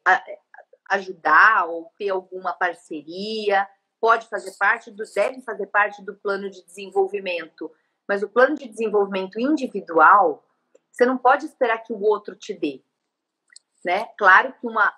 ajudar 0.88 1.66
ou 1.66 1.92
ter 1.98 2.08
alguma 2.08 2.54
parceria, 2.54 3.68
pode 4.00 4.26
fazer 4.28 4.52
parte 4.52 4.90
do, 4.90 5.04
deve 5.14 5.42
fazer 5.42 5.66
parte 5.66 6.02
do 6.02 6.14
plano 6.14 6.48
de 6.48 6.64
desenvolvimento. 6.64 7.70
Mas 8.08 8.22
o 8.22 8.28
plano 8.28 8.56
de 8.56 8.66
desenvolvimento 8.66 9.38
individual, 9.38 10.42
você 10.90 11.04
não 11.04 11.18
pode 11.18 11.44
esperar 11.44 11.82
que 11.82 11.92
o 11.92 12.00
outro 12.00 12.34
te 12.34 12.54
dê, 12.54 12.82
né? 13.84 14.06
Claro 14.16 14.54
que 14.58 14.66
uma 14.66 14.90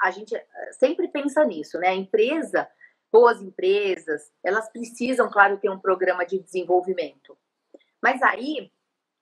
a 0.00 0.10
gente 0.10 0.34
sempre 0.72 1.08
pensa 1.08 1.44
nisso, 1.44 1.78
né? 1.78 1.88
A 1.88 1.94
empresa, 1.94 2.68
boas 3.12 3.40
empresas, 3.40 4.30
elas 4.44 4.68
precisam, 4.70 5.30
claro, 5.30 5.58
ter 5.58 5.70
um 5.70 5.78
programa 5.78 6.24
de 6.24 6.38
desenvolvimento. 6.38 7.36
Mas 8.02 8.22
aí 8.22 8.70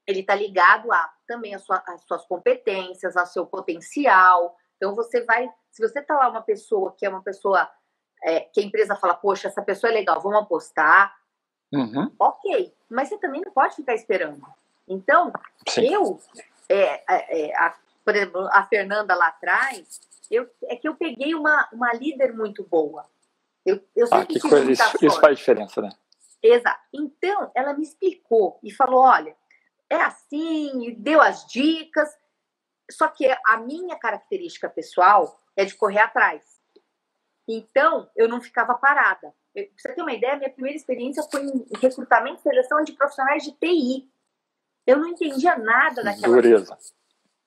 ele 0.06 0.20
está 0.20 0.34
ligado 0.34 0.92
a 0.92 1.12
também 1.26 1.54
as, 1.54 1.64
sua, 1.64 1.82
as 1.86 2.02
suas 2.04 2.24
competências, 2.26 3.16
ao 3.16 3.26
seu 3.26 3.46
potencial. 3.46 4.56
Então 4.76 4.94
você 4.94 5.24
vai, 5.24 5.48
se 5.70 5.86
você 5.86 6.00
está 6.00 6.14
lá 6.16 6.28
uma 6.28 6.42
pessoa 6.42 6.94
que 6.96 7.04
é 7.04 7.08
uma 7.08 7.22
pessoa 7.22 7.68
é, 8.22 8.40
que 8.40 8.60
a 8.60 8.64
empresa 8.64 8.96
fala, 8.96 9.14
poxa, 9.14 9.48
essa 9.48 9.62
pessoa 9.62 9.90
é 9.90 9.94
legal, 9.94 10.20
vamos 10.20 10.40
apostar. 10.40 11.14
Uhum. 11.72 12.10
Ok, 12.18 12.74
mas 12.88 13.08
você 13.08 13.18
também 13.18 13.40
não 13.44 13.52
pode 13.52 13.74
ficar 13.74 13.94
esperando. 13.94 14.46
Então, 14.88 15.32
Sim. 15.68 15.92
eu, 15.92 16.20
é, 16.68 17.02
é, 17.12 17.48
é, 17.48 17.56
a, 17.56 17.74
por 18.06 18.14
exemplo, 18.14 18.48
a 18.52 18.64
Fernanda 18.64 19.16
lá 19.16 19.26
atrás, 19.26 20.00
eu, 20.30 20.48
é 20.66 20.76
que 20.76 20.86
eu 20.86 20.94
peguei 20.94 21.34
uma, 21.34 21.68
uma 21.72 21.92
líder 21.92 22.32
muito 22.32 22.62
boa. 22.62 23.04
Eu, 23.64 23.84
eu 23.96 24.06
ah, 24.12 24.24
que 24.24 24.38
coisa, 24.38 24.70
isso, 24.70 25.04
isso 25.04 25.20
faz 25.20 25.36
diferença, 25.36 25.82
né? 25.82 25.90
Exato. 26.40 26.80
Então, 26.94 27.50
ela 27.52 27.74
me 27.74 27.82
explicou 27.82 28.60
e 28.62 28.70
falou: 28.70 29.00
olha, 29.00 29.36
é 29.90 29.96
assim, 29.96 30.94
deu 31.00 31.20
as 31.20 31.44
dicas. 31.46 32.08
Só 32.88 33.08
que 33.08 33.26
a 33.44 33.56
minha 33.56 33.98
característica 33.98 34.68
pessoal 34.68 35.42
é 35.56 35.64
de 35.64 35.74
correr 35.74 35.98
atrás. 35.98 36.44
Então, 37.48 38.08
eu 38.14 38.28
não 38.28 38.40
ficava 38.40 38.74
parada. 38.74 39.34
pra 39.52 39.64
você 39.76 39.94
ter 39.94 40.02
uma 40.02 40.12
ideia, 40.12 40.36
minha 40.36 40.52
primeira 40.52 40.76
experiência 40.76 41.24
foi 41.28 41.42
em 41.42 41.66
recrutamento 41.80 42.38
e 42.38 42.42
seleção 42.42 42.84
de 42.84 42.92
profissionais 42.92 43.42
de 43.42 43.50
TI. 43.50 44.08
Eu 44.86 44.98
não 44.98 45.08
entendia 45.08 45.58
nada 45.58 46.04
daquela 46.04 46.36
Dureza. 46.36 46.76
Coisa. 46.76 46.96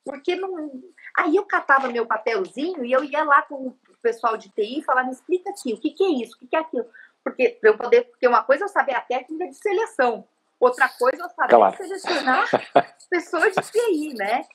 Porque 0.03 0.35
não. 0.35 0.81
Aí 1.17 1.35
eu 1.35 1.45
catava 1.45 1.87
meu 1.87 2.05
papelzinho 2.05 2.83
e 2.85 2.91
eu 2.91 3.03
ia 3.03 3.23
lá 3.23 3.41
com 3.41 3.67
o 3.67 3.77
pessoal 4.01 4.37
de 4.37 4.49
TI 4.49 4.79
e 4.79 4.83
falava, 4.83 5.07
me 5.07 5.13
explica 5.13 5.49
aqui, 5.49 5.73
o 5.73 5.79
que, 5.79 5.91
que 5.91 6.03
é 6.03 6.09
isso, 6.23 6.35
o 6.35 6.39
que, 6.39 6.47
que 6.47 6.55
é 6.55 6.59
aquilo. 6.59 6.85
Porque 7.23 7.49
para 7.49 7.69
eu 7.69 7.77
poder, 7.77 8.05
porque 8.05 8.27
uma 8.27 8.43
coisa 8.43 8.63
é 8.63 8.65
eu 8.65 8.69
saber 8.69 8.95
a 8.95 9.01
técnica 9.01 9.47
de 9.47 9.55
seleção, 9.55 10.27
outra 10.59 10.87
coisa 10.89 11.21
é 11.21 11.25
eu 11.25 11.29
saber 11.29 11.55
claro. 11.55 11.77
selecionar 11.77 12.47
pessoas 13.09 13.53
de 13.53 13.71
TI, 13.71 14.13
né? 14.15 14.45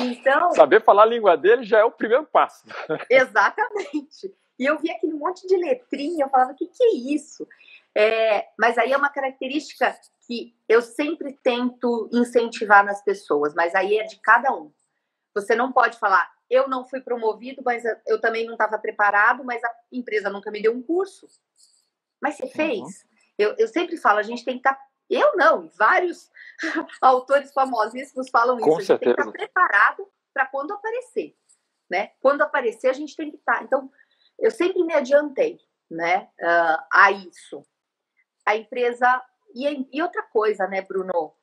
Então. 0.00 0.52
Saber 0.52 0.82
falar 0.82 1.02
a 1.02 1.06
língua 1.06 1.36
dele 1.36 1.64
já 1.64 1.80
é 1.80 1.84
o 1.84 1.90
primeiro 1.90 2.24
passo. 2.24 2.64
Exatamente. 3.10 4.34
E 4.58 4.64
eu 4.64 4.78
vi 4.78 4.90
aquele 4.90 5.12
monte 5.12 5.46
de 5.46 5.56
letrinha, 5.56 6.24
eu 6.24 6.30
falava, 6.30 6.52
o 6.52 6.54
que, 6.54 6.66
que 6.66 6.82
é 6.82 6.94
isso? 7.14 7.46
É, 7.98 8.46
mas 8.58 8.76
aí 8.76 8.92
é 8.92 8.96
uma 8.96 9.08
característica 9.08 9.98
que 10.26 10.54
eu 10.68 10.82
sempre 10.82 11.32
tento 11.42 12.10
incentivar 12.12 12.84
nas 12.84 13.02
pessoas, 13.02 13.54
mas 13.54 13.74
aí 13.74 13.96
é 13.96 14.04
de 14.04 14.20
cada 14.20 14.52
um. 14.52 14.70
Você 15.34 15.54
não 15.54 15.72
pode 15.72 15.98
falar, 15.98 16.30
eu 16.50 16.68
não 16.68 16.86
fui 16.86 17.00
promovido, 17.00 17.62
mas 17.64 17.84
eu 18.06 18.20
também 18.20 18.44
não 18.44 18.52
estava 18.52 18.78
preparado, 18.78 19.42
mas 19.44 19.64
a 19.64 19.70
empresa 19.90 20.28
nunca 20.28 20.50
me 20.50 20.60
deu 20.60 20.74
um 20.74 20.82
curso. 20.82 21.26
Mas 22.20 22.36
você 22.36 22.44
uhum. 22.44 22.50
fez. 22.50 22.82
Uhum. 22.82 23.08
Eu, 23.38 23.54
eu 23.56 23.68
sempre 23.68 23.96
falo, 23.96 24.18
a 24.18 24.22
gente 24.22 24.44
tem 24.44 24.56
que 24.56 24.68
estar. 24.68 24.74
Tá, 24.74 24.86
eu 25.08 25.34
não, 25.34 25.70
vários 25.70 26.30
autores 27.00 27.50
famosíssimos 27.54 28.28
falam 28.28 28.58
Com 28.58 28.78
isso. 28.78 28.92
A 28.92 28.96
gente 28.96 29.04
tem 29.04 29.14
que 29.14 29.20
estar 29.20 29.24
tá 29.24 29.32
preparado 29.32 30.06
para 30.34 30.44
quando 30.44 30.72
aparecer. 30.72 31.34
Né? 31.88 32.10
Quando 32.20 32.42
aparecer, 32.42 32.88
a 32.88 32.92
gente 32.92 33.16
tem 33.16 33.30
que 33.30 33.38
estar. 33.38 33.58
Tá. 33.58 33.64
Então, 33.64 33.90
eu 34.38 34.50
sempre 34.50 34.84
me 34.84 34.92
adiantei 34.92 35.58
né, 35.90 36.28
uh, 36.42 36.84
a 36.92 37.10
isso. 37.10 37.64
A 38.46 38.56
empresa. 38.56 39.22
E, 39.54 39.88
e 39.92 40.02
outra 40.02 40.22
coisa, 40.22 40.66
né, 40.66 40.80
Bruno? 40.82 41.34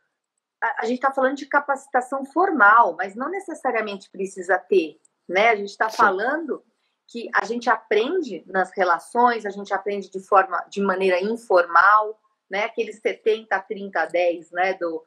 A, 0.62 0.84
a 0.84 0.86
gente 0.86 0.96
está 0.96 1.12
falando 1.12 1.36
de 1.36 1.46
capacitação 1.46 2.26
formal, 2.26 2.96
mas 2.98 3.16
não 3.16 3.30
necessariamente 3.30 4.10
precisa 4.10 4.58
ter. 4.58 5.00
Né? 5.28 5.50
A 5.50 5.56
gente 5.56 5.70
está 5.70 5.90
falando 5.90 6.64
que 7.08 7.30
a 7.36 7.46
gente 7.46 7.70
aprende 7.70 8.44
nas 8.48 8.72
relações, 8.76 9.46
a 9.46 9.50
gente 9.50 9.74
aprende 9.74 10.10
de 10.10 10.20
forma, 10.20 10.64
de 10.70 10.82
maneira 10.82 11.22
informal, 11.22 12.20
né? 12.50 12.66
Aqueles 12.66 13.00
70, 13.00 13.60
30, 13.60 14.06
10, 14.06 14.52
né? 14.52 14.74
Do, 14.76 15.06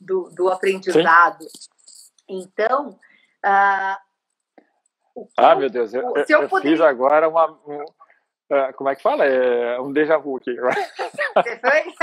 do, 0.00 0.30
do 0.30 0.48
aprendizado. 0.50 1.42
Sim. 1.42 2.10
Então, 2.28 2.90
uh, 3.44 3.96
ah, 5.36 5.54
meu 5.54 5.68
Deus, 5.68 5.92
eu, 5.92 6.02
eu, 6.16 6.24
eu 6.28 6.48
poderia... 6.48 6.76
fiz 6.76 6.80
agora 6.80 7.28
uma. 7.28 7.58
Uh, 8.50 8.72
como 8.74 8.90
é 8.90 8.96
que 8.96 9.02
fala? 9.02 9.24
É 9.24 9.80
um 9.80 9.92
déjà 9.92 10.18
vu 10.18 10.36
aqui. 10.36 10.54
Você 10.56 11.56
foi? 11.60 11.94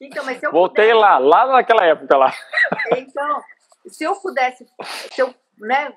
então, 0.00 0.24
mas 0.24 0.38
se 0.38 0.46
eu 0.46 0.52
Voltei 0.52 0.92
pudesse... 0.92 1.00
lá, 1.00 1.18
lá 1.18 1.46
naquela 1.46 1.84
época 1.84 2.16
lá. 2.16 2.32
Então, 2.96 3.42
se 3.88 4.04
eu 4.04 4.14
pudesse, 4.14 4.64
se 5.12 5.20
eu 5.20 5.34
né, 5.58 5.92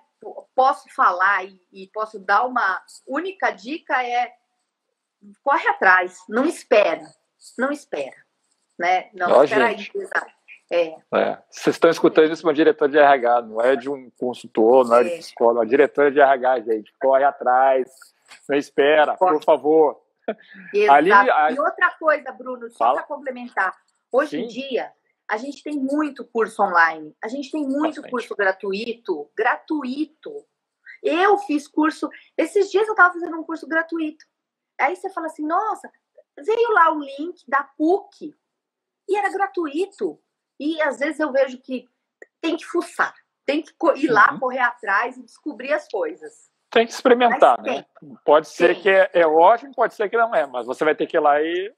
posso 0.55 0.89
falar 0.93 1.45
e, 1.45 1.61
e 1.71 1.87
posso 1.93 2.19
dar 2.19 2.45
uma 2.45 2.81
única 3.07 3.51
dica 3.51 4.03
é 4.03 4.33
corre 5.43 5.67
atrás, 5.67 6.17
não 6.27 6.45
espera, 6.45 7.03
não 7.57 7.71
espera, 7.71 8.15
né? 8.77 9.09
Não 9.13 9.31
Ó, 9.31 9.43
espera 9.43 9.67
aí, 9.67 9.87
é. 10.71 10.95
é. 11.13 11.37
Vocês 11.49 11.75
estão 11.75 11.89
escutando 11.89 12.31
isso 12.31 12.41
de 12.41 12.47
uma 12.47 12.53
diretora 12.53 12.91
de 12.91 12.97
RH, 12.97 13.41
não 13.43 13.61
é 13.61 13.75
de 13.75 13.89
um 13.89 14.09
consultor, 14.17 14.87
não 14.87 14.97
é, 14.97 15.01
é 15.01 15.03
de 15.03 15.17
psicólogo, 15.19 15.59
é 15.59 15.61
uma 15.61 15.69
diretora 15.69 16.11
de 16.11 16.19
RH, 16.19 16.61
gente. 16.61 16.93
Corre 16.99 17.23
atrás, 17.23 17.87
não 18.49 18.57
espera, 18.57 19.15
por 19.15 19.43
favor. 19.43 20.01
Exato. 20.73 20.93
Ali, 20.93 21.11
a... 21.11 21.51
E 21.51 21.59
outra 21.59 21.91
coisa, 21.99 22.31
Bruno, 22.31 22.69
só 22.71 22.93
para 22.93 23.03
complementar. 23.03 23.75
Hoje 24.11 24.31
Sim. 24.31 24.43
em 24.43 24.47
dia, 24.47 24.91
a 25.29 25.37
gente 25.37 25.63
tem 25.63 25.77
muito 25.77 26.25
curso 26.25 26.61
online, 26.61 27.15
a 27.23 27.27
gente 27.27 27.51
tem 27.51 27.63
muito 27.63 28.01
Bastante. 28.01 28.11
curso 28.11 28.35
gratuito, 28.35 29.31
gratuito. 29.35 30.45
Eu 31.01 31.37
fiz 31.39 31.67
curso, 31.67 32.09
esses 32.37 32.71
dias 32.71 32.87
eu 32.87 32.93
estava 32.93 33.13
fazendo 33.13 33.37
um 33.37 33.43
curso 33.43 33.67
gratuito. 33.67 34.25
Aí 34.79 34.95
você 34.95 35.09
fala 35.09 35.27
assim, 35.27 35.45
nossa, 35.45 35.91
veio 36.37 36.71
lá 36.71 36.93
o 36.93 36.99
link 36.99 37.43
da 37.47 37.63
PUC 37.63 38.35
e 39.09 39.17
era 39.17 39.31
gratuito. 39.31 40.21
E 40.59 40.81
às 40.81 40.99
vezes 40.99 41.19
eu 41.19 41.31
vejo 41.31 41.59
que 41.59 41.89
tem 42.39 42.55
que 42.55 42.65
fuçar, 42.65 43.13
tem 43.45 43.61
que 43.61 43.73
ir 43.97 44.09
lá, 44.09 44.31
uhum. 44.33 44.39
correr 44.39 44.59
atrás 44.59 45.17
e 45.17 45.23
descobrir 45.23 45.73
as 45.73 45.87
coisas. 45.87 46.49
Tem 46.73 46.87
que 46.87 46.91
experimentar, 46.91 47.61
né? 47.61 47.85
Pode 48.25 48.47
ser 48.47 48.81
que 48.81 48.89
é, 48.89 49.07
é, 49.13 49.27
ótimo, 49.27 49.71
pode 49.75 49.93
ser 49.93 50.09
que 50.09 50.17
não 50.17 50.33
é, 50.33 50.47
mas 50.47 50.65
você 50.65 50.83
vai 50.83 50.95
ter 50.95 51.05
que 51.05 51.15
ir 51.15 51.19
lá 51.19 51.39
e. 51.39 51.71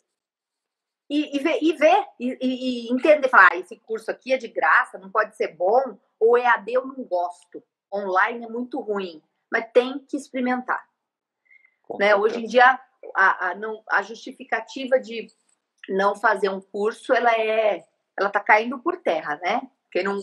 E, 1.09 1.37
e 1.37 1.43
ver, 1.43 1.59
e, 1.61 1.73
ver 1.73 2.05
e, 2.19 2.37
e, 2.41 2.93
entender, 2.93 3.27
falar, 3.27 3.49
ah, 3.51 3.57
esse 3.57 3.75
curso 3.75 4.09
aqui 4.09 4.33
é 4.33 4.37
de 4.37 4.47
graça, 4.47 4.97
não 4.97 5.11
pode 5.11 5.35
ser 5.35 5.49
bom, 5.49 5.99
ou 6.19 6.37
EAD 6.37 6.73
eu 6.73 6.87
não 6.87 7.03
gosto, 7.03 7.61
online 7.93 8.45
é 8.45 8.49
muito 8.49 8.79
ruim, 8.79 9.21
mas 9.51 9.69
tem 9.71 9.99
que 9.99 10.17
experimentar. 10.17 10.83
né? 11.99 12.15
Hoje 12.15 12.43
em 12.43 12.47
dia, 12.47 12.79
a, 13.15 13.49
a, 13.49 13.55
não, 13.55 13.83
a 13.87 14.01
justificativa 14.01 14.99
de 14.99 15.27
não 15.89 16.15
fazer 16.15 16.49
um 16.49 16.61
curso, 16.61 17.13
ela 17.13 17.31
é 17.33 17.85
ela 18.17 18.29
está 18.29 18.39
caindo 18.39 18.79
por 18.79 18.97
terra, 18.97 19.39
né? 19.43 19.61
Porque 19.83 20.01
não, 20.01 20.17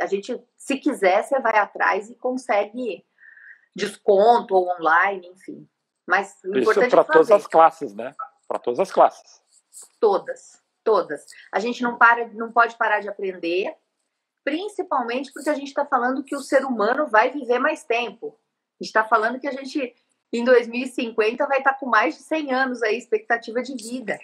a 0.00 0.06
gente, 0.06 0.36
se 0.56 0.76
quiser, 0.78 1.22
você 1.22 1.38
vai 1.38 1.56
atrás 1.58 2.10
e 2.10 2.16
consegue 2.16 3.04
desconto 3.76 4.54
ou 4.54 4.68
online, 4.70 5.28
enfim. 5.28 5.68
Mas 6.06 6.38
o 6.44 6.56
Isso 6.56 6.80
é 6.80 6.88
para 6.88 7.04
todas 7.04 7.30
as 7.30 7.46
classes, 7.46 7.94
né? 7.94 8.14
Para 8.48 8.58
todas 8.58 8.80
as 8.80 8.90
classes. 8.90 9.42
Todas, 10.00 10.62
todas. 10.82 11.26
A 11.52 11.60
gente 11.60 11.82
não 11.82 11.98
para, 11.98 12.26
não 12.28 12.50
pode 12.50 12.76
parar 12.76 13.00
de 13.00 13.08
aprender, 13.08 13.76
principalmente 14.42 15.30
porque 15.32 15.50
a 15.50 15.54
gente 15.54 15.68
está 15.68 15.84
falando 15.84 16.24
que 16.24 16.34
o 16.34 16.40
ser 16.40 16.64
humano 16.64 17.06
vai 17.06 17.30
viver 17.30 17.58
mais 17.58 17.84
tempo. 17.84 18.38
A 18.80 18.82
gente 18.82 18.88
está 18.88 19.04
falando 19.04 19.38
que 19.38 19.46
a 19.46 19.52
gente 19.52 19.94
em 20.32 20.44
2050 20.44 21.46
vai 21.46 21.58
estar 21.58 21.74
tá 21.74 21.78
com 21.78 21.86
mais 21.86 22.16
de 22.16 22.22
100 22.22 22.52
anos 22.52 22.82
aí 22.82 22.96
expectativa 22.96 23.62
de 23.62 23.74
vida. 23.74 24.18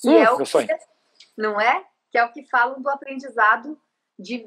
Que 0.00 0.16
é 0.16 0.30
o 0.30 0.38
que, 0.38 0.68
não 1.36 1.60
é? 1.60 1.84
que 2.10 2.18
é 2.18 2.24
o 2.24 2.32
que 2.32 2.44
falam 2.44 2.80
do 2.80 2.88
aprendizado 2.88 3.78
de, 4.18 4.38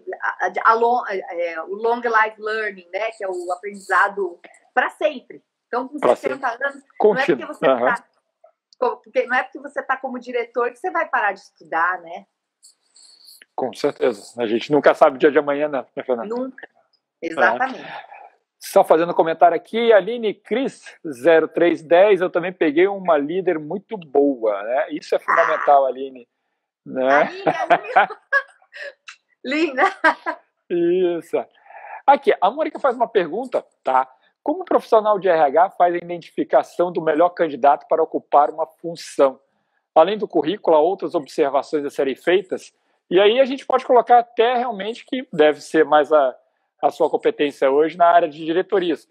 de 0.51 0.59
a, 0.63 0.73
long, 0.73 1.03
é, 1.07 1.61
o 1.63 1.75
long 1.75 2.01
life 2.01 2.39
learning, 2.41 2.87
né? 2.91 3.11
Que 3.11 3.23
é 3.23 3.27
o 3.27 3.51
aprendizado 3.53 4.39
para 4.73 4.89
sempre. 4.91 5.43
Então, 5.67 5.87
com 5.87 5.99
60 5.99 6.47
anos, 6.47 6.83
não 6.99 7.15
é 7.15 7.25
porque 7.25 7.45
você 7.45 7.67
uhum. 7.67 7.85
tá, 7.85 8.03
porque 8.79 9.25
não 9.27 9.35
é 9.35 9.43
porque 9.43 9.59
você 9.59 9.79
está 9.79 9.97
como 9.97 10.19
diretor 10.19 10.71
que 10.71 10.77
você 10.77 10.89
vai 10.89 11.07
parar 11.07 11.33
de 11.33 11.41
estudar, 11.41 12.01
né? 12.01 12.25
Com 13.55 13.73
certeza. 13.73 14.41
A 14.41 14.47
gente 14.47 14.71
nunca 14.71 14.95
sabe 14.95 15.17
o 15.17 15.19
dia 15.19 15.31
de 15.31 15.37
amanhã, 15.37 15.67
né, 15.67 15.85
Fernanda? 15.93 16.25
Nunca. 16.25 16.67
Exatamente. 17.21 17.85
Só 18.57 18.83
fazendo 18.83 19.11
um 19.11 19.15
comentário 19.15 19.55
aqui, 19.55 19.93
Aline 19.93 20.33
Cris 20.33 20.83
0310, 21.03 22.21
eu 22.21 22.29
também 22.29 22.51
peguei 22.51 22.87
uma 22.87 23.17
líder 23.17 23.59
muito 23.59 23.97
boa, 23.97 24.63
né? 24.63 24.87
Isso 24.91 25.15
é 25.15 25.19
fundamental, 25.19 25.85
ah. 25.85 25.87
Aline. 25.87 26.27
Né? 26.85 27.29
Linda! 29.43 29.83
Isso. 30.69 31.37
Aqui, 32.05 32.33
a 32.41 32.49
Mônica 32.49 32.79
faz 32.79 32.95
uma 32.95 33.07
pergunta, 33.07 33.65
tá? 33.83 34.07
Como 34.43 34.65
profissional 34.65 35.19
de 35.19 35.27
RH 35.29 35.71
faz 35.71 35.93
a 35.93 35.97
identificação 35.97 36.91
do 36.91 37.01
melhor 37.01 37.29
candidato 37.29 37.87
para 37.87 38.01
ocupar 38.01 38.49
uma 38.49 38.65
função? 38.65 39.39
Além 39.93 40.17
do 40.17 40.27
currículo, 40.27 40.75
há 40.75 40.79
outras 40.79 41.13
observações 41.13 41.85
a 41.85 41.89
serem 41.89 42.15
feitas? 42.15 42.73
E 43.09 43.19
aí 43.19 43.39
a 43.39 43.45
gente 43.45 43.65
pode 43.65 43.85
colocar 43.85 44.19
até 44.19 44.55
realmente 44.55 45.05
que 45.05 45.27
deve 45.33 45.61
ser 45.61 45.83
mais 45.83 46.11
a, 46.13 46.35
a 46.81 46.89
sua 46.89 47.09
competência 47.09 47.69
hoje 47.69 47.97
na 47.97 48.05
área 48.05 48.29
de 48.29 48.43
diretorias. 48.45 49.07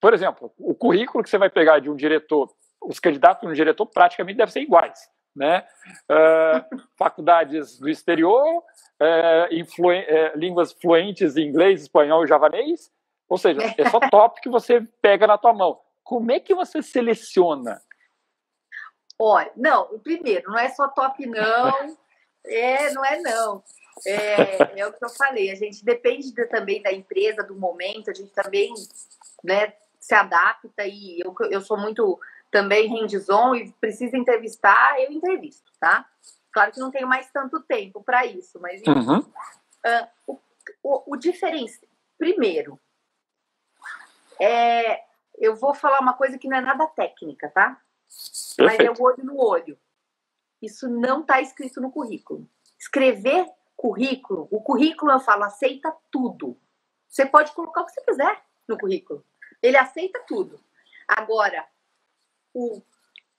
Por 0.00 0.14
exemplo, 0.14 0.52
o 0.58 0.74
currículo 0.74 1.22
que 1.22 1.30
você 1.30 1.38
vai 1.38 1.50
pegar 1.50 1.80
de 1.80 1.90
um 1.90 1.96
diretor, 1.96 2.50
os 2.80 3.00
candidatos 3.00 3.42
de 3.42 3.48
um 3.48 3.52
diretor 3.52 3.86
praticamente 3.86 4.36
devem 4.36 4.52
ser 4.52 4.60
iguais. 4.60 5.10
Né? 5.34 5.64
Uh, 6.10 6.78
faculdades 6.96 7.78
do 7.78 7.88
exterior, 7.88 8.62
uh, 9.00 9.54
uh, 9.54 10.38
línguas 10.38 10.72
fluentes 10.72 11.36
em 11.36 11.48
inglês, 11.48 11.82
espanhol 11.82 12.24
e 12.24 12.28
javanês, 12.28 12.90
ou 13.28 13.38
seja, 13.38 13.60
é 13.76 13.90
só 13.90 14.00
top 14.10 14.40
que 14.40 14.48
você 14.48 14.80
pega 15.02 15.26
na 15.26 15.38
tua 15.38 15.52
mão. 15.52 15.80
Como 16.02 16.32
é 16.32 16.40
que 16.40 16.54
você 16.54 16.82
seleciona? 16.82 17.80
Olha, 19.18 19.50
não, 19.56 19.98
primeiro, 19.98 20.50
não 20.50 20.58
é 20.58 20.68
só 20.70 20.88
top, 20.88 21.26
não. 21.26 21.96
É, 22.46 22.90
não 22.92 23.04
é 23.04 23.20
não. 23.20 23.62
É, 24.06 24.80
é 24.80 24.86
o 24.86 24.92
que 24.92 25.04
eu 25.04 25.10
falei, 25.10 25.50
a 25.50 25.56
gente 25.56 25.84
depende 25.84 26.32
de, 26.32 26.46
também 26.46 26.80
da 26.80 26.92
empresa, 26.92 27.42
do 27.42 27.56
momento, 27.56 28.10
a 28.10 28.14
gente 28.14 28.30
também 28.32 28.72
né, 29.42 29.72
se 29.98 30.14
adapta 30.14 30.86
e 30.86 31.20
eu, 31.20 31.34
eu 31.50 31.60
sou 31.60 31.76
muito 31.76 32.18
também 32.50 32.88
hands-on 32.88 33.56
e 33.56 33.72
precisa 33.72 34.16
entrevistar, 34.16 35.00
eu 35.00 35.10
entrevisto, 35.10 35.70
tá? 35.80 36.06
Claro 36.52 36.72
que 36.72 36.80
não 36.80 36.90
tenho 36.90 37.06
mais 37.06 37.30
tanto 37.30 37.60
tempo 37.60 38.02
para 38.02 38.26
isso, 38.26 38.58
mas 38.60 38.82
uhum. 38.86 39.18
uh, 39.18 40.08
o, 40.26 40.40
o, 40.82 41.12
o 41.14 41.16
diferença. 41.16 41.86
Primeiro, 42.16 42.80
é, 44.40 45.04
eu 45.36 45.54
vou 45.56 45.74
falar 45.74 46.00
uma 46.00 46.14
coisa 46.14 46.38
que 46.38 46.48
não 46.48 46.56
é 46.56 46.60
nada 46.60 46.86
técnica, 46.86 47.48
tá? 47.50 47.80
Perfeito. 48.56 48.84
Mas 48.88 48.98
é 48.98 49.02
o 49.02 49.04
olho 49.04 49.24
no 49.24 49.40
olho. 49.40 49.78
Isso 50.60 50.88
não 50.88 51.20
está 51.20 51.40
escrito 51.40 51.80
no 51.80 51.92
currículo. 51.92 52.48
Escrever 52.78 53.46
currículo, 53.76 54.48
o 54.50 54.60
currículo 54.60 55.12
eu 55.12 55.20
falo, 55.20 55.44
aceita 55.44 55.94
tudo. 56.10 56.60
Você 57.08 57.24
pode 57.24 57.52
colocar 57.52 57.82
o 57.82 57.86
que 57.86 57.92
você 57.92 58.00
quiser 58.02 58.44
no 58.66 58.76
currículo. 58.76 59.24
Ele 59.62 59.76
aceita 59.76 60.20
tudo. 60.26 60.60
Agora, 61.06 61.64
o 62.52 62.82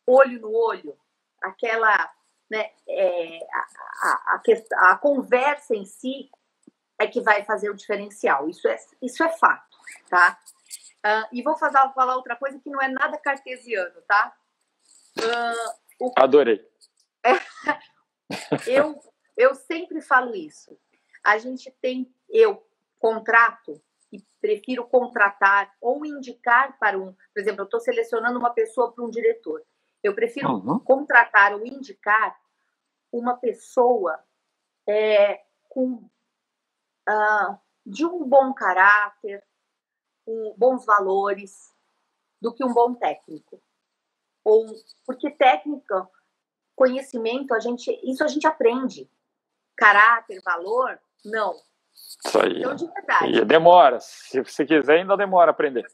olho 0.08 0.40
no 0.40 0.52
olho, 0.56 0.98
aquela, 1.42 2.10
né, 2.50 2.72
é, 2.88 3.40
a, 3.54 3.68
a, 4.08 4.42
a, 4.42 4.92
a, 4.92 4.98
conversa 4.98 5.76
em 5.76 5.86
si 5.86 6.30
é 7.00 7.08
que 7.08 7.22
vai 7.22 7.44
fazer 7.44 7.70
o 7.70 7.76
diferencial. 7.76 8.50
Isso 8.50 8.68
é, 8.68 8.78
isso 9.02 9.24
é 9.24 9.30
fato, 9.30 9.78
tá? 10.10 10.40
Uh, 11.06 11.28
e 11.32 11.42
vou 11.42 11.56
fazer, 11.58 11.78
falar 11.94 12.16
outra 12.16 12.36
coisa 12.36 12.60
que 12.60 12.70
não 12.70 12.82
é 12.82 12.90
nada 12.90 13.18
cartesiano, 13.18 14.02
tá? 14.08 14.36
Uh, 15.18 16.08
o... 16.08 16.12
Adorei. 16.18 16.68
eu, 18.68 19.00
eu 19.38 19.56
sempre 19.56 20.02
falo 20.02 20.36
isso. 20.36 20.78
A 21.24 21.38
gente 21.38 21.72
tem, 21.82 22.14
eu 22.30 22.66
contrato 23.00 23.82
e 24.12 24.22
prefiro 24.42 24.86
contratar 24.88 25.72
ou 25.80 26.06
indicar 26.06 26.78
para 26.80 26.98
um, 26.98 27.14
por 27.14 27.40
exemplo, 27.40 27.62
eu 27.62 27.66
estou 27.66 27.80
selecionando 27.80 28.40
uma 28.40 28.50
pessoa 28.50 28.92
para 28.92 29.04
um 29.04 29.10
diretor. 29.10 29.64
Eu 30.04 30.16
prefiro 30.16 30.50
uhum. 30.50 30.80
contratar 30.80 31.54
ou 31.54 31.66
indicar 31.66 32.40
uma 33.12 33.36
pessoa 33.38 34.20
é, 34.88 35.42
com 35.68 36.10
uh, 37.08 37.60
de 37.86 38.06
um 38.06 38.24
bom 38.28 38.54
caráter, 38.54 39.44
com 40.26 40.54
bons 40.58 40.86
valores, 40.86 41.74
do 42.42 42.54
que 42.54 42.64
um 42.64 42.74
bom 42.74 42.94
técnico. 42.94 43.62
Ou 44.44 44.66
porque 45.06 45.30
técnica, 45.32 46.10
conhecimento, 46.76 47.54
a 47.54 47.60
gente, 47.60 47.92
isso 48.04 48.24
a 48.24 48.28
gente 48.28 48.48
aprende. 48.48 49.10
Caráter, 49.76 50.42
valor, 50.44 51.00
não. 51.26 51.56
Isso 51.94 52.40
aí. 52.40 52.60
Então, 52.60 52.76
de 52.76 52.88
verdade. 52.88 53.34
E 53.34 53.46
demora. 53.46 54.00
Se 54.00 54.42
você 54.42 54.66
quiser, 54.66 55.00
ainda 55.00 55.18
demora 55.18 55.52
a 55.52 55.54
aprender. 55.54 55.86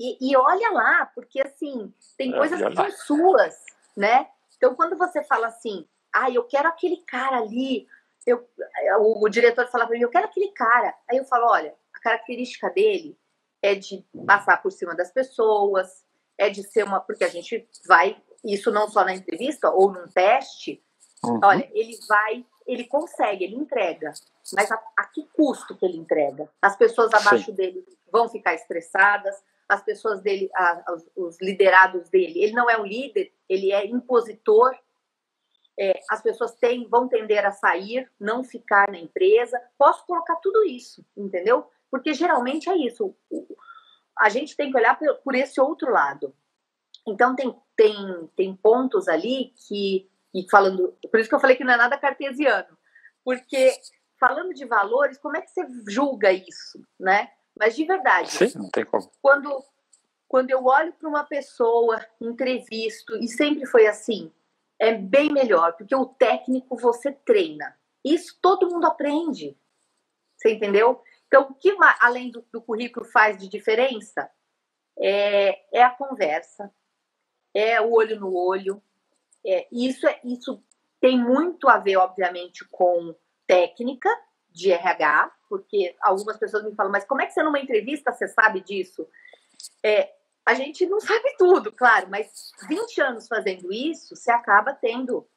E, 0.00 0.30
e 0.30 0.34
olha 0.34 0.70
lá, 0.70 1.06
porque 1.14 1.42
assim, 1.42 1.92
tem 2.16 2.32
é, 2.32 2.38
coisas 2.38 2.58
que 2.58 2.74
são 2.74 2.90
suas, 2.90 3.54
né? 3.94 4.26
Então, 4.56 4.74
quando 4.74 4.96
você 4.96 5.22
fala 5.24 5.48
assim, 5.48 5.86
ah, 6.10 6.30
eu 6.30 6.42
quero 6.44 6.66
aquele 6.68 6.96
cara 7.06 7.36
ali, 7.36 7.86
eu, 8.26 8.48
o, 9.00 9.26
o 9.26 9.28
diretor 9.28 9.68
fala 9.68 9.86
para 9.86 9.94
mim, 9.94 10.02
eu 10.02 10.08
quero 10.08 10.24
aquele 10.24 10.48
cara. 10.52 10.94
Aí 11.10 11.18
eu 11.18 11.24
falo, 11.26 11.50
olha, 11.50 11.74
a 11.92 12.00
característica 12.00 12.70
dele 12.70 13.14
é 13.60 13.74
de 13.74 14.02
passar 14.26 14.62
por 14.62 14.72
cima 14.72 14.94
das 14.94 15.12
pessoas, 15.12 16.02
é 16.38 16.48
de 16.48 16.62
ser 16.62 16.84
uma. 16.84 17.00
Porque 17.00 17.24
a 17.24 17.28
gente 17.28 17.68
vai, 17.86 18.16
isso 18.42 18.70
não 18.70 18.88
só 18.88 19.04
na 19.04 19.14
entrevista 19.14 19.68
ou 19.68 19.92
num 19.92 20.08
teste, 20.08 20.82
uhum. 21.22 21.40
olha, 21.42 21.70
ele 21.74 21.98
vai 22.08 22.46
ele 22.66 22.84
consegue, 22.84 23.44
ele 23.44 23.56
entrega. 23.56 24.12
Mas 24.54 24.70
a, 24.70 24.80
a 24.96 25.04
que 25.06 25.26
custo 25.34 25.76
que 25.76 25.84
ele 25.84 25.96
entrega? 25.96 26.48
As 26.62 26.76
pessoas 26.76 27.12
abaixo 27.12 27.46
Sim. 27.46 27.54
dele 27.54 27.84
vão 28.12 28.28
ficar 28.28 28.54
estressadas, 28.54 29.34
as 29.70 29.82
pessoas 29.82 30.20
dele, 30.20 30.50
a, 30.54 30.84
os, 30.92 31.10
os, 31.14 31.40
liderados 31.40 32.08
dele. 32.08 32.42
Ele 32.42 32.52
não 32.52 32.68
é 32.68 32.76
um 32.76 32.84
líder, 32.84 33.32
ele 33.48 33.72
é 33.72 33.86
impositor. 33.86 34.76
É, 35.78 35.98
as 36.10 36.20
pessoas 36.20 36.54
têm, 36.56 36.88
vão 36.88 37.08
tender 37.08 37.46
a 37.46 37.52
sair, 37.52 38.10
não 38.18 38.42
ficar 38.42 38.90
na 38.90 38.98
empresa. 38.98 39.60
Posso 39.78 40.04
colocar 40.04 40.36
tudo 40.36 40.64
isso, 40.64 41.06
entendeu? 41.16 41.70
Porque 41.90 42.12
geralmente 42.12 42.68
é 42.68 42.76
isso. 42.76 43.14
A 44.18 44.28
gente 44.28 44.56
tem 44.56 44.70
que 44.70 44.76
olhar 44.76 44.98
por, 44.98 45.14
por 45.18 45.34
esse 45.34 45.60
outro 45.60 45.90
lado. 45.90 46.34
Então 47.06 47.36
tem, 47.36 47.56
tem, 47.76 48.30
tem 48.36 48.56
pontos 48.56 49.06
ali 49.06 49.54
que 49.68 50.10
e 50.34 50.48
falando, 50.48 50.96
por 51.10 51.18
isso 51.18 51.28
que 51.28 51.34
eu 51.34 51.40
falei 51.40 51.56
que 51.56 51.64
não 51.64 51.74
é 51.74 51.76
nada 51.76 51.98
cartesiano, 51.98 52.78
porque 53.24 53.72
falando 54.18 54.54
de 54.54 54.64
valores, 54.64 55.18
como 55.18 55.36
é 55.36 55.40
que 55.40 55.50
você 55.50 55.66
julga 55.88 56.32
isso, 56.32 56.80
né? 56.98 57.32
Mas 57.60 57.76
de 57.76 57.84
verdade. 57.84 58.30
Sim, 58.30 58.58
não 58.58 58.70
tem 58.70 58.86
como. 58.86 59.12
Quando, 59.20 59.62
quando 60.26 60.48
eu 60.48 60.64
olho 60.64 60.94
para 60.94 61.06
uma 61.06 61.24
pessoa, 61.24 62.02
entrevisto, 62.18 63.14
e 63.18 63.28
sempre 63.28 63.66
foi 63.66 63.86
assim, 63.86 64.32
é 64.78 64.94
bem 64.94 65.30
melhor, 65.30 65.74
porque 65.76 65.94
o 65.94 66.06
técnico 66.06 66.74
você 66.78 67.12
treina. 67.12 67.78
Isso 68.02 68.38
todo 68.40 68.70
mundo 68.70 68.86
aprende. 68.86 69.54
Você 70.38 70.54
entendeu? 70.54 71.02
Então, 71.26 71.50
o 71.50 71.54
que 71.54 71.76
além 72.00 72.30
do, 72.30 72.42
do 72.50 72.62
currículo 72.62 73.04
faz 73.04 73.36
de 73.36 73.46
diferença 73.46 74.30
é, 74.98 75.78
é 75.78 75.82
a 75.82 75.90
conversa, 75.90 76.72
é 77.52 77.78
o 77.78 77.92
olho 77.92 78.18
no 78.18 78.34
olho, 78.34 78.82
é, 79.44 79.68
isso, 79.70 80.08
é, 80.08 80.18
isso 80.24 80.64
tem 80.98 81.18
muito 81.18 81.68
a 81.68 81.76
ver, 81.76 81.98
obviamente, 81.98 82.66
com 82.70 83.14
técnica 83.46 84.08
de 84.48 84.72
RH, 84.72 85.30
porque 85.50 85.96
algumas 86.00 86.36
pessoas 86.36 86.64
me 86.64 86.74
falam, 86.76 86.92
mas 86.92 87.04
como 87.04 87.20
é 87.20 87.26
que 87.26 87.32
você 87.32 87.42
numa 87.42 87.58
entrevista 87.58 88.12
você 88.12 88.28
sabe 88.28 88.60
disso? 88.60 89.06
É, 89.84 90.12
a 90.46 90.54
gente 90.54 90.86
não 90.86 91.00
sabe 91.00 91.34
tudo, 91.36 91.72
claro, 91.72 92.08
mas 92.08 92.52
20 92.68 93.00
anos 93.00 93.26
fazendo 93.26 93.72
isso, 93.72 94.14
você 94.14 94.30
acaba 94.30 94.72
tendo 94.72 95.28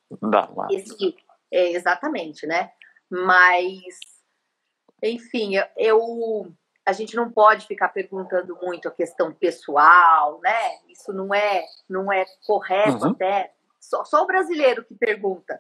esse. 0.70 1.16
É, 1.51 1.72
exatamente, 1.72 2.45
né? 2.45 2.72
Mas, 3.09 3.82
enfim, 5.01 5.55
eu, 5.55 5.66
eu, 5.78 6.53
a 6.86 6.93
gente 6.93 7.16
não 7.16 7.32
pode 7.32 7.66
ficar 7.66 7.89
perguntando 7.89 8.57
muito 8.61 8.88
a 8.88 8.91
questão 8.91 9.34
pessoal, 9.34 10.39
né? 10.41 10.80
Isso 10.89 11.11
não 11.11 11.34
é, 11.34 11.66
não 11.89 12.14
é 12.14 12.26
correto 12.45 13.05
uhum. 13.05 13.11
até 13.11 13.51
só, 13.80 14.05
só 14.05 14.24
o 14.24 14.28
brasileiro 14.28 14.86
que 14.86 14.95
pergunta 14.95 15.59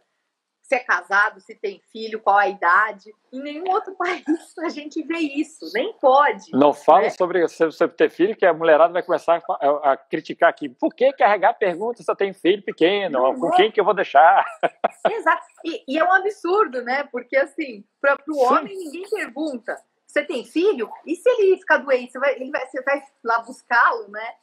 se 0.63 0.75
é 0.75 0.79
casado, 0.79 1.41
se 1.41 1.53
tem 1.53 1.81
filho, 1.91 2.21
qual 2.21 2.37
a 2.37 2.47
idade. 2.47 3.13
Em 3.31 3.41
nenhum 3.41 3.69
outro 3.69 3.93
país 3.99 4.23
a 4.59 4.69
gente 4.69 5.03
vê 5.03 5.17
isso, 5.17 5.69
nem 5.73 5.93
pode. 5.99 6.51
Não 6.53 6.73
fala 6.73 7.03
né? 7.03 7.09
sobre 7.09 7.45
você 7.45 7.87
ter 7.89 8.09
filho, 8.09 8.35
que 8.35 8.45
a 8.45 8.53
mulherada 8.53 8.93
vai 8.93 9.03
começar 9.03 9.43
a, 9.47 9.91
a, 9.91 9.97
criticar 9.97 10.49
aqui. 10.49 10.69
Por 10.69 10.95
que 10.95 11.11
carregar 11.13 11.53
pergunta 11.53 12.01
se 12.01 12.09
eu 12.09 12.15
tenho 12.15 12.33
filho 12.33 12.63
pequeno? 12.63 13.19
Não 13.19 13.39
com 13.39 13.53
é. 13.53 13.57
quem 13.57 13.71
que 13.71 13.79
eu 13.79 13.85
vou 13.85 13.93
deixar? 13.93 14.45
Exato. 15.11 15.45
E, 15.65 15.83
e, 15.87 15.99
é 15.99 16.03
um 16.03 16.13
absurdo, 16.13 16.81
né? 16.81 17.03
Porque 17.11 17.35
assim, 17.35 17.83
para 17.99 18.17
o 18.29 18.37
homem 18.37 18.75
ninguém 18.75 19.03
pergunta. 19.09 19.77
Você 20.07 20.23
tem 20.23 20.45
filho? 20.45 20.89
E 21.07 21.15
se 21.15 21.27
ele 21.27 21.57
ficar 21.57 21.77
doente, 21.77 22.11
você 22.11 22.19
vai, 22.19 22.35
ele 22.35 22.51
vai, 22.51 22.67
você 22.67 22.83
vai 22.83 23.01
lá 23.23 23.39
buscá-lo, 23.39 24.07
né? 24.09 24.33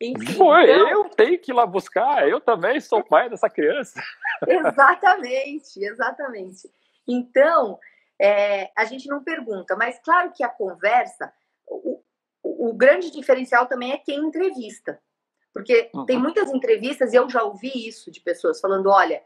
Enfim, 0.00 0.34
Foi, 0.34 0.70
então... 0.70 0.88
eu 0.88 1.08
tenho 1.10 1.38
que 1.38 1.50
ir 1.50 1.54
lá 1.54 1.66
buscar, 1.66 2.28
eu 2.28 2.40
também 2.40 2.80
sou 2.80 3.02
pai 3.02 3.28
dessa 3.28 3.50
criança. 3.50 4.00
exatamente, 4.46 5.84
exatamente. 5.84 6.70
Então, 7.06 7.78
é, 8.20 8.70
a 8.76 8.84
gente 8.84 9.08
não 9.08 9.24
pergunta, 9.24 9.74
mas 9.76 9.98
claro 9.98 10.32
que 10.32 10.44
a 10.44 10.48
conversa, 10.48 11.32
o, 11.66 12.00
o, 12.42 12.72
grande 12.74 13.10
diferencial 13.10 13.66
também 13.66 13.92
é 13.92 13.98
quem 13.98 14.20
entrevista. 14.20 15.00
Porque 15.52 15.90
uhum. 15.92 16.06
tem 16.06 16.18
muitas 16.18 16.50
entrevistas, 16.50 17.12
e 17.12 17.16
eu 17.16 17.28
já 17.28 17.42
ouvi 17.42 17.88
isso 17.88 18.10
de 18.12 18.20
pessoas 18.20 18.60
falando: 18.60 18.88
olha, 18.88 19.22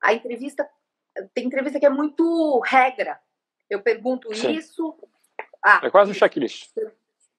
a 0.00 0.12
entrevista, 0.12 0.68
tem 1.34 1.46
entrevista 1.46 1.80
que 1.80 1.86
é 1.86 1.90
muito 1.90 2.60
regra. 2.60 3.18
Eu 3.68 3.82
pergunto 3.82 4.32
Sim. 4.32 4.52
isso. 4.52 4.96
Ah, 5.64 5.80
é 5.82 5.90
quase 5.90 6.12
um 6.12 6.14
checklist. 6.14 6.70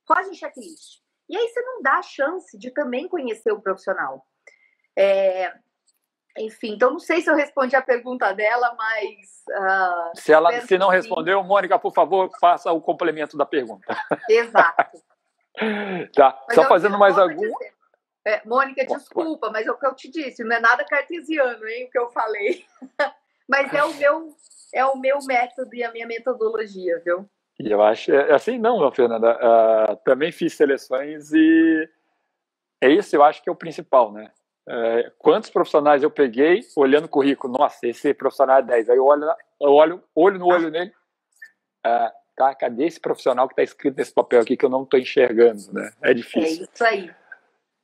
Quase 0.05 0.32
um 0.32 0.34
checklist. 0.34 1.07
E 1.30 1.38
aí 1.38 1.48
você 1.48 1.62
não 1.62 1.82
dá 1.82 1.94
a 1.96 2.02
chance 2.02 2.58
de 2.58 2.72
também 2.72 3.08
conhecer 3.08 3.52
o 3.52 3.62
profissional. 3.62 4.26
É, 4.98 5.54
enfim, 6.38 6.74
então 6.74 6.92
não 6.92 7.00
sei 7.00 7.22
se 7.22 7.30
eu 7.30 7.36
respondi 7.36 7.76
a 7.76 7.82
pergunta 7.82 8.34
dela, 8.34 8.76
mas. 8.78 9.44
Uh, 9.50 10.20
se 10.20 10.32
ela 10.32 10.62
se 10.62 10.78
não 10.78 10.90
respondeu, 10.90 11.44
Mônica, 11.44 11.78
por 11.80 11.94
favor, 11.94 12.30
faça 12.40 12.72
o 12.72 12.82
complemento 12.82 13.36
da 13.38 13.46
pergunta. 13.46 13.96
Exato. 14.30 15.00
tá. 16.16 16.44
Mas 16.48 16.56
Só 16.56 16.64
fazendo 16.66 16.98
mais 16.98 17.18
algum. 17.18 17.52
É, 18.26 18.42
Mônica, 18.46 18.86
desculpa, 18.86 19.50
mas 19.50 19.66
é 19.66 19.72
o 19.72 19.78
que 19.78 19.88
eu 19.88 19.96
te 19.96 20.12
disse, 20.12 20.44
não 20.44 20.54
é 20.54 20.60
nada 20.60 20.84
cartesiano, 20.84 21.66
hein, 21.66 21.86
o 21.86 21.90
que 21.90 21.98
eu 21.98 22.10
falei. 22.10 22.66
mas 23.48 23.74
é 23.74 23.84
o 23.84 23.94
meu 23.94 24.36
é 24.74 24.86
o 24.86 24.98
meu 24.98 25.20
método 25.26 25.74
e 25.74 25.82
a 25.82 25.92
minha 25.92 26.06
metodologia, 26.06 27.02
viu? 27.06 27.28
E 27.60 27.72
eu 27.72 27.82
acho 27.82 28.12
é, 28.12 28.34
assim 28.34 28.60
não, 28.60 28.91
Fernanda. 28.91 29.36
Uh, 29.36 29.95
também 29.97 30.32
fiz 30.32 30.53
seleções 30.53 31.32
e 31.34 31.89
é 32.82 32.89
isso. 32.89 33.16
Eu 33.16 33.24
acho 33.24 33.41
que 33.41 33.49
é 33.49 33.51
o 33.51 33.55
principal, 33.55 34.12
né? 34.12 34.32
Uh, 34.68 35.12
quantos 35.18 35.49
profissionais 35.49 36.03
eu 36.03 36.12
peguei 36.12 36.62
olhando 36.76 37.05
o 37.05 37.10
currículo? 37.10 37.58
Nossa, 37.58 37.88
esse 37.88 38.14
profissional 38.14 38.60
é 38.60 38.62
10. 38.62 38.89
Aí 38.89 38.97
eu 38.97 39.05
olho, 39.05 39.24
eu 39.62 39.72
olho 39.72 40.03
olho 40.14 40.39
no 40.39 40.47
olho 40.47 40.70
nele. 40.70 40.91
Uh, 41.86 42.12
tá, 42.36 42.53
cadê 42.53 42.86
esse 42.86 42.99
profissional 42.99 43.47
que 43.47 43.53
está 43.53 43.64
escrito 43.64 43.97
nesse 43.97 44.14
papel 44.14 44.41
aqui 44.41 44.55
que 44.55 44.66
eu 44.66 44.70
não 44.70 44.84
estou 44.84 44.99
enxergando, 44.99 45.74
né? 45.74 45.91
É 46.01 46.14
difícil. 46.14 46.66
É 46.66 46.70
isso 46.74 46.84
aí. 46.84 47.12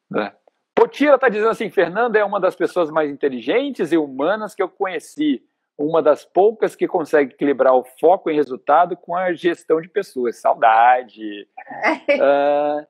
Né? 0.09 0.33
Potira 0.75 1.15
está 1.15 1.29
dizendo 1.29 1.49
assim: 1.49 1.71
Fernanda 1.71 2.19
é 2.19 2.23
uma 2.23 2.39
das 2.39 2.55
pessoas 2.55 2.91
mais 2.91 3.09
inteligentes 3.09 3.91
e 3.91 3.97
humanas 3.97 4.53
que 4.53 4.61
eu 4.61 4.69
conheci. 4.69 5.43
Uma 5.77 6.01
das 6.01 6.23
poucas 6.23 6.75
que 6.75 6.87
consegue 6.87 7.33
equilibrar 7.33 7.73
o 7.73 7.83
foco 7.83 8.29
em 8.29 8.35
resultado 8.35 8.95
com 8.95 9.15
a 9.15 9.33
gestão 9.33 9.81
de 9.81 9.89
pessoas. 9.89 10.39
Saudade. 10.39 11.47
uh, 12.09 12.85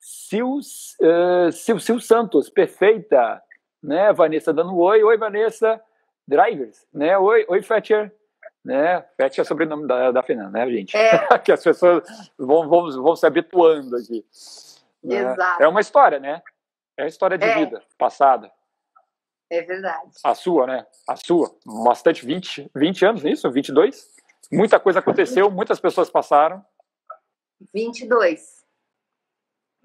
Sil, 0.00 0.56
uh, 0.56 1.52
Sil, 1.52 1.78
Sil 1.78 2.00
Santos, 2.00 2.48
perfeita. 2.48 3.42
Né? 3.82 4.12
Vanessa 4.12 4.52
dando 4.52 4.72
um 4.72 4.78
oi. 4.78 5.02
Oi, 5.02 5.18
Vanessa. 5.18 5.80
Drivers. 6.26 6.86
Né? 6.92 7.16
Oi, 7.16 7.44
oi 7.48 7.62
Fetcher. 7.62 8.12
Né? 8.64 9.02
Fetcher 9.16 9.42
é 9.42 9.44
sobrenome 9.44 9.86
da, 9.86 10.10
da 10.10 10.22
Fernanda, 10.22 10.50
né, 10.50 10.70
gente? 10.70 10.96
É. 10.96 11.26
que 11.38 11.52
as 11.52 11.62
pessoas 11.62 12.02
vão, 12.36 12.68
vão, 12.68 12.90
vão 13.02 13.16
se 13.16 13.26
habituando 13.26 13.96
aqui. 13.96 14.24
Né? 15.02 15.16
Exato. 15.16 15.62
É 15.62 15.68
uma 15.68 15.80
história, 15.80 16.18
né? 16.18 16.42
É 16.96 17.02
uma 17.02 17.08
história 17.08 17.38
de 17.38 17.46
é. 17.46 17.54
vida 17.54 17.82
passada. 17.96 18.50
É 19.50 19.62
verdade. 19.62 20.10
A 20.22 20.34
sua, 20.34 20.66
né? 20.66 20.86
A 21.08 21.16
sua. 21.16 21.56
Bastante, 21.64 22.24
20, 22.24 22.70
20 22.74 23.06
anos 23.06 23.22
nisso? 23.22 23.50
22? 23.50 24.10
Muita 24.52 24.78
coisa 24.78 24.98
aconteceu, 24.98 25.50
muitas 25.50 25.80
pessoas 25.80 26.10
passaram. 26.10 26.64
22. 27.72 28.64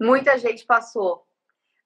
Muita 0.00 0.38
gente 0.38 0.64
passou. 0.64 1.26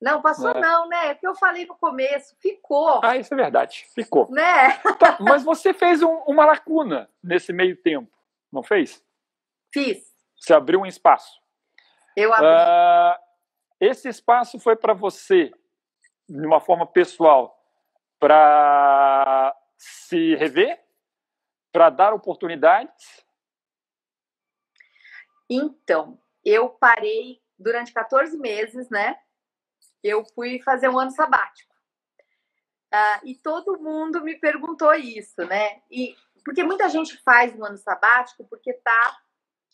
Não, 0.00 0.22
passou 0.22 0.50
é. 0.50 0.60
não, 0.60 0.88
né? 0.88 1.08
É 1.08 1.12
o 1.12 1.18
que 1.18 1.26
eu 1.26 1.34
falei 1.34 1.66
no 1.66 1.76
começo. 1.76 2.36
Ficou. 2.40 3.00
Ah, 3.02 3.16
isso 3.16 3.34
é 3.34 3.36
verdade. 3.36 3.86
Ficou. 3.94 4.30
Né? 4.30 4.76
Tá, 4.98 5.18
mas 5.20 5.42
você 5.42 5.74
fez 5.74 6.02
um, 6.02 6.22
uma 6.26 6.46
lacuna 6.46 7.10
nesse 7.22 7.52
meio 7.52 7.76
tempo, 7.76 8.10
não 8.52 8.62
fez? 8.62 9.04
Fiz. 9.72 10.14
Você 10.36 10.54
abriu 10.54 10.80
um 10.80 10.86
espaço. 10.86 11.40
Eu 12.16 12.32
abri. 12.32 12.46
Uh, 12.46 13.28
esse 13.80 14.08
espaço 14.08 14.58
foi 14.58 14.76
para 14.76 14.94
você, 14.94 15.52
de 16.28 16.46
uma 16.46 16.60
forma 16.60 16.86
pessoal, 16.86 17.57
para 18.18 19.54
se 19.76 20.34
rever, 20.34 20.82
para 21.72 21.90
dar 21.90 22.12
oportunidades? 22.12 23.24
Então, 25.48 26.20
eu 26.44 26.68
parei 26.68 27.40
durante 27.58 27.92
14 27.92 28.36
meses, 28.36 28.88
né? 28.90 29.18
Eu 30.02 30.24
fui 30.34 30.60
fazer 30.62 30.88
um 30.88 30.98
ano 30.98 31.10
sabático. 31.10 31.74
Uh, 32.92 33.26
e 33.26 33.34
todo 33.34 33.78
mundo 33.78 34.22
me 34.22 34.34
perguntou 34.36 34.94
isso, 34.94 35.44
né? 35.44 35.82
E 35.90 36.16
porque 36.44 36.62
muita 36.62 36.88
gente 36.88 37.16
faz 37.18 37.54
um 37.54 37.64
ano 37.64 37.76
sabático 37.76 38.44
porque 38.48 38.72
tá 38.72 39.20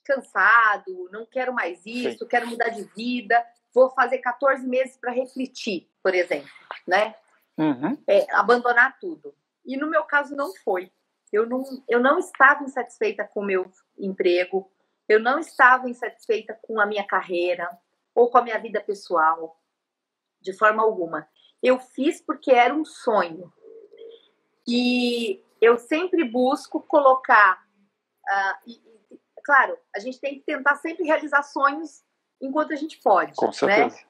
cansado, 0.05 1.09
não 1.12 1.24
quero 1.24 1.53
mais 1.53 1.84
isso, 1.86 2.18
Sim. 2.18 2.28
quero 2.28 2.49
mudar 2.49 2.70
de 2.70 2.82
vida, 2.95 3.45
vou 3.72 3.90
fazer 3.90 4.18
14 4.18 4.66
meses 4.66 4.97
para 4.97 5.12
refletir, 5.12 5.88
por 6.03 6.14
exemplo, 6.14 6.51
né? 6.86 7.14
Uhum. 7.57 7.96
É, 8.07 8.26
abandonar 8.34 8.98
tudo. 8.98 9.34
E 9.64 9.76
no 9.76 9.88
meu 9.88 10.05
caso 10.05 10.34
não 10.36 10.52
foi. 10.64 10.92
Eu 11.32 11.46
não, 11.48 11.64
eu 11.88 12.00
não 12.00 12.18
estava 12.18 12.62
insatisfeita 12.64 13.24
com 13.24 13.40
o 13.40 13.44
meu 13.44 13.70
emprego, 13.98 14.70
eu 15.09 15.20
não 15.20 15.38
estava 15.38 15.88
insatisfeita 15.88 16.59
com 16.62 16.80
a 16.80 16.86
minha 16.86 17.07
carreira 17.07 17.68
ou 18.14 18.30
com 18.30 18.38
a 18.38 18.42
minha 18.42 18.59
vida 18.59 18.80
pessoal, 18.80 19.61
de 20.40 20.52
forma 20.52 20.82
alguma. 20.82 21.28
Eu 21.62 21.78
fiz 21.78 22.20
porque 22.20 22.52
era 22.52 22.74
um 22.74 22.84
sonho. 22.84 23.52
E 24.66 25.42
eu 25.61 25.76
sempre 25.76 26.24
busco 26.24 26.80
colocar 26.80 27.64
uh, 28.24 28.70
e, 28.70 28.80
claro, 29.44 29.76
a 29.94 29.98
gente 29.98 30.20
tem 30.20 30.38
que 30.38 30.44
tentar 30.44 30.76
sempre 30.76 31.05
realizar 31.05 31.42
sonhos 31.42 32.05
enquanto 32.40 32.72
a 32.72 32.76
gente 32.76 33.00
pode. 33.02 33.34
Com 33.34 33.52
certeza. 33.52 33.96
Né? 33.96 34.02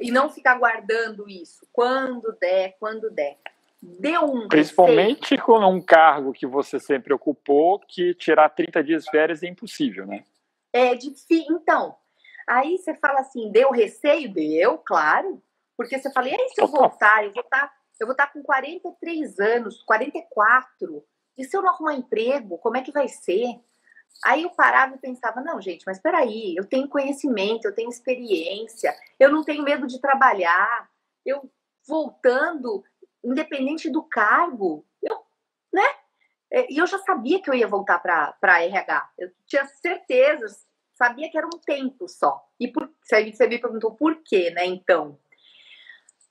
E 0.00 0.10
não 0.10 0.30
ficar 0.30 0.58
guardando 0.58 1.28
isso. 1.28 1.66
Quando 1.72 2.32
der, 2.40 2.76
quando 2.78 3.10
der. 3.10 3.36
Deu 3.82 4.24
um. 4.24 4.48
Principalmente 4.48 5.22
receio. 5.22 5.42
com 5.42 5.58
um 5.58 5.80
cargo 5.80 6.32
que 6.32 6.46
você 6.46 6.80
sempre 6.80 7.12
ocupou, 7.12 7.78
que 7.80 8.14
tirar 8.14 8.48
30 8.48 8.82
dias 8.82 9.04
de 9.04 9.10
férias 9.10 9.42
é 9.42 9.46
impossível, 9.46 10.06
né? 10.06 10.24
É 10.72 10.94
difícil. 10.94 11.44
Então, 11.50 11.94
aí 12.48 12.78
você 12.78 12.94
fala 12.94 13.20
assim, 13.20 13.50
deu 13.50 13.70
receio? 13.70 14.32
Deu, 14.32 14.78
claro. 14.78 15.42
Porque 15.76 15.98
você 15.98 16.10
fala, 16.12 16.28
e 16.28 16.34
aí 16.34 16.48
se 16.48 16.60
eu 16.62 16.66
voltar, 16.66 17.24
eu 17.24 17.32
vou 17.32 17.42
estar, 17.42 17.68
tá, 17.68 17.72
eu 18.00 18.06
vou 18.06 18.12
estar 18.12 18.26
tá 18.26 18.32
com 18.32 18.42
43 18.42 19.38
anos, 19.38 19.82
44. 19.82 21.04
E 21.36 21.44
se 21.44 21.56
eu 21.56 21.62
não 21.62 21.70
arrumar 21.70 21.94
emprego, 21.94 22.58
como 22.58 22.76
é 22.76 22.82
que 22.82 22.92
vai 22.92 23.08
ser? 23.08 23.60
Aí 24.22 24.42
eu 24.42 24.50
parava 24.50 24.94
e 24.94 24.98
pensava, 24.98 25.40
não, 25.40 25.60
gente, 25.60 25.84
mas 25.86 25.98
peraí, 25.98 26.54
eu 26.56 26.64
tenho 26.64 26.88
conhecimento, 26.88 27.66
eu 27.66 27.74
tenho 27.74 27.88
experiência, 27.88 28.94
eu 29.18 29.30
não 29.30 29.42
tenho 29.42 29.62
medo 29.62 29.86
de 29.86 30.00
trabalhar, 30.00 30.88
eu 31.24 31.50
voltando, 31.86 32.84
independente 33.22 33.90
do 33.90 34.02
cargo, 34.02 34.86
eu, 35.02 35.18
né? 35.72 35.86
É, 36.50 36.72
e 36.72 36.78
eu 36.78 36.86
já 36.86 36.98
sabia 36.98 37.40
que 37.42 37.50
eu 37.50 37.54
ia 37.54 37.66
voltar 37.66 37.98
para 37.98 38.62
RH, 38.62 39.10
eu 39.18 39.32
tinha 39.46 39.66
certeza, 39.66 40.46
sabia 40.94 41.30
que 41.30 41.36
era 41.36 41.46
um 41.46 41.58
tempo 41.58 42.08
só. 42.08 42.46
E 42.58 42.68
por, 42.68 42.90
você 43.02 43.46
me 43.46 43.58
perguntou 43.58 43.94
por 43.94 44.22
quê, 44.22 44.50
né, 44.50 44.64
então? 44.64 45.18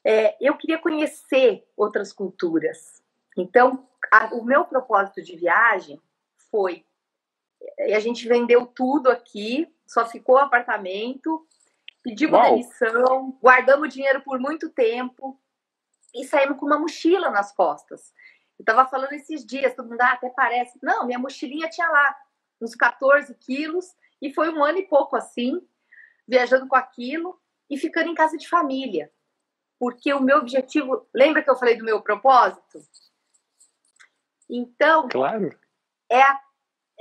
É, 0.06 0.36
eu 0.42 0.58
queria 0.58 0.78
conhecer 0.78 1.66
outras 1.78 2.12
culturas. 2.12 3.02
Então, 3.38 3.88
a, 4.12 4.34
o 4.34 4.44
meu 4.44 4.66
propósito 4.66 5.22
de 5.22 5.36
viagem 5.36 6.02
foi 6.52 6.86
a 7.80 8.00
gente 8.00 8.28
vendeu 8.28 8.66
tudo 8.66 9.10
aqui, 9.10 9.68
só 9.86 10.06
ficou 10.06 10.36
o 10.36 10.40
apartamento, 10.40 11.46
pedimos 12.02 12.40
Uau. 12.40 12.52
demissão, 12.52 13.38
guardamos 13.42 13.94
dinheiro 13.94 14.22
por 14.22 14.40
muito 14.40 14.70
tempo 14.70 15.40
e 16.14 16.26
saímos 16.26 16.58
com 16.58 16.66
uma 16.66 16.80
mochila 16.80 17.30
nas 17.30 17.54
costas. 17.54 18.14
Eu 18.60 18.66
tava 18.66 18.86
falando 18.86 19.14
esses 19.14 19.46
dias, 19.46 19.76
todo 19.76 19.90
mundo 19.90 20.02
ah, 20.02 20.14
até 20.14 20.30
parece. 20.30 20.78
Não, 20.82 21.06
minha 21.06 21.20
mochilinha 21.20 21.70
tinha 21.70 21.90
lá 21.90 22.16
uns 22.62 22.76
14 22.76 23.34
quilos 23.36 23.94
e 24.22 24.34
foi 24.34 24.50
um 24.50 24.64
ano 24.64 24.78
e 24.78 24.88
pouco 24.88 25.16
assim, 25.16 25.60
viajando 26.28 26.68
com 26.68 26.76
aquilo 26.76 27.40
e 27.70 27.78
ficando 27.78 28.10
em 28.10 28.16
casa 28.16 28.38
de 28.38 28.48
família. 28.48 29.12
Porque 29.80 30.14
o 30.14 30.22
meu 30.22 30.38
objetivo, 30.38 31.08
lembra 31.14 31.44
que 31.44 31.50
eu 31.50 31.56
falei 31.56 31.76
do 31.76 31.84
meu 31.84 32.02
propósito? 32.02 32.80
Então, 34.50 35.10
claro. 35.10 35.58
é 36.10 36.22
a 36.22 36.36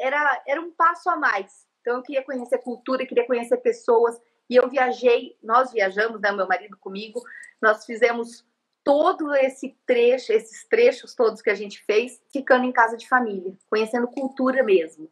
era, 0.03 0.43
era 0.47 0.61
um 0.61 0.73
passo 0.73 1.09
a 1.09 1.17
mais. 1.17 1.67
Então, 1.81 1.97
eu 1.97 2.03
queria 2.03 2.23
conhecer 2.23 2.59
cultura, 2.59 3.07
queria 3.07 3.27
conhecer 3.27 3.57
pessoas. 3.59 4.21
E 4.51 4.57
eu 4.57 4.69
viajei, 4.69 5.39
nós 5.43 5.73
viajamos, 5.73 6.21
né, 6.21 6.33
meu 6.33 6.47
marido 6.47 6.77
comigo, 6.77 7.23
nós 7.61 7.87
fizemos 7.87 8.45
todo 8.85 9.33
esse 9.35 9.77
trecho, 9.87 10.33
esses 10.33 10.67
trechos 10.67 11.15
todos 11.15 11.41
que 11.41 11.51
a 11.51 11.55
gente 11.55 11.83
fez, 11.85 12.21
ficando 12.33 12.65
em 12.65 12.73
casa 12.73 12.97
de 12.97 13.09
família, 13.09 13.57
conhecendo 13.71 14.09
cultura 14.09 14.63
mesmo. 14.65 15.11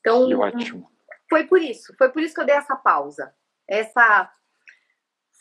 Então, 0.00 0.26
que 0.26 0.34
ótimo. 0.34 0.90
foi 1.28 1.46
por 1.46 1.60
isso, 1.60 1.94
foi 1.96 2.08
por 2.08 2.22
isso 2.22 2.34
que 2.34 2.40
eu 2.40 2.46
dei 2.46 2.56
essa 2.56 2.74
pausa. 2.74 3.34
Essa 3.68 4.32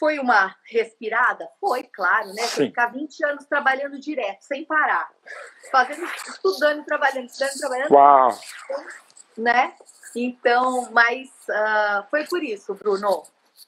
foi 0.02 0.18
uma 0.18 0.56
respirada? 0.66 1.48
Foi, 1.60 1.84
claro, 1.84 2.34
né? 2.34 2.42
Você 2.42 2.66
ficar 2.66 2.88
20 2.88 3.24
anos 3.24 3.46
trabalhando 3.46 4.00
direto, 4.00 4.42
sem 4.42 4.66
parar. 4.66 5.14
Fazendo, 5.72 6.04
estudando, 6.28 6.84
trabalhando, 6.84 7.28
estudando, 7.28 7.60
trabalhando. 7.60 7.92
Uau! 7.92 8.32
Né? 9.38 9.76
Então, 10.16 10.92
mas 10.92 11.30
uh, 11.48 12.10
foi 12.10 12.26
por 12.26 12.44
isso, 12.44 12.74
Bruno. 12.74 13.22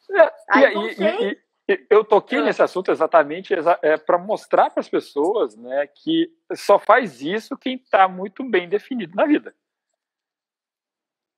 É, 0.10 0.34
Aí, 0.50 0.74
e, 0.74 1.04
e, 1.04 1.42
e, 1.70 1.86
eu 1.88 2.04
toquei 2.04 2.40
ah. 2.40 2.46
nesse 2.46 2.64
assunto 2.64 2.90
exatamente 2.90 3.54
é, 3.84 3.98
para 3.98 4.18
mostrar 4.18 4.72
para 4.72 4.82
as 4.82 4.90
pessoas 4.90 5.56
né, 5.56 5.86
que 5.86 6.36
só 6.56 6.80
faz 6.80 7.22
isso 7.22 7.56
quem 7.56 7.76
está 7.76 8.08
muito 8.08 8.44
bem 8.44 8.68
definido 8.68 9.16
na 9.16 9.28
vida. 9.28 9.56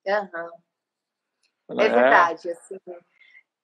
Uhum. 0.07 1.79
É, 1.81 1.85
é 1.85 1.89
verdade, 1.89 2.49
assim. 2.49 2.79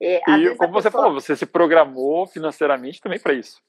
É, 0.01 0.19
e 0.31 0.55
como 0.55 0.73
você 0.73 0.89
pessoa... 0.89 1.03
falou, 1.03 1.21
você 1.21 1.35
se 1.35 1.45
programou 1.45 2.25
financeiramente 2.25 2.99
também 2.99 3.19
para 3.19 3.33
isso. 3.33 3.61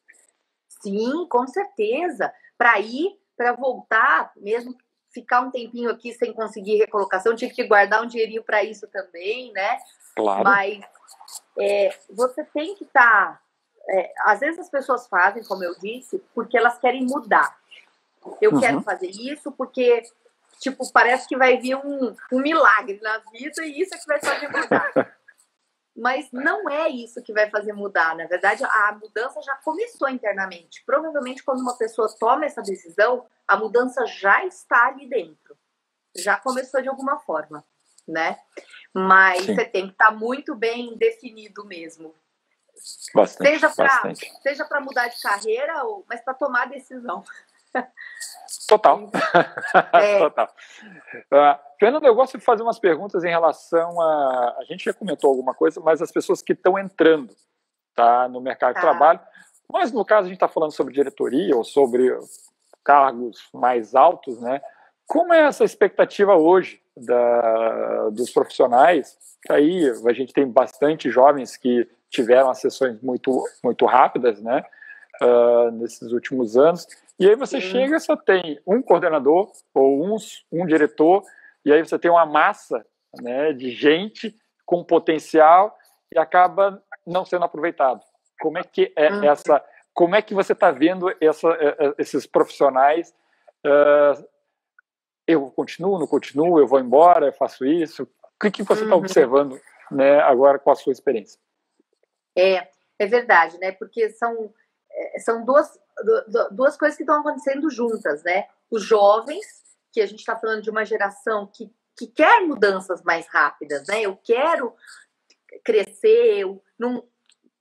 Sim, 0.66 1.26
com 1.28 1.46
certeza. 1.46 2.32
Para 2.56 2.80
ir, 2.80 3.18
para 3.36 3.52
voltar, 3.52 4.32
mesmo 4.36 4.74
ficar 5.12 5.42
um 5.42 5.50
tempinho 5.50 5.90
aqui 5.90 6.12
sem 6.14 6.32
conseguir 6.32 6.78
recolocação, 6.78 7.36
tive 7.36 7.52
que 7.52 7.64
guardar 7.64 8.02
um 8.02 8.06
dinheirinho 8.06 8.42
para 8.42 8.64
isso 8.64 8.86
também, 8.88 9.52
né? 9.52 9.78
Claro. 10.16 10.44
Mas 10.44 10.80
é, 11.58 11.94
você 12.10 12.42
tem 12.44 12.74
que 12.76 12.84
estar. 12.84 13.02
Tá, 13.02 13.40
é, 13.88 14.12
às 14.20 14.40
vezes 14.40 14.58
as 14.58 14.70
pessoas 14.70 15.06
fazem, 15.08 15.44
como 15.44 15.62
eu 15.62 15.74
disse, 15.78 16.18
porque 16.34 16.56
elas 16.56 16.78
querem 16.78 17.04
mudar. 17.04 17.58
Eu 18.40 18.52
uhum. 18.52 18.60
quero 18.60 18.80
fazer 18.80 19.08
isso 19.08 19.52
porque, 19.52 20.02
tipo, 20.60 20.90
parece 20.92 21.28
que 21.28 21.36
vai 21.36 21.58
vir 21.58 21.76
um, 21.76 22.14
um 22.32 22.40
milagre 22.40 22.98
na 23.02 23.18
vida 23.32 23.66
e 23.66 23.80
isso 23.80 23.94
é 23.94 23.98
que 23.98 24.06
vai 24.06 24.20
fazer 24.20 24.48
mudar. 24.48 25.16
Mas 25.94 26.30
não 26.32 26.68
é 26.70 26.88
isso 26.88 27.22
que 27.22 27.32
vai 27.32 27.50
fazer 27.50 27.72
mudar. 27.72 28.16
Na 28.16 28.26
verdade, 28.26 28.64
a 28.64 28.92
mudança 28.92 29.42
já 29.42 29.56
começou 29.56 30.08
internamente. 30.08 30.82
Provavelmente, 30.86 31.42
quando 31.42 31.60
uma 31.60 31.76
pessoa 31.76 32.08
toma 32.18 32.46
essa 32.46 32.62
decisão, 32.62 33.26
a 33.46 33.56
mudança 33.56 34.06
já 34.06 34.44
está 34.46 34.86
ali 34.86 35.06
dentro. 35.06 35.56
Já 36.16 36.38
começou 36.38 36.80
de 36.80 36.88
alguma 36.88 37.18
forma, 37.20 37.64
né? 38.08 38.38
Mas 38.92 39.44
Sim. 39.44 39.54
você 39.54 39.64
tem 39.64 39.86
que 39.86 39.92
estar 39.92 40.06
tá 40.06 40.12
muito 40.12 40.54
bem 40.54 40.96
definido 40.96 41.64
mesmo. 41.64 42.14
Bastante, 43.14 44.42
seja 44.42 44.64
para 44.64 44.80
mudar 44.80 45.08
de 45.08 45.20
carreira, 45.20 45.84
ou, 45.84 46.04
mas 46.08 46.20
para 46.22 46.34
tomar 46.34 46.68
decisão. 46.68 47.22
Total. 48.68 49.10
É. 49.94 50.18
Total. 50.20 50.48
Uh, 51.32 51.58
Fernando, 51.78 52.06
eu 52.06 52.14
gosto 52.14 52.38
de 52.38 52.44
fazer 52.44 52.62
umas 52.62 52.78
perguntas 52.78 53.24
em 53.24 53.28
relação 53.28 54.00
a. 54.00 54.56
A 54.60 54.64
gente 54.64 54.84
já 54.84 54.92
comentou 54.92 55.30
alguma 55.30 55.54
coisa, 55.54 55.80
mas 55.80 56.00
as 56.00 56.12
pessoas 56.12 56.42
que 56.42 56.52
estão 56.52 56.78
entrando 56.78 57.34
tá, 57.94 58.28
no 58.28 58.40
mercado 58.40 58.74
tá. 58.74 58.80
de 58.80 58.86
trabalho. 58.86 59.20
Mas 59.70 59.92
no 59.92 60.04
caso, 60.04 60.26
a 60.26 60.28
gente 60.28 60.36
está 60.36 60.48
falando 60.48 60.72
sobre 60.72 60.92
diretoria 60.94 61.56
ou 61.56 61.64
sobre 61.64 62.16
cargos 62.84 63.48
mais 63.52 63.94
altos, 63.94 64.40
né? 64.40 64.60
Como 65.06 65.32
é 65.32 65.46
essa 65.46 65.64
expectativa 65.64 66.36
hoje 66.36 66.80
da, 66.96 68.10
dos 68.10 68.30
profissionais? 68.30 69.16
Aí 69.50 69.90
a 70.06 70.12
gente 70.12 70.32
tem 70.32 70.46
bastante 70.46 71.10
jovens 71.10 71.56
que 71.56 71.88
tiveram 72.10 72.50
as 72.50 72.58
sessões 72.58 73.00
muito, 73.02 73.42
muito 73.62 73.86
rápidas, 73.86 74.40
né? 74.40 74.64
Uh, 75.22 75.70
nesses 75.72 76.10
últimos 76.12 76.56
anos. 76.56 76.86
E 77.18 77.28
aí 77.28 77.36
você 77.36 77.60
Sim. 77.60 77.68
chega, 77.68 78.00
só 78.00 78.16
tem 78.16 78.60
um 78.66 78.82
coordenador 78.82 79.52
ou 79.72 80.04
um, 80.04 80.16
um 80.50 80.66
diretor, 80.66 81.22
e 81.64 81.72
aí 81.72 81.80
você 81.80 81.98
tem 81.98 82.10
uma 82.10 82.26
massa 82.26 82.84
né, 83.20 83.52
de 83.52 83.70
gente 83.70 84.36
com 84.66 84.82
potencial 84.82 85.76
e 86.12 86.18
acaba 86.18 86.82
não 87.06 87.24
sendo 87.24 87.44
aproveitado. 87.44 88.00
Como 88.40 88.58
é 88.58 88.64
que 88.64 88.92
é 88.96 89.12
uhum. 89.12 89.24
essa? 89.24 89.64
Como 89.94 90.16
é 90.16 90.22
que 90.22 90.34
você 90.34 90.52
está 90.52 90.70
vendo 90.70 91.14
essa, 91.20 91.48
é, 91.48 91.86
é, 91.86 91.94
esses 91.98 92.26
profissionais? 92.26 93.14
Uh, 93.64 94.26
eu 95.26 95.50
continuo, 95.50 95.98
não 95.98 96.06
continuo, 96.06 96.58
eu 96.58 96.66
vou 96.66 96.80
embora, 96.80 97.26
eu 97.26 97.32
faço 97.32 97.64
isso. 97.64 98.02
O 98.02 98.08
que, 98.40 98.50
que 98.50 98.62
você 98.62 98.82
está 98.82 98.94
uhum. 98.94 99.00
observando 99.00 99.60
né, 99.90 100.18
agora 100.20 100.58
com 100.58 100.70
a 100.70 100.74
sua 100.74 100.92
experiência? 100.92 101.38
É, 102.36 102.66
é 102.98 103.06
verdade, 103.06 103.58
né? 103.58 103.72
Porque 103.72 104.10
são, 104.10 104.52
são 105.20 105.44
duas, 105.44 105.78
duas 106.50 106.76
coisas 106.76 106.96
que 106.96 107.02
estão 107.02 107.20
acontecendo 107.20 107.70
juntas, 107.70 108.22
né? 108.22 108.48
Os 108.70 108.82
jovens, 108.82 109.46
que 109.92 110.00
a 110.00 110.06
gente 110.06 110.20
está 110.20 110.36
falando 110.36 110.62
de 110.62 110.70
uma 110.70 110.84
geração 110.84 111.46
que, 111.46 111.72
que 111.96 112.06
quer 112.06 112.40
mudanças 112.46 113.02
mais 113.02 113.26
rápidas, 113.26 113.86
né? 113.86 114.02
Eu 114.02 114.16
quero 114.16 114.74
crescer, 115.64 116.38
eu 116.38 116.62
não. 116.78 117.06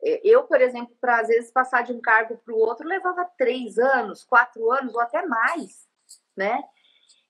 Eu, 0.02 0.44
por 0.46 0.60
exemplo, 0.60 0.96
para 1.00 1.20
às 1.20 1.28
vezes 1.28 1.52
passar 1.52 1.84
de 1.84 1.94
um 1.94 2.02
cargo 2.02 2.36
para 2.38 2.54
o 2.54 2.58
outro, 2.58 2.88
levava 2.88 3.30
três 3.38 3.78
anos, 3.78 4.24
quatro 4.24 4.72
anos 4.72 4.96
ou 4.96 5.00
até 5.00 5.24
mais, 5.28 5.88
né? 6.36 6.64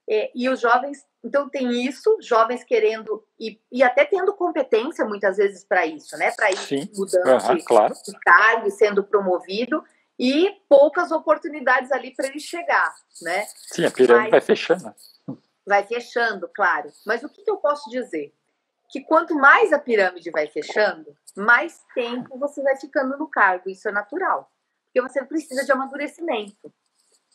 É, 0.10 0.32
e 0.36 0.50
os 0.50 0.60
jovens, 0.60 1.06
então 1.24 1.48
tem 1.48 1.86
isso, 1.86 2.18
jovens 2.22 2.64
querendo 2.64 3.24
e, 3.40 3.60
e 3.72 3.84
até 3.84 4.04
tendo 4.04 4.34
competência 4.34 5.06
muitas 5.06 5.38
vezes 5.38 5.64
para 5.64 5.86
isso, 5.86 6.18
né? 6.18 6.32
Para 6.32 6.52
ir 6.52 6.58
Sim. 6.58 6.90
mudando 6.96 7.48
uhum, 7.48 7.56
de, 7.56 7.64
claro. 7.64 7.94
de 7.94 8.20
cargo 8.20 8.68
e 8.68 8.72
sendo 8.72 9.04
promovido 9.04 9.84
e 10.20 10.52
poucas 10.68 11.12
oportunidades 11.12 11.92
ali 11.92 12.14
para 12.14 12.28
ele 12.28 12.40
chegar, 12.40 12.94
né? 13.22 13.46
Sim, 13.72 13.86
a 13.86 13.92
pirâmide 13.92 14.24
Mas, 14.24 14.32
vai 14.32 14.42
fechando. 14.42 14.96
Vai 15.66 15.84
fechando, 15.84 16.50
claro. 16.54 16.92
Mas 17.06 17.24
o 17.24 17.30
que, 17.30 17.44
que 17.44 17.52
eu 17.52 17.58
posso 17.58 17.90
dizer? 17.90 18.34
Que 18.90 19.02
quanto 19.02 19.34
mais 19.36 19.72
a 19.72 19.80
pirâmide 19.80 20.30
vai 20.30 20.48
fechando, 20.48 21.16
mais 21.36 21.80
tempo 21.96 22.38
você 22.38 22.62
vai 22.62 22.76
ficando 22.76 23.18
no 23.18 23.28
cargo. 23.28 23.70
Isso 23.70 23.88
é 23.88 23.92
natural. 23.92 24.52
Porque 24.86 25.02
você 25.02 25.24
precisa 25.24 25.64
de 25.64 25.72
amadurecimento. 25.72 26.72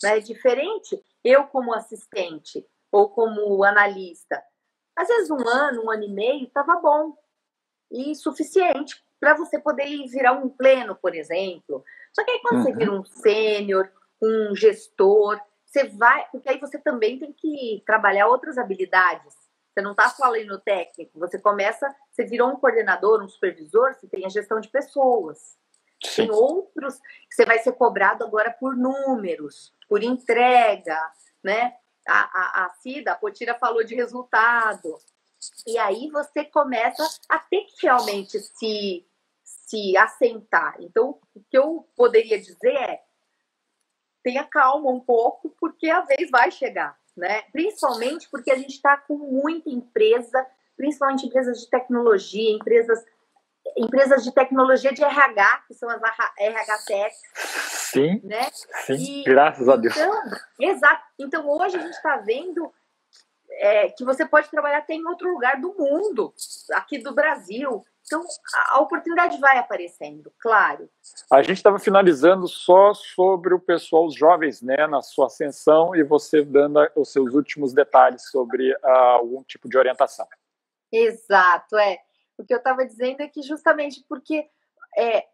Né? 0.03 0.18
É 0.18 0.20
diferente 0.20 1.03
eu 1.24 1.44
como 1.44 1.74
assistente 1.74 2.66
ou 2.90 3.09
como 3.09 3.62
analista. 3.64 4.42
Às 4.94 5.09
vezes 5.09 5.30
um 5.30 5.49
ano, 5.49 5.84
um 5.84 5.90
ano 5.90 6.05
e 6.05 6.12
meio 6.12 6.44
estava 6.44 6.76
bom 6.76 7.16
e 7.90 8.14
suficiente 8.14 9.03
para 9.20 9.34
você 9.34 9.59
poder 9.59 9.86
virar 10.09 10.32
um 10.32 10.49
pleno, 10.49 10.94
por 10.94 11.14
exemplo. 11.14 11.84
Só 12.12 12.24
que 12.24 12.30
aí 12.30 12.40
quando 12.40 12.59
uhum. 12.59 12.62
você 12.62 12.72
vira 12.72 12.92
um 12.92 13.05
sênior, 13.05 13.90
um 14.22 14.55
gestor, 14.55 15.40
você 15.64 15.84
vai, 15.84 16.26
porque 16.30 16.49
aí 16.49 16.59
você 16.59 16.78
também 16.78 17.18
tem 17.18 17.32
que 17.32 17.82
trabalhar 17.84 18.28
outras 18.28 18.57
habilidades. 18.57 19.34
Você 19.74 19.82
não 19.82 19.90
está 19.90 20.09
só 20.09 20.24
ali 20.24 20.44
no 20.44 20.59
técnico, 20.59 21.18
você 21.18 21.38
começa, 21.38 21.94
você 22.11 22.24
virou 22.24 22.49
um 22.49 22.57
coordenador, 22.57 23.22
um 23.22 23.28
supervisor, 23.28 23.94
você 23.94 24.09
tem 24.09 24.24
a 24.24 24.30
gestão 24.30 24.59
de 24.59 24.68
pessoas. 24.68 25.59
Sim. 26.03 26.22
Tem 26.22 26.30
outros 26.30 26.99
que 26.99 27.34
você 27.34 27.44
vai 27.44 27.59
ser 27.59 27.72
cobrado 27.72 28.24
agora 28.24 28.51
por 28.51 28.74
números, 28.74 29.74
por 29.89 30.03
entrega, 30.03 30.99
né? 31.43 31.74
A, 32.07 32.20
a, 32.20 32.66
a 32.66 32.70
Cida, 32.80 33.12
a 33.12 33.16
Potira 33.16 33.55
falou 33.59 33.82
de 33.84 33.95
resultado. 33.95 34.99
E 35.66 35.76
aí 35.78 36.09
você 36.11 36.45
começa 36.45 37.03
a 37.28 37.39
ter 37.39 37.64
que 37.64 37.87
realmente 37.87 38.39
se, 38.39 39.05
se 39.43 39.97
assentar. 39.97 40.76
Então, 40.80 41.18
o 41.34 41.41
que 41.51 41.59
eu 41.59 41.89
poderia 41.97 42.41
dizer 42.41 42.74
é 42.74 43.03
tenha 44.22 44.45
calma 44.45 44.91
um 44.91 45.01
pouco, 45.01 45.55
porque 45.61 45.89
a 45.89 46.01
vez 46.01 46.30
vai 46.30 46.51
chegar, 46.51 46.99
né? 47.16 47.43
Principalmente 47.53 48.28
porque 48.28 48.51
a 48.51 48.57
gente 48.57 48.72
está 48.72 48.97
com 48.97 49.16
muita 49.16 49.70
empresa, 49.70 50.45
principalmente 50.76 51.26
empresas 51.26 51.61
de 51.61 51.70
tecnologia, 51.70 52.51
empresas 52.51 53.05
empresas 53.76 54.22
de 54.24 54.32
tecnologia 54.32 54.93
de 54.93 55.03
RH, 55.03 55.64
que 55.66 55.74
são 55.74 55.89
as 55.89 56.01
RH. 56.39 57.11
Sim, 58.01 58.20
né? 58.24 58.49
sim, 58.84 59.20
e, 59.20 59.24
graças 59.24 59.68
a 59.68 59.76
Deus. 59.76 59.97
Então, 59.97 60.22
exato. 60.61 61.03
Então, 61.18 61.49
hoje 61.49 61.76
a 61.76 61.80
gente 61.80 61.94
está 61.94 62.16
vendo 62.18 62.72
é, 63.51 63.88
que 63.90 64.05
você 64.05 64.26
pode 64.26 64.51
trabalhar 64.51 64.78
até 64.78 64.94
em 64.94 65.07
outro 65.07 65.32
lugar 65.32 65.61
do 65.61 65.74
mundo, 65.74 66.32
aqui 66.72 66.99
do 66.99 67.14
Brasil. 67.14 67.84
Então, 68.07 68.22
a, 68.70 68.80
oportunidade 68.80 69.38
vai 69.40 69.59
aparecendo, 69.59 70.32
claro. 70.38 70.88
A 71.30 71.42
gente 71.42 71.57
estava 71.57 71.78
finalizando 71.78 72.47
só 72.47 72.94
sobre 72.94 73.53
o 73.53 73.59
pessoal, 73.59 74.07
os 74.07 74.14
jovens, 74.14 74.62
né, 74.62 74.86
na 74.86 75.03
sua 75.03 75.26
ascensão, 75.26 75.94
e 75.94 76.05
você 76.05 76.44
dando 76.44 76.88
os 76.94 77.11
seus 77.11 77.34
últimos 77.34 77.72
detalhes 77.72 78.30
sobre 78.30 78.72
uh, 78.72 78.86
algum 78.86 79.42
tipo 79.42 79.68
de 79.68 79.76
orientação. 79.76 80.26
Exato, 80.92 81.76
é. 81.76 81.99
O 82.38 82.44
que 82.44 82.55
eu 82.55 82.59
estava 82.59 82.86
dizendo 82.86 83.22
é 83.22 83.28
que 83.28 83.42
justamente 83.42 84.05
porque 84.09 84.49
é, 84.97 85.24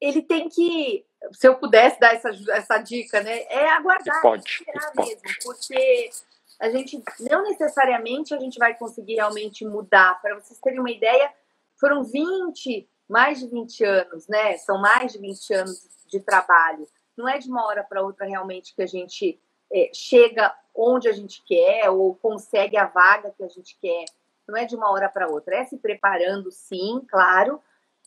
ele 0.00 0.22
tem 0.22 0.48
que, 0.48 1.04
se 1.32 1.46
eu 1.46 1.56
pudesse 1.56 1.98
dar 1.98 2.14
essa, 2.14 2.30
essa 2.50 2.78
dica, 2.78 3.22
né, 3.22 3.42
é 3.44 3.68
aguardar, 3.70 4.20
pode, 4.22 4.44
esperar 4.48 4.92
mesmo, 4.96 5.22
porque 5.42 6.10
a 6.60 6.70
gente 6.70 7.02
não 7.30 7.42
necessariamente 7.42 8.34
a 8.34 8.38
gente 8.38 8.58
vai 8.58 8.74
conseguir 8.74 9.14
realmente 9.14 9.64
mudar. 9.64 10.20
Para 10.20 10.34
vocês 10.34 10.58
terem 10.60 10.80
uma 10.80 10.90
ideia, 10.90 11.32
foram 11.78 12.02
20, 12.02 12.88
mais 13.08 13.40
de 13.40 13.48
20 13.48 13.84
anos, 13.84 14.26
né? 14.28 14.56
São 14.58 14.78
mais 14.78 15.12
de 15.12 15.18
20 15.18 15.54
anos 15.54 15.88
de 16.06 16.20
trabalho. 16.20 16.88
Não 17.16 17.28
é 17.28 17.38
de 17.38 17.48
uma 17.48 17.66
hora 17.66 17.84
para 17.84 18.02
outra 18.02 18.26
realmente 18.26 18.74
que 18.74 18.82
a 18.82 18.86
gente 18.86 19.38
é, 19.70 19.90
chega 19.92 20.54
onde 20.74 21.08
a 21.08 21.12
gente 21.12 21.42
quer 21.44 21.90
ou 21.90 22.14
consegue 22.14 22.76
a 22.76 22.86
vaga 22.86 23.34
que 23.36 23.44
a 23.44 23.48
gente 23.48 23.76
quer 23.78 24.06
não 24.46 24.56
é 24.56 24.64
de 24.64 24.76
uma 24.76 24.90
hora 24.90 25.08
para 25.08 25.28
outra, 25.28 25.56
é 25.56 25.64
se 25.64 25.76
preparando, 25.76 26.50
sim, 26.50 27.04
claro, 27.08 27.60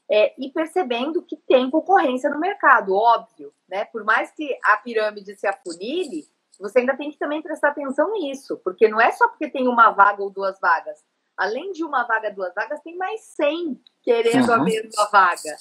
é, 0.10 0.34
e 0.38 0.52
percebendo 0.52 1.22
que 1.22 1.38
tem 1.38 1.70
concorrência 1.70 2.30
no 2.30 2.40
mercado, 2.40 2.96
óbvio, 2.96 3.54
né? 3.68 3.86
Por 3.86 4.04
mais 4.04 4.32
que 4.32 4.58
a 4.64 4.78
pirâmide 4.78 5.36
se 5.36 5.46
afunile, 5.46 6.28
você 6.60 6.80
ainda 6.80 6.98
tem 6.98 7.12
que 7.12 7.18
também 7.18 7.42
prestar 7.42 7.70
atenção 7.70 8.12
nisso, 8.14 8.60
porque 8.64 8.88
não 8.88 9.00
é 9.00 9.12
só 9.12 9.28
porque 9.28 9.50
tem 9.50 9.68
uma 9.68 9.92
vaga 9.92 10.24
ou 10.24 10.32
duas 10.32 10.60
vagas. 10.60 11.00
Além 11.38 11.72
de 11.72 11.86
uma 11.86 12.04
vaga, 12.04 12.32
duas 12.32 12.54
vagas, 12.54 12.82
tem 12.82 12.98
mais 12.98 13.22
100 13.22 13.82
querendo 14.02 14.50
uhum. 14.50 14.56
a 14.56 14.64
mesma 14.64 15.06
vaga, 15.12 15.56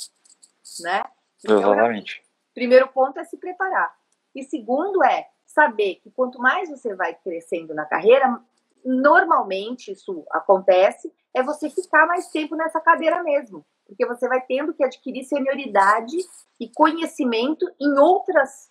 né? 0.81 1.05
Então, 1.45 1.59
Exatamente. 1.59 2.23
Primeiro 2.53 2.89
ponto 2.89 3.21
é 3.21 3.25
se 3.25 3.37
preparar. 3.37 3.95
E 4.35 4.43
segundo 4.43 5.05
é 5.05 5.29
saber 5.47 5.97
que 5.97 6.11
quanto 6.11 6.41
mais 6.41 6.69
você 6.69 6.95
vai 6.95 7.15
crescendo 7.15 7.75
na 7.75 7.85
carreira, 7.85 8.41
normalmente 8.85 9.93
isso 9.93 10.25
acontece, 10.31 11.13
é 11.35 11.43
você 11.43 11.71
ficar 11.71 12.07
mais 12.07 12.29
tempo 12.29 12.57
nessa 12.57 12.81
cadeira 12.81 13.23
mesmo, 13.23 13.65
porque 13.89 14.07
você 14.07 14.29
vai 14.29 14.41
tendo 14.43 14.75
que 14.75 14.85
adquirir 14.85 15.25
senioridade 15.25 16.17
e 16.61 16.69
conhecimento 16.69 17.67
em 17.81 17.99
outras 17.99 18.71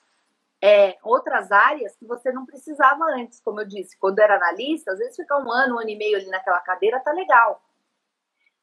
é, 0.62 0.98
outras 1.04 1.52
áreas 1.52 1.96
que 1.96 2.06
você 2.06 2.32
não 2.32 2.46
precisava 2.46 3.04
antes, 3.16 3.40
como 3.42 3.62
eu 3.62 3.66
disse, 3.66 3.98
quando 4.00 4.20
era 4.20 4.38
analista, 4.38 4.92
às 4.92 4.98
vezes 4.98 5.16
ficar 5.16 5.38
um 5.38 5.52
ano, 5.52 5.76
um 5.76 5.80
ano 5.80 5.90
e 5.90 5.96
meio 5.96 6.18
ali 6.18 6.28
naquela 6.28 6.60
cadeira 6.60 7.00
tá 7.00 7.12
legal. 7.12 7.62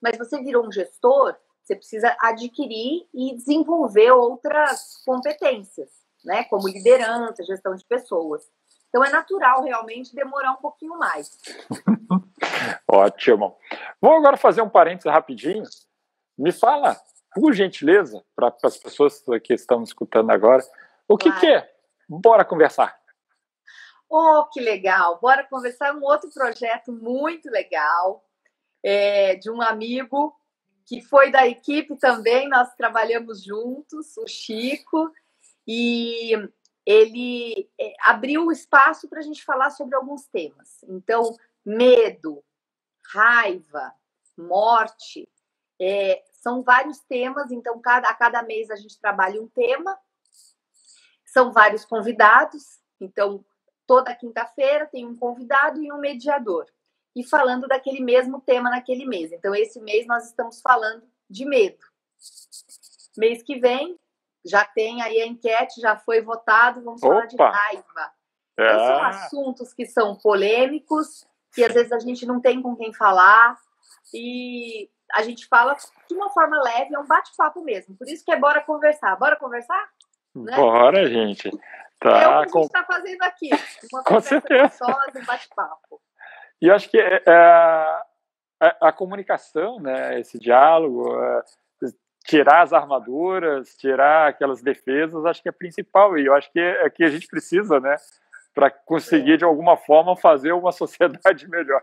Mas 0.00 0.18
você 0.18 0.42
virou 0.42 0.66
um 0.66 0.72
gestor, 0.72 1.36
você 1.62 1.76
precisa 1.76 2.16
adquirir 2.20 3.06
e 3.14 3.36
desenvolver 3.36 4.10
outras 4.10 5.02
competências, 5.06 5.88
né? 6.24 6.44
Como 6.44 6.68
liderança, 6.68 7.44
gestão 7.44 7.74
de 7.76 7.84
pessoas. 7.84 8.50
Então 8.88 9.04
é 9.04 9.10
natural 9.10 9.62
realmente 9.62 10.14
demorar 10.14 10.52
um 10.52 10.56
pouquinho 10.56 10.98
mais. 10.98 11.30
Ótimo. 12.90 13.56
Vou 14.00 14.12
agora 14.16 14.36
fazer 14.36 14.62
um 14.62 14.68
parênteses 14.68 15.10
rapidinho. 15.10 15.64
Me 16.36 16.52
fala, 16.52 17.00
por 17.34 17.52
gentileza, 17.52 18.24
para 18.34 18.54
as 18.62 18.76
pessoas 18.76 19.22
que 19.42 19.54
estão 19.54 19.82
escutando 19.82 20.30
agora, 20.30 20.62
o 21.08 21.16
que, 21.16 21.28
claro. 21.30 21.40
que 21.40 21.46
é? 21.46 21.74
Bora 22.08 22.44
conversar. 22.44 22.98
Oh, 24.08 24.44
que 24.52 24.60
legal! 24.60 25.18
Bora 25.20 25.44
conversar 25.44 25.94
um 25.94 26.02
outro 26.04 26.30
projeto 26.30 26.92
muito 26.92 27.50
legal 27.50 28.24
é, 28.82 29.34
de 29.34 29.50
um 29.50 29.60
amigo 29.62 30.36
que 30.86 31.00
foi 31.00 31.30
da 31.30 31.46
equipe 31.46 31.96
também. 31.96 32.48
Nós 32.48 32.74
trabalhamos 32.74 33.42
juntos, 33.42 34.16
o 34.18 34.26
Chico, 34.26 35.10
e 35.66 36.32
ele 36.84 37.70
é, 37.80 37.94
abriu 38.02 38.46
o 38.46 38.52
espaço 38.52 39.08
para 39.08 39.20
a 39.20 39.22
gente 39.22 39.44
falar 39.44 39.70
sobre 39.70 39.96
alguns 39.96 40.26
temas. 40.26 40.84
Então, 40.88 41.34
medo, 41.64 42.44
raiva, 43.12 43.92
morte, 44.36 45.28
é, 45.84 46.24
são 46.32 46.62
vários 46.62 46.98
temas. 47.00 47.50
Então, 47.50 47.78
cada, 47.80 48.08
a 48.08 48.14
cada 48.14 48.42
mês 48.42 48.70
a 48.70 48.76
gente 48.76 48.98
trabalha 48.98 49.40
um 49.40 49.48
tema. 49.48 49.98
São 51.26 51.52
vários 51.52 51.84
convidados. 51.84 52.80
Então, 53.00 53.44
toda 53.86 54.14
quinta-feira 54.14 54.86
tem 54.86 55.06
um 55.06 55.16
convidado 55.16 55.82
e 55.82 55.92
um 55.92 55.98
mediador. 55.98 56.66
E 57.14 57.22
falando 57.22 57.68
daquele 57.68 58.00
mesmo 58.00 58.40
tema 58.40 58.70
naquele 58.70 59.04
mês. 59.04 59.30
Então, 59.30 59.54
esse 59.54 59.80
mês 59.80 60.06
nós 60.06 60.26
estamos 60.26 60.60
falando 60.60 61.04
de 61.28 61.44
medo. 61.44 61.84
Mês 63.16 63.42
que 63.42 63.58
vem, 63.60 63.98
já 64.44 64.64
tem 64.64 65.02
aí 65.02 65.20
a 65.20 65.26
enquete, 65.26 65.80
já 65.80 65.96
foi 65.96 66.20
votado, 66.20 66.82
vamos 66.82 67.02
Opa. 67.02 67.14
falar 67.14 67.26
de 67.26 67.36
raiva. 67.36 68.12
É. 68.58 68.64
Então, 68.64 68.86
são 68.86 69.02
assuntos 69.04 69.74
que 69.74 69.86
são 69.86 70.16
polêmicos, 70.16 71.26
que 71.52 71.62
às 71.62 71.74
vezes 71.74 71.92
a 71.92 71.98
gente 71.98 72.26
não 72.26 72.40
tem 72.40 72.60
com 72.60 72.74
quem 72.74 72.92
falar, 72.92 73.56
e 74.12 74.90
a 75.14 75.22
gente 75.22 75.46
fala 75.46 75.76
de 76.08 76.14
uma 76.14 76.30
forma 76.30 76.60
leve, 76.62 76.94
é 76.94 76.98
um 76.98 77.06
bate-papo 77.06 77.62
mesmo. 77.62 77.96
Por 77.96 78.08
isso 78.08 78.24
que 78.24 78.32
é 78.32 78.36
bora 78.36 78.60
conversar. 78.60 79.16
Bora 79.16 79.36
conversar? 79.36 79.88
Né? 80.34 80.56
Bora, 80.56 81.08
gente. 81.08 81.50
Tá, 82.00 82.20
é 82.20 82.28
o 82.28 82.44
que 82.44 82.50
com... 82.50 82.58
a 82.58 82.62
gente 82.62 82.70
está 82.70 82.84
fazendo 82.84 83.22
aqui. 83.22 83.50
Uma 83.92 84.02
com 84.04 84.20
certeza. 84.20 84.84
um 84.84 85.24
bate-papo. 85.24 86.00
E 86.60 86.66
eu 86.66 86.74
acho 86.74 86.90
que 86.90 86.98
é, 86.98 87.22
é, 87.26 87.32
a, 88.60 88.88
a, 88.88 88.92
comunicação, 88.92 89.78
né, 89.80 90.18
esse 90.18 90.38
diálogo, 90.38 91.14
é, 91.22 91.42
tirar 92.26 92.62
as 92.62 92.72
armaduras, 92.72 93.76
tirar 93.76 94.28
aquelas 94.28 94.62
defesas, 94.62 95.24
acho 95.26 95.42
que 95.42 95.48
é 95.48 95.52
principal. 95.52 96.18
E 96.18 96.26
eu 96.26 96.34
acho 96.34 96.50
que 96.50 96.58
é, 96.58 96.86
é 96.86 96.90
que 96.90 97.04
a 97.04 97.08
gente 97.08 97.26
precisa, 97.28 97.78
né, 97.78 97.96
para 98.54 98.70
conseguir, 98.70 99.36
de 99.36 99.44
alguma 99.44 99.76
forma, 99.76 100.16
fazer 100.16 100.52
uma 100.52 100.72
sociedade 100.72 101.48
melhor. 101.48 101.82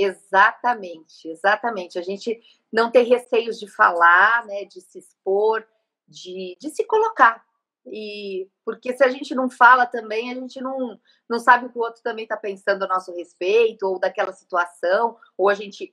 Exatamente, 0.00 1.28
exatamente. 1.28 1.98
A 1.98 2.02
gente 2.02 2.40
não 2.72 2.88
ter 2.88 3.02
receios 3.02 3.58
de 3.58 3.66
falar, 3.66 4.46
né, 4.46 4.64
de 4.64 4.80
se 4.80 5.00
expor, 5.00 5.66
de, 6.06 6.56
de 6.60 6.70
se 6.70 6.84
colocar. 6.84 7.44
E 7.84 8.48
porque 8.64 8.96
se 8.96 9.02
a 9.02 9.08
gente 9.08 9.34
não 9.34 9.50
fala 9.50 9.86
também, 9.86 10.30
a 10.30 10.34
gente 10.34 10.60
não, 10.60 11.00
não 11.28 11.40
sabe 11.40 11.66
o 11.66 11.70
que 11.70 11.78
o 11.78 11.82
outro 11.82 12.00
também 12.00 12.22
está 12.22 12.36
pensando 12.36 12.84
a 12.84 12.86
nosso 12.86 13.12
respeito, 13.12 13.88
ou 13.88 13.98
daquela 13.98 14.32
situação, 14.32 15.16
ou 15.36 15.48
a 15.48 15.54
gente 15.54 15.92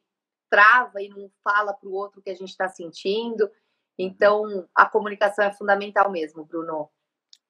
trava 0.52 1.02
e 1.02 1.10
não 1.10 1.32
fala 1.44 1.74
para 1.74 1.90
o 1.90 1.94
outro 1.94 2.20
o 2.20 2.24
que 2.24 2.30
a 2.30 2.36
gente 2.36 2.50
está 2.50 2.70
sentindo. 2.70 3.50
Então, 3.98 4.68
a 4.76 4.86
comunicação 4.86 5.44
é 5.44 5.52
fundamental 5.52 6.12
mesmo, 6.12 6.46
Bruno. 6.46 6.92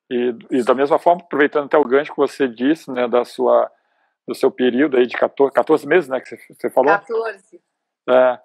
E, 0.10 0.34
e, 0.52 0.64
da 0.64 0.74
mesma 0.74 0.98
forma, 0.98 1.22
aproveitando 1.22 1.66
até 1.66 1.78
o 1.78 1.84
gancho 1.84 2.14
que 2.14 2.18
você 2.18 2.48
disse, 2.48 2.90
né, 2.92 3.10
da 3.10 3.26
sua, 3.26 3.70
do 4.28 4.34
seu 4.34 4.52
período 4.52 4.98
aí 4.98 5.06
de 5.06 5.16
14, 5.16 5.54
14 5.54 5.88
meses, 5.88 6.10
né, 6.10 6.20
que 6.20 6.30
você, 6.30 6.38
você 6.54 6.70
falou? 6.70 6.92
14. 6.92 7.62
É, 8.10 8.40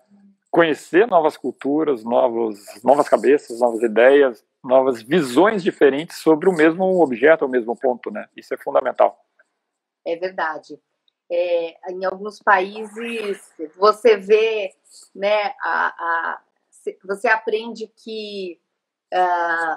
conhecer 0.51 1.07
novas 1.07 1.37
culturas, 1.37 2.05
novos, 2.05 2.59
novas 2.83 3.09
cabeças, 3.09 3.61
novas 3.61 3.83
ideias, 3.83 4.45
novas 4.63 5.03
visões 5.03 5.63
diferentes 5.63 6.19
sobre 6.19 6.49
o 6.49 6.53
mesmo 6.53 6.85
objeto, 7.01 7.47
o 7.47 7.49
mesmo 7.49 7.77
ponto, 7.77 8.11
né? 8.11 8.29
Isso 8.37 8.53
é 8.53 8.59
fundamental. 8.59 9.25
É 10.05 10.17
verdade. 10.17 10.79
É, 11.31 11.93
em 11.93 12.05
alguns 12.05 12.41
países 12.43 13.55
você 13.77 14.17
vê, 14.17 14.75
né, 15.15 15.55
a, 15.63 15.87
a 15.87 16.41
você 17.05 17.29
aprende 17.29 17.87
que, 17.89 18.59
uh, 19.13 19.77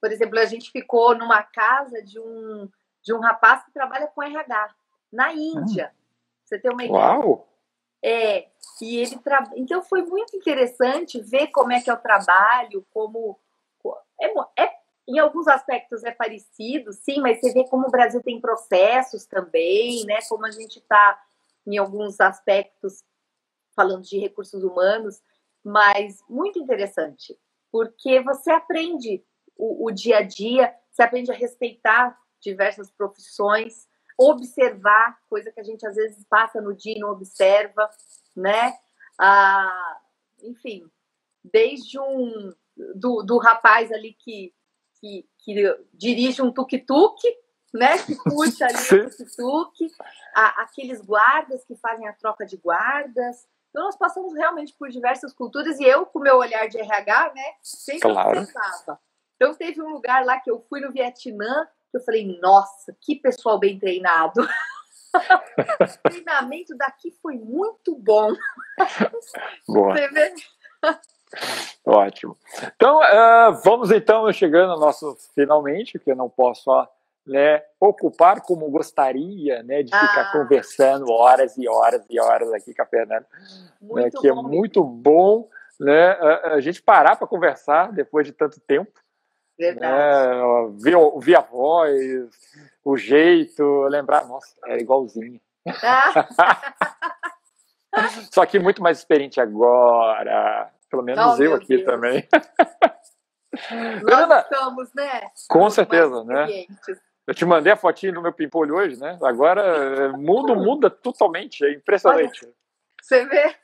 por 0.00 0.10
exemplo, 0.10 0.38
a 0.38 0.44
gente 0.44 0.70
ficou 0.70 1.16
numa 1.16 1.42
casa 1.42 2.02
de 2.02 2.18
um, 2.18 2.68
de 3.02 3.14
um 3.14 3.20
rapaz 3.20 3.64
que 3.64 3.72
trabalha 3.72 4.08
com 4.08 4.22
RH 4.22 4.74
na 5.12 5.32
Índia. 5.32 5.92
Hum. 5.92 6.00
Você 6.44 6.58
tem 6.58 6.70
uma 6.70 6.84
ideia? 6.84 6.98
Uau! 6.98 7.46
É, 8.02 8.48
e 8.80 8.96
ele 8.96 9.18
tra... 9.18 9.50
então 9.54 9.82
foi 9.82 10.02
muito 10.02 10.34
interessante 10.34 11.20
ver 11.20 11.48
como 11.48 11.72
é 11.72 11.82
que 11.82 11.90
é 11.90 11.92
o 11.92 11.98
trabalho, 11.98 12.86
como 12.90 13.38
é, 14.20 14.62
é, 14.62 14.72
em 15.08 15.18
alguns 15.18 15.48
aspectos 15.48 16.04
é 16.04 16.12
parecido, 16.12 16.92
sim, 16.92 17.20
mas 17.20 17.40
você 17.40 17.52
vê 17.52 17.64
como 17.68 17.88
o 17.88 17.90
Brasil 17.90 18.22
tem 18.22 18.40
processos 18.40 19.24
também, 19.26 20.04
né? 20.04 20.18
Como 20.28 20.46
a 20.46 20.50
gente 20.50 20.78
está 20.78 21.20
em 21.66 21.78
alguns 21.78 22.20
aspectos 22.20 23.02
falando 23.74 24.02
de 24.02 24.18
recursos 24.18 24.62
humanos, 24.62 25.22
mas 25.64 26.22
muito 26.28 26.58
interessante, 26.58 27.38
porque 27.72 28.20
você 28.20 28.50
aprende 28.50 29.24
o, 29.56 29.86
o 29.86 29.90
dia 29.90 30.18
a 30.18 30.22
dia, 30.22 30.74
você 30.90 31.02
aprende 31.02 31.30
a 31.30 31.34
respeitar 31.34 32.18
diversas 32.40 32.90
profissões, 32.90 33.88
observar, 34.20 35.18
coisa 35.28 35.50
que 35.50 35.60
a 35.60 35.64
gente 35.64 35.86
às 35.86 35.94
vezes 35.94 36.24
passa 36.28 36.60
no 36.60 36.74
dia 36.74 36.96
e 36.96 36.98
não 36.98 37.10
observa, 37.10 37.88
né? 38.36 38.76
Ah, 39.18 39.98
enfim, 40.42 40.90
desde 41.44 41.98
um 41.98 42.52
do, 42.94 43.22
do 43.22 43.38
rapaz 43.38 43.90
ali 43.92 44.14
que, 44.14 44.52
que, 45.00 45.28
que 45.38 45.78
dirige 45.94 46.42
um 46.42 46.52
tuk-tuk, 46.52 47.20
né? 47.72 47.98
Que 47.98 48.14
puxa 48.16 48.66
ali 48.66 49.04
o 49.04 49.10
tuk-tuk, 49.10 49.90
aqueles 50.34 51.00
guardas 51.00 51.64
que 51.64 51.76
fazem 51.76 52.06
a 52.06 52.12
troca 52.12 52.44
de 52.44 52.56
guardas, 52.56 53.46
então, 53.70 53.84
nós 53.84 53.96
passamos 53.96 54.34
realmente 54.34 54.74
por 54.74 54.88
diversas 54.88 55.32
culturas 55.32 55.78
e 55.78 55.84
eu, 55.84 56.04
com 56.04 56.18
o 56.18 56.22
meu 56.22 56.36
olhar 56.36 56.68
de 56.68 56.78
RH, 56.78 57.32
né, 57.34 57.54
sempre 57.62 58.12
claro. 58.12 58.40
observava. 58.40 59.00
Então, 59.36 59.54
teve 59.54 59.80
um 59.80 59.88
lugar 59.88 60.24
lá 60.24 60.38
que 60.40 60.50
eu 60.50 60.60
fui 60.68 60.80
no 60.80 60.92
Vietnã, 60.92 61.68
que 61.90 61.96
eu 61.96 62.04
falei, 62.04 62.38
nossa, 62.40 62.96
que 63.00 63.16
pessoal 63.16 63.58
bem 63.58 63.78
treinado. 63.78 64.40
o 66.04 66.08
treinamento 66.08 66.76
daqui 66.76 67.10
foi 67.22 67.34
muito 67.36 67.96
bom. 67.96 68.32
Boa. 69.66 69.94
Ótimo. 71.84 72.36
Então, 72.74 72.98
uh, 72.98 73.52
vamos 73.64 73.90
então 73.90 74.30
chegando 74.32 74.72
ao 74.72 74.78
nosso 74.80 75.16
finalmente, 75.34 75.98
que 75.98 76.10
eu 76.10 76.16
não 76.16 76.28
posso 76.28 76.70
né, 77.26 77.62
ocupar 77.78 78.40
como 78.40 78.70
gostaria, 78.70 79.62
né, 79.62 79.82
de 79.82 79.90
ficar 79.90 80.22
ah. 80.22 80.32
conversando 80.32 81.10
horas 81.10 81.56
e 81.56 81.68
horas 81.68 82.04
e 82.08 82.18
horas 82.18 82.52
aqui 82.52 82.74
com 82.74 82.82
a 82.82 82.86
Fernanda, 82.86 83.26
né, 83.80 84.10
que 84.10 84.26
é 84.26 84.32
bom. 84.32 84.40
é 84.40 84.42
muito 84.42 84.82
bom, 84.82 85.48
né, 85.78 86.10
a, 86.10 86.54
a 86.54 86.60
gente 86.60 86.82
parar 86.82 87.16
para 87.16 87.26
conversar 87.26 87.92
depois 87.92 88.26
de 88.26 88.32
tanto 88.32 88.58
tempo, 88.60 88.90
Verdade. 89.60 89.92
Né, 89.92 90.74
ver, 90.78 90.96
ver 91.18 91.36
a 91.36 91.42
voz, 91.42 92.30
o 92.82 92.96
jeito, 92.96 93.82
lembrar, 93.88 94.26
nossa, 94.26 94.56
é 94.64 94.78
igualzinho. 94.78 95.38
Ah. 95.82 96.72
Só 98.32 98.46
que 98.46 98.58
muito 98.58 98.82
mais 98.82 98.98
experiente 98.98 99.38
agora, 99.38 100.72
pelo 100.88 101.02
menos 101.02 101.38
oh, 101.38 101.42
eu 101.42 101.54
aqui 101.54 101.76
Deus. 101.76 101.84
também. 101.84 102.26
Nós 104.02 104.44
estamos, 104.44 104.94
né? 104.94 105.28
Com 105.50 105.68
certeza, 105.68 106.24
né? 106.24 106.46
Eu 107.26 107.34
te 107.34 107.44
mandei 107.44 107.74
a 107.74 107.76
fotinha 107.76 108.14
do 108.14 108.22
meu 108.22 108.32
pimpolho 108.32 108.76
hoje, 108.76 108.98
né? 108.98 109.18
Agora 109.22 110.10
o 110.14 110.16
mundo 110.16 110.56
muda 110.56 110.88
totalmente, 110.88 111.66
é 111.66 111.72
impressionante. 111.72 112.46
Olha, 112.46 112.54
você 113.02 113.26
vê? 113.26 113.54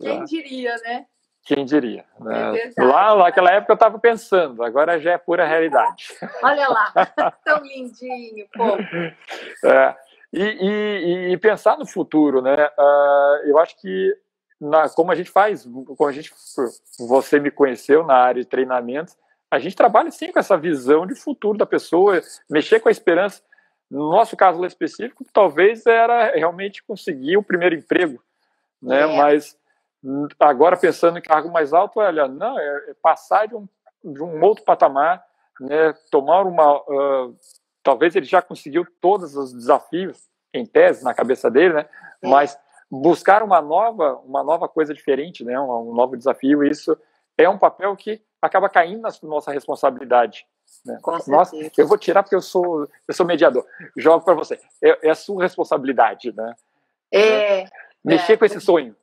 Quem 0.00 0.20
ah. 0.20 0.24
diria, 0.24 0.76
né? 0.84 1.06
Quem 1.44 1.64
diria? 1.64 2.04
Né? 2.18 2.72
É 2.76 2.82
lá, 2.82 3.12
lá 3.12 3.24
naquela 3.24 3.50
época 3.50 3.72
eu 3.72 3.74
estava 3.74 3.98
pensando, 3.98 4.64
agora 4.64 4.98
já 4.98 5.12
é 5.12 5.18
pura 5.18 5.46
realidade. 5.46 6.08
Olha 6.42 6.68
lá, 6.68 6.92
tão 7.44 7.62
lindinho, 7.62 8.46
pô. 8.52 8.76
É. 9.64 9.96
E, 10.32 10.42
e, 10.42 11.32
e, 11.32 11.36
pensar 11.36 11.78
no 11.78 11.86
futuro, 11.86 12.42
né? 12.42 12.68
Uh, 12.76 13.46
eu 13.46 13.58
acho 13.58 13.76
que 13.80 14.12
na, 14.60 14.88
como 14.88 15.12
a 15.12 15.14
gente 15.14 15.30
faz, 15.30 15.62
como 15.62 16.08
a 16.08 16.12
gente, 16.12 16.32
você 16.98 17.38
me 17.38 17.52
conheceu 17.52 18.04
na 18.04 18.16
área 18.16 18.42
de 18.42 18.48
treinamentos, 18.48 19.16
a 19.48 19.60
gente 19.60 19.76
trabalha 19.76 20.10
sim 20.10 20.32
com 20.32 20.38
essa 20.40 20.56
visão 20.56 21.06
de 21.06 21.14
futuro 21.14 21.56
da 21.56 21.64
pessoa, 21.64 22.20
mexer 22.50 22.80
com 22.80 22.88
a 22.88 22.92
esperança. 22.92 23.42
No 23.88 24.10
nosso 24.10 24.36
caso 24.36 24.64
específico, 24.64 25.24
talvez 25.32 25.86
era 25.86 26.34
realmente 26.34 26.82
conseguir 26.82 27.36
o 27.36 27.42
primeiro 27.42 27.76
emprego, 27.76 28.20
né? 28.82 29.02
É. 29.02 29.16
Mas 29.16 29.56
agora 30.38 30.76
pensando 30.76 31.18
em 31.18 31.22
cargo 31.22 31.50
mais 31.50 31.72
alto, 31.72 32.00
olha, 32.00 32.28
não, 32.28 32.58
é, 32.58 32.90
é 32.90 32.94
passar 33.02 33.46
de 33.46 33.54
um, 33.54 33.66
de 34.04 34.22
um 34.22 34.42
outro 34.42 34.64
patamar, 34.64 35.24
né? 35.60 35.94
Tomar 36.10 36.42
uma, 36.42 36.76
uh, 36.76 37.36
talvez 37.82 38.14
ele 38.14 38.26
já 38.26 38.42
conseguiu 38.42 38.86
todos 39.00 39.36
os 39.36 39.52
desafios 39.52 40.28
em 40.52 40.66
tese 40.66 41.04
na 41.04 41.14
cabeça 41.14 41.50
dele, 41.50 41.74
né? 41.74 41.88
É. 42.22 42.28
Mas 42.28 42.58
buscar 42.90 43.42
uma 43.42 43.60
nova, 43.60 44.16
uma 44.24 44.42
nova 44.42 44.68
coisa 44.68 44.92
diferente, 44.92 45.44
né? 45.44 45.58
Um, 45.58 45.90
um 45.90 45.94
novo 45.94 46.16
desafio, 46.16 46.64
isso 46.64 46.96
é 47.36 47.48
um 47.48 47.58
papel 47.58 47.96
que 47.96 48.22
acaba 48.40 48.68
caindo 48.68 49.02
na 49.02 49.10
nossa 49.22 49.50
responsabilidade. 49.50 50.46
Né? 50.84 50.98
Nossa, 51.26 51.56
eu 51.76 51.86
vou 51.86 51.98
tirar 51.98 52.22
porque 52.22 52.34
eu 52.34 52.42
sou, 52.42 52.88
eu 53.08 53.14
sou 53.14 53.24
mediador. 53.26 53.64
Jogo 53.96 54.24
para 54.24 54.34
você. 54.34 54.60
É, 54.82 55.08
é, 55.08 55.10
a 55.10 55.14
sua 55.14 55.42
responsabilidade, 55.42 56.32
né? 56.34 56.54
É, 57.12 57.64
Mexer 58.04 58.34
é, 58.34 58.36
com 58.36 58.44
esse 58.44 58.60
sonho. 58.60 58.94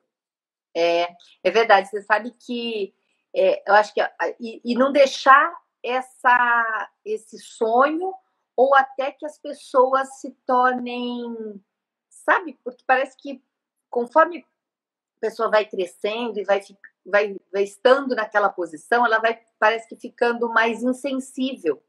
É, 0.75 1.15
é 1.43 1.51
verdade. 1.51 1.89
Você 1.89 2.01
sabe 2.01 2.31
que 2.31 2.93
é, 3.35 3.63
eu 3.69 3.73
acho 3.75 3.93
que 3.93 4.01
e, 4.39 4.61
e, 4.63 4.75
não 4.75 4.91
deixar 4.91 5.53
essa 5.83 6.89
esse 7.03 7.39
sonho 7.39 8.13
ou 8.55 8.75
até 8.75 9.11
que 9.11 9.25
as 9.25 9.37
pessoas 9.37 10.19
se 10.19 10.31
tornem, 10.45 11.61
sabe? 12.09 12.59
Porque 12.63 12.83
parece 12.85 13.17
que 13.17 13.43
conforme 13.89 14.39
a 14.39 15.19
pessoa 15.19 15.49
vai 15.49 15.65
crescendo 15.65 16.39
e 16.39 16.43
vai 16.43 16.61
vai, 17.05 17.35
vai 17.51 17.63
estando 17.63 18.15
naquela 18.15 18.49
posição, 18.49 19.05
ela 19.05 19.19
vai, 19.19 19.39
parece 19.59 19.87
que 19.87 19.95
ficando 19.95 20.49
mais 20.49 20.83
insensível. 20.83 21.81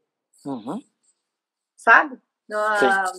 Uhum. 0.45 0.81
Sabe? 1.75 2.21
Ah, 2.51 3.11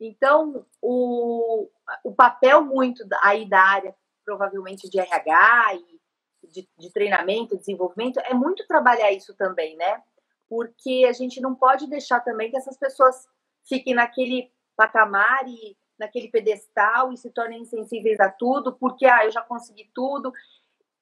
então, 0.00 0.66
o, 0.80 1.68
o 2.04 2.14
papel 2.14 2.64
muito 2.64 3.06
aí 3.22 3.48
da 3.48 3.60
área, 3.60 3.96
provavelmente 4.28 4.90
de 4.90 5.00
RH 5.00 5.74
e 5.76 6.48
de, 6.50 6.68
de 6.78 6.92
treinamento, 6.92 7.56
desenvolvimento, 7.56 8.20
é 8.20 8.34
muito 8.34 8.66
trabalhar 8.66 9.10
isso 9.10 9.34
também, 9.34 9.74
né? 9.74 10.02
Porque 10.50 11.06
a 11.08 11.12
gente 11.12 11.40
não 11.40 11.54
pode 11.54 11.88
deixar 11.88 12.20
também 12.20 12.50
que 12.50 12.56
essas 12.58 12.76
pessoas 12.76 13.26
fiquem 13.66 13.94
naquele 13.94 14.52
patamar 14.76 15.48
e 15.48 15.74
naquele 15.98 16.28
pedestal 16.28 17.10
e 17.10 17.16
se 17.16 17.30
tornem 17.30 17.62
insensíveis 17.62 18.20
a 18.20 18.30
tudo, 18.30 18.76
porque 18.76 19.06
ah, 19.06 19.24
eu 19.24 19.30
já 19.30 19.40
consegui 19.40 19.90
tudo 19.94 20.30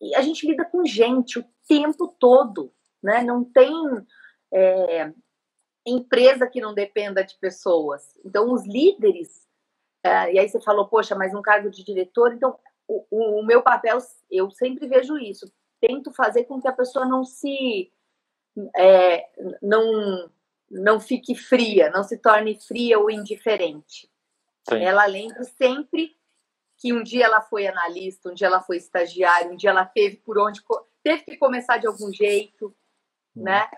e 0.00 0.14
a 0.14 0.22
gente 0.22 0.46
lida 0.46 0.64
com 0.64 0.84
gente 0.84 1.40
o 1.40 1.44
tempo 1.66 2.06
todo, 2.20 2.72
né? 3.02 3.24
Não 3.24 3.42
tem 3.42 3.74
é, 4.54 5.12
empresa 5.84 6.46
que 6.46 6.60
não 6.60 6.72
dependa 6.72 7.24
de 7.24 7.36
pessoas. 7.40 8.04
Então, 8.24 8.52
os 8.52 8.64
líderes, 8.64 9.46
é, 10.04 10.34
e 10.34 10.38
aí 10.38 10.48
você 10.48 10.60
falou, 10.60 10.88
poxa, 10.88 11.16
mas 11.16 11.34
um 11.34 11.42
cargo 11.42 11.68
de 11.70 11.84
diretor, 11.84 12.32
então 12.32 12.56
o, 12.88 13.04
o, 13.10 13.44
meu 13.44 13.62
papel, 13.62 13.98
eu 14.30 14.50
sempre 14.50 14.86
vejo 14.86 15.18
isso, 15.18 15.50
tento 15.80 16.12
fazer 16.12 16.44
com 16.44 16.60
que 16.60 16.68
a 16.68 16.72
pessoa 16.72 17.04
não 17.04 17.24
se 17.24 17.92
é, 18.76 19.28
não 19.62 20.30
não 20.68 20.98
fique 20.98 21.34
fria, 21.34 21.90
não 21.90 22.02
se 22.02 22.18
torne 22.18 22.58
fria 22.58 22.98
ou 22.98 23.08
indiferente. 23.08 24.10
Sim. 24.68 24.82
Ela 24.82 25.06
lembre 25.06 25.44
sempre 25.44 26.16
que 26.76 26.92
um 26.92 27.02
dia 27.02 27.26
ela 27.26 27.40
foi 27.40 27.66
analista, 27.66 28.30
um 28.30 28.34
dia 28.34 28.48
ela 28.48 28.60
foi 28.60 28.76
estagiária, 28.76 29.50
um 29.50 29.56
dia 29.56 29.70
ela 29.70 29.84
teve 29.84 30.16
por 30.16 30.38
onde 30.38 30.60
teve 31.02 31.22
que 31.22 31.36
começar 31.36 31.78
de 31.78 31.86
algum 31.86 32.12
jeito, 32.12 32.74
hum. 33.36 33.44
né? 33.44 33.68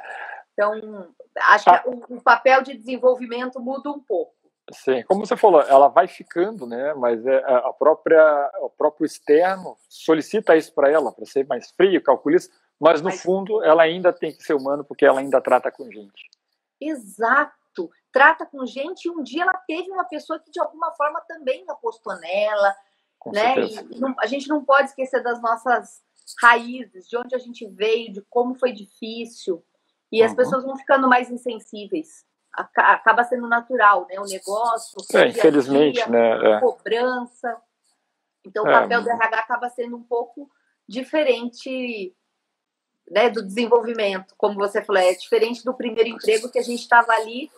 Então, 0.52 1.14
acho 1.36 1.70
ah. 1.70 1.78
que 1.78 1.88
o, 1.88 2.16
o, 2.16 2.22
papel 2.22 2.62
de 2.62 2.74
desenvolvimento 2.74 3.60
muda 3.60 3.90
um 3.90 4.00
pouco. 4.00 4.34
Sim, 4.72 5.02
como 5.04 5.24
você 5.24 5.36
falou, 5.36 5.62
ela 5.62 5.88
vai 5.88 6.06
ficando, 6.06 6.66
né? 6.66 6.94
Mas 6.94 7.24
é, 7.26 7.38
a 7.38 7.72
própria, 7.72 8.50
o 8.60 8.70
próprio 8.70 9.06
externo 9.06 9.76
solicita 9.88 10.56
isso 10.56 10.74
para 10.74 10.90
ela, 10.90 11.12
para 11.12 11.24
ser 11.24 11.46
mais 11.46 11.70
frio, 11.70 12.02
calculista, 12.02 12.54
mas 12.78 13.00
no 13.00 13.08
mas... 13.08 13.22
fundo 13.22 13.64
ela 13.64 13.82
ainda 13.82 14.12
tem 14.12 14.30
que 14.30 14.42
ser 14.42 14.54
humano 14.54 14.84
porque 14.84 15.06
ela 15.06 15.20
ainda 15.20 15.40
trata 15.40 15.70
com 15.70 15.90
gente. 15.90 16.30
Exato 16.80 17.58
trata 18.12 18.46
com 18.46 18.64
gente 18.66 19.06
e 19.06 19.10
um 19.10 19.22
dia 19.22 19.42
ela 19.42 19.54
teve 19.66 19.90
uma 19.90 20.04
pessoa 20.04 20.38
que 20.38 20.50
de 20.50 20.60
alguma 20.60 20.92
forma 20.92 21.20
também 21.28 21.64
apostou 21.68 22.16
nela, 22.18 22.74
com 23.18 23.30
né? 23.30 23.54
E 23.90 24.00
não, 24.00 24.14
a 24.18 24.26
gente 24.26 24.48
não 24.48 24.64
pode 24.64 24.88
esquecer 24.88 25.22
das 25.22 25.40
nossas 25.40 26.02
raízes, 26.42 27.08
de 27.08 27.16
onde 27.16 27.34
a 27.34 27.38
gente 27.38 27.66
veio, 27.66 28.12
de 28.12 28.22
como 28.22 28.54
foi 28.54 28.72
difícil. 28.72 29.64
E 30.10 30.22
as 30.22 30.30
uhum. 30.30 30.36
pessoas 30.36 30.64
vão 30.64 30.76
ficando 30.76 31.08
mais 31.08 31.30
insensíveis. 31.30 32.24
Acaba 32.76 33.24
sendo 33.24 33.48
natural, 33.48 34.06
né? 34.08 34.18
O 34.18 34.24
negócio, 34.24 34.98
é, 35.14 35.28
infelizmente, 35.28 35.94
dia, 35.94 36.08
né? 36.08 36.56
É. 36.56 36.60
Cobrança. 36.60 37.56
Então, 38.44 38.64
o 38.64 38.68
é. 38.68 38.72
papel 38.72 39.02
do 39.02 39.10
RH 39.10 39.38
acaba 39.38 39.68
sendo 39.68 39.96
um 39.96 40.02
pouco 40.02 40.50
diferente 40.88 42.14
né, 43.10 43.28
do 43.28 43.42
desenvolvimento. 43.42 44.34
Como 44.36 44.54
você 44.56 44.82
falou, 44.82 45.02
é 45.02 45.14
diferente 45.14 45.64
do 45.64 45.74
primeiro 45.74 46.08
emprego 46.08 46.50
que 46.50 46.58
a 46.58 46.62
gente 46.62 46.80
estava 46.80 47.12
ali 47.12 47.50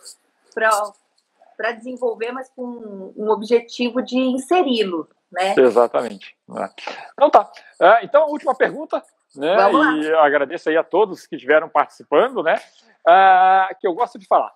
para 0.53 1.71
desenvolver, 1.71 2.31
mas 2.31 2.49
com 2.49 3.13
um 3.15 3.29
objetivo 3.29 4.01
de 4.01 4.17
inseri-lo 4.17 5.07
né? 5.31 5.55
Exatamente. 5.57 6.35
Né? 6.47 6.69
Então 7.13 7.29
tá. 7.29 7.49
É, 7.79 8.03
então, 8.03 8.23
a 8.23 8.27
última 8.27 8.53
pergunta, 8.53 9.01
né? 9.35 9.55
E 10.01 10.13
agradeço 10.15 10.69
aí 10.69 10.77
a 10.77 10.83
todos 10.83 11.25
que 11.25 11.35
estiveram 11.35 11.69
participando, 11.69 12.43
né? 12.43 12.59
Uh, 13.07 13.79
que 13.79 13.87
eu 13.87 13.93
gosto 13.93 14.19
de 14.19 14.27
falar. 14.27 14.51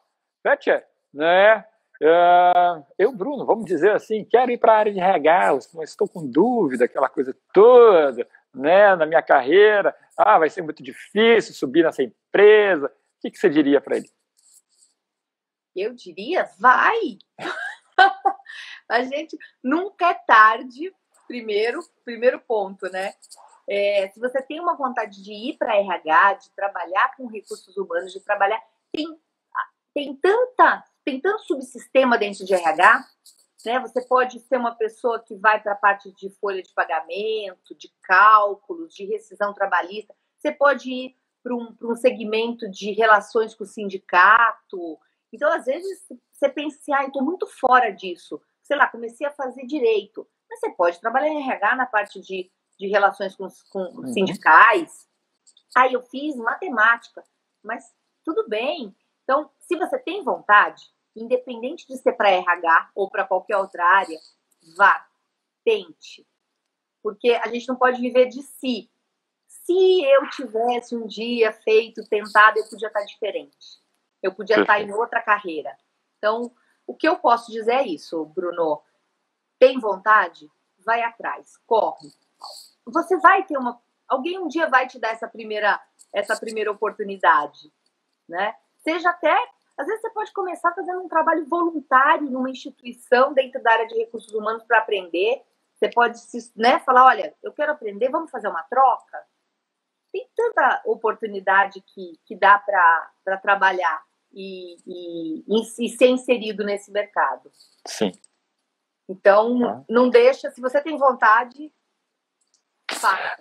Fetcher, 0.46 0.86
né? 1.12 1.66
Uh, 2.00 2.86
eu, 3.00 3.12
Bruno, 3.12 3.48
vamos 3.48 3.66
dizer 3.66 3.94
assim, 3.94 4.24
quero 4.24 4.52
ir 4.52 4.60
para 4.60 4.74
a 4.74 4.78
área 4.78 4.94
de 4.94 5.00
RH, 5.00 5.60
mas 5.74 5.90
estou 5.90 6.08
com 6.08 6.30
dúvida, 6.30 6.86
aquela 6.86 7.10
coisa 7.10 7.36
toda, 7.52 8.28
né? 8.54 8.96
Na 8.96 9.08
minha 9.08 9.24
carreira, 9.24 9.96
ah, 10.16 10.38
vai 10.38 10.52
ser 10.52 10.62
muito 10.62 10.84
difícil 10.84 11.56
subir 11.56 11.84
nessa 11.84 12.04
empresa. 12.04 12.86
O 12.86 13.22
que, 13.22 13.32
que 13.32 13.40
você 13.40 13.50
diria 13.50 13.82
para 13.82 13.98
ele? 13.98 14.10
Eu 15.76 15.96
diria, 15.96 16.48
vai! 16.60 17.18
a 18.88 19.02
gente 19.02 19.36
nunca 19.64 20.12
é 20.12 20.14
tarde, 20.14 20.94
primeiro, 21.28 21.80
primeiro 22.04 22.40
ponto, 22.40 22.88
né? 22.92 23.14
É, 23.68 24.12
se 24.14 24.20
você 24.20 24.44
tem 24.44 24.60
uma 24.60 24.78
vontade 24.78 25.24
de 25.24 25.34
ir 25.34 25.58
para 25.58 25.76
RH, 25.76 26.34
de 26.34 26.52
trabalhar 26.52 27.16
com 27.18 27.26
recursos 27.26 27.76
humanos, 27.76 28.14
de 28.14 28.20
trabalhar, 28.24 28.62
tem, 28.92 29.08
tem 29.96 30.16
tanta, 30.18 30.84
tem 31.04 31.20
tanto 31.20 31.44
subsistema 31.44 32.20
dentro 32.20 32.46
de 32.46 32.54
RH, 32.54 33.04
né? 33.66 33.80
Você 33.80 34.06
pode 34.06 34.40
ser 34.42 34.58
uma 34.58 34.76
pessoa 34.76 35.20
que 35.20 35.36
vai 35.36 35.60
para 35.60 35.72
a 35.72 35.78
parte 35.78 36.12
de 36.14 36.30
folha 36.40 36.62
de 36.62 36.72
pagamento, 36.72 37.74
de 37.76 37.92
cálculos, 38.04 38.94
de 38.94 39.06
rescisão 39.06 39.56
trabalhista. 39.56 40.14
Você 40.38 40.52
pode 40.52 40.92
ir 40.92 41.16
para 41.42 41.56
um, 41.56 41.76
um 41.82 41.96
segmento 41.96 42.70
de 42.70 42.92
relações 42.92 43.56
com 43.56 43.64
o 43.64 43.68
sindicato. 43.68 45.00
Então, 45.34 45.52
às 45.52 45.66
vezes, 45.66 46.06
você 46.32 46.48
pensa 46.48 46.78
assim, 46.78 46.94
ah, 46.94 47.06
estou 47.06 47.24
muito 47.24 47.48
fora 47.48 47.90
disso 47.90 48.40
sei 48.66 48.76
lá, 48.76 48.88
comecei 48.88 49.26
a 49.26 49.32
fazer 49.32 49.66
direito. 49.66 50.28
Mas 50.50 50.60
você 50.60 50.72
pode 50.72 51.00
trabalhar 51.00 51.30
em 51.30 51.42
RH 51.42 51.76
na 51.76 51.86
parte 51.86 52.20
de, 52.20 52.52
de 52.78 52.88
relações 52.88 53.36
com, 53.36 53.48
com 53.72 53.80
uhum. 53.80 54.08
sindicais. 54.08 55.08
Aí 55.76 55.94
eu 55.94 56.02
fiz 56.02 56.36
matemática, 56.36 57.24
mas 57.64 57.86
tudo 58.24 58.48
bem. 58.50 58.96
Então, 59.26 59.50
se 59.60 59.76
você 59.76 60.00
tem 60.00 60.24
vontade, 60.24 60.94
independente 61.16 61.88
de 61.88 61.98
ser 61.98 62.14
para 62.14 62.30
RH 62.30 62.92
ou 62.96 63.10
para 63.10 63.26
qualquer 63.26 63.58
outra 63.58 63.84
área, 63.84 64.20
vá, 64.78 65.06
tente. 65.64 66.26
Porque 67.02 67.32
a 67.32 67.48
gente 67.48 67.68
não 67.68 67.76
pode 67.76 68.00
viver 68.00 68.28
de 68.28 68.42
si. 68.44 68.90
Se 69.48 70.04
eu 70.06 70.30
tivesse 70.30 70.96
um 70.96 71.08
dia 71.08 71.52
feito, 71.52 72.08
tentado, 72.08 72.60
eu 72.60 72.70
podia 72.70 72.88
estar 72.88 73.04
diferente. 73.04 73.82
Eu 74.22 74.34
podia 74.34 74.62
estar 74.62 74.80
em 74.80 74.94
outra 74.94 75.22
carreira. 75.22 75.76
Então, 76.18 76.52
o 76.86 76.94
que 76.94 77.08
eu 77.08 77.18
posso 77.18 77.52
dizer 77.52 77.74
é 77.74 77.88
isso, 77.88 78.24
Bruno. 78.26 78.82
Tem 79.58 79.80
vontade? 79.80 80.52
Vai 80.80 81.02
atrás, 81.02 81.58
corre. 81.66 82.10
Você 82.86 83.18
vai 83.18 83.44
ter 83.44 83.58
uma. 83.58 83.82
Alguém 84.08 84.38
um 84.38 84.48
dia 84.48 84.70
vai 84.70 84.88
te 84.88 85.00
dar 85.00 85.10
essa 85.10 85.28
primeira, 85.28 85.82
essa 86.14 86.40
primeira 86.40 86.72
oportunidade, 86.72 87.74
né? 88.30 88.56
Seja 88.86 89.10
até. 89.10 89.36
Às 89.76 89.88
vezes 89.88 90.02
você 90.02 90.10
pode 90.12 90.32
começar 90.32 90.72
fazendo 90.74 91.02
um 91.02 91.10
trabalho 91.10 91.46
voluntário 91.48 92.30
numa 92.30 92.50
instituição 92.50 93.34
dentro 93.34 93.62
da 93.62 93.72
área 93.72 93.88
de 93.88 93.96
recursos 93.96 94.32
humanos 94.32 94.64
para 94.64 94.78
aprender. 94.78 95.44
Você 95.74 95.90
pode 95.90 96.18
né, 96.56 96.80
falar, 96.80 97.06
olha, 97.06 97.36
eu 97.44 97.52
quero 97.52 97.72
aprender, 97.74 98.10
vamos 98.10 98.32
fazer 98.32 98.48
uma 98.48 98.64
troca? 98.64 99.26
Tem 100.14 100.30
tanta 100.34 100.82
oportunidade 100.86 101.82
que, 101.82 102.14
que 102.26 102.36
dá 102.38 102.58
para 102.58 103.38
trabalhar 103.42 104.02
e, 104.32 104.78
e, 104.88 105.44
e 105.80 105.90
ser 105.90 106.08
inserido 106.08 106.64
nesse 106.64 106.92
mercado. 106.92 107.52
Sim. 107.86 108.12
Então, 109.10 109.66
ah. 109.66 109.84
não 109.90 110.10
deixa, 110.10 110.50
se 110.52 110.62
você 110.62 110.80
tem 110.82 110.98
vontade, 110.98 111.74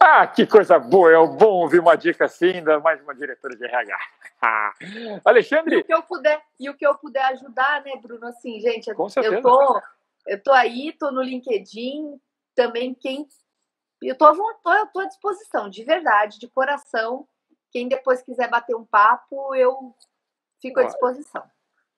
Ah, 0.00 0.26
que 0.26 0.46
coisa 0.46 0.78
boa, 0.78 1.12
é 1.12 1.26
bom 1.26 1.62
ouvir 1.62 1.80
uma 1.80 1.96
dica 1.96 2.24
assim, 2.24 2.50
ainda 2.50 2.80
mais 2.80 3.00
uma 3.02 3.14
diretora 3.14 3.56
de 3.56 3.64
RH. 3.64 3.98
Alexandre! 5.24 5.76
E 5.76 5.80
o 5.80 5.84
que 5.84 5.94
eu 5.94 6.02
puder, 6.02 6.42
e 6.60 6.70
o 6.70 6.74
que 6.74 6.86
eu 6.86 6.94
puder 6.94 7.24
ajudar, 7.26 7.82
né, 7.82 7.92
Bruno? 8.00 8.26
Assim, 8.26 8.60
gente, 8.60 8.92
Com 8.94 9.08
certeza. 9.08 9.36
eu 9.36 9.42
tô, 9.42 9.82
eu 10.26 10.42
tô 10.42 10.52
aí, 10.52 10.92
tô 10.98 11.10
no 11.10 11.22
LinkedIn, 11.22 12.20
também 12.54 12.94
quem 12.94 13.26
eu 14.02 14.16
tô, 14.16 14.26
eu 14.28 14.86
tô 14.92 15.00
à 15.00 15.06
disposição, 15.06 15.68
de 15.68 15.82
verdade, 15.82 16.38
de 16.38 16.48
coração. 16.48 17.26
Quem 17.72 17.88
depois 17.88 18.22
quiser 18.22 18.48
bater 18.50 18.76
um 18.76 18.84
papo, 18.84 19.54
eu 19.54 19.94
fico 20.60 20.80
à 20.80 20.84
disposição. 20.84 21.42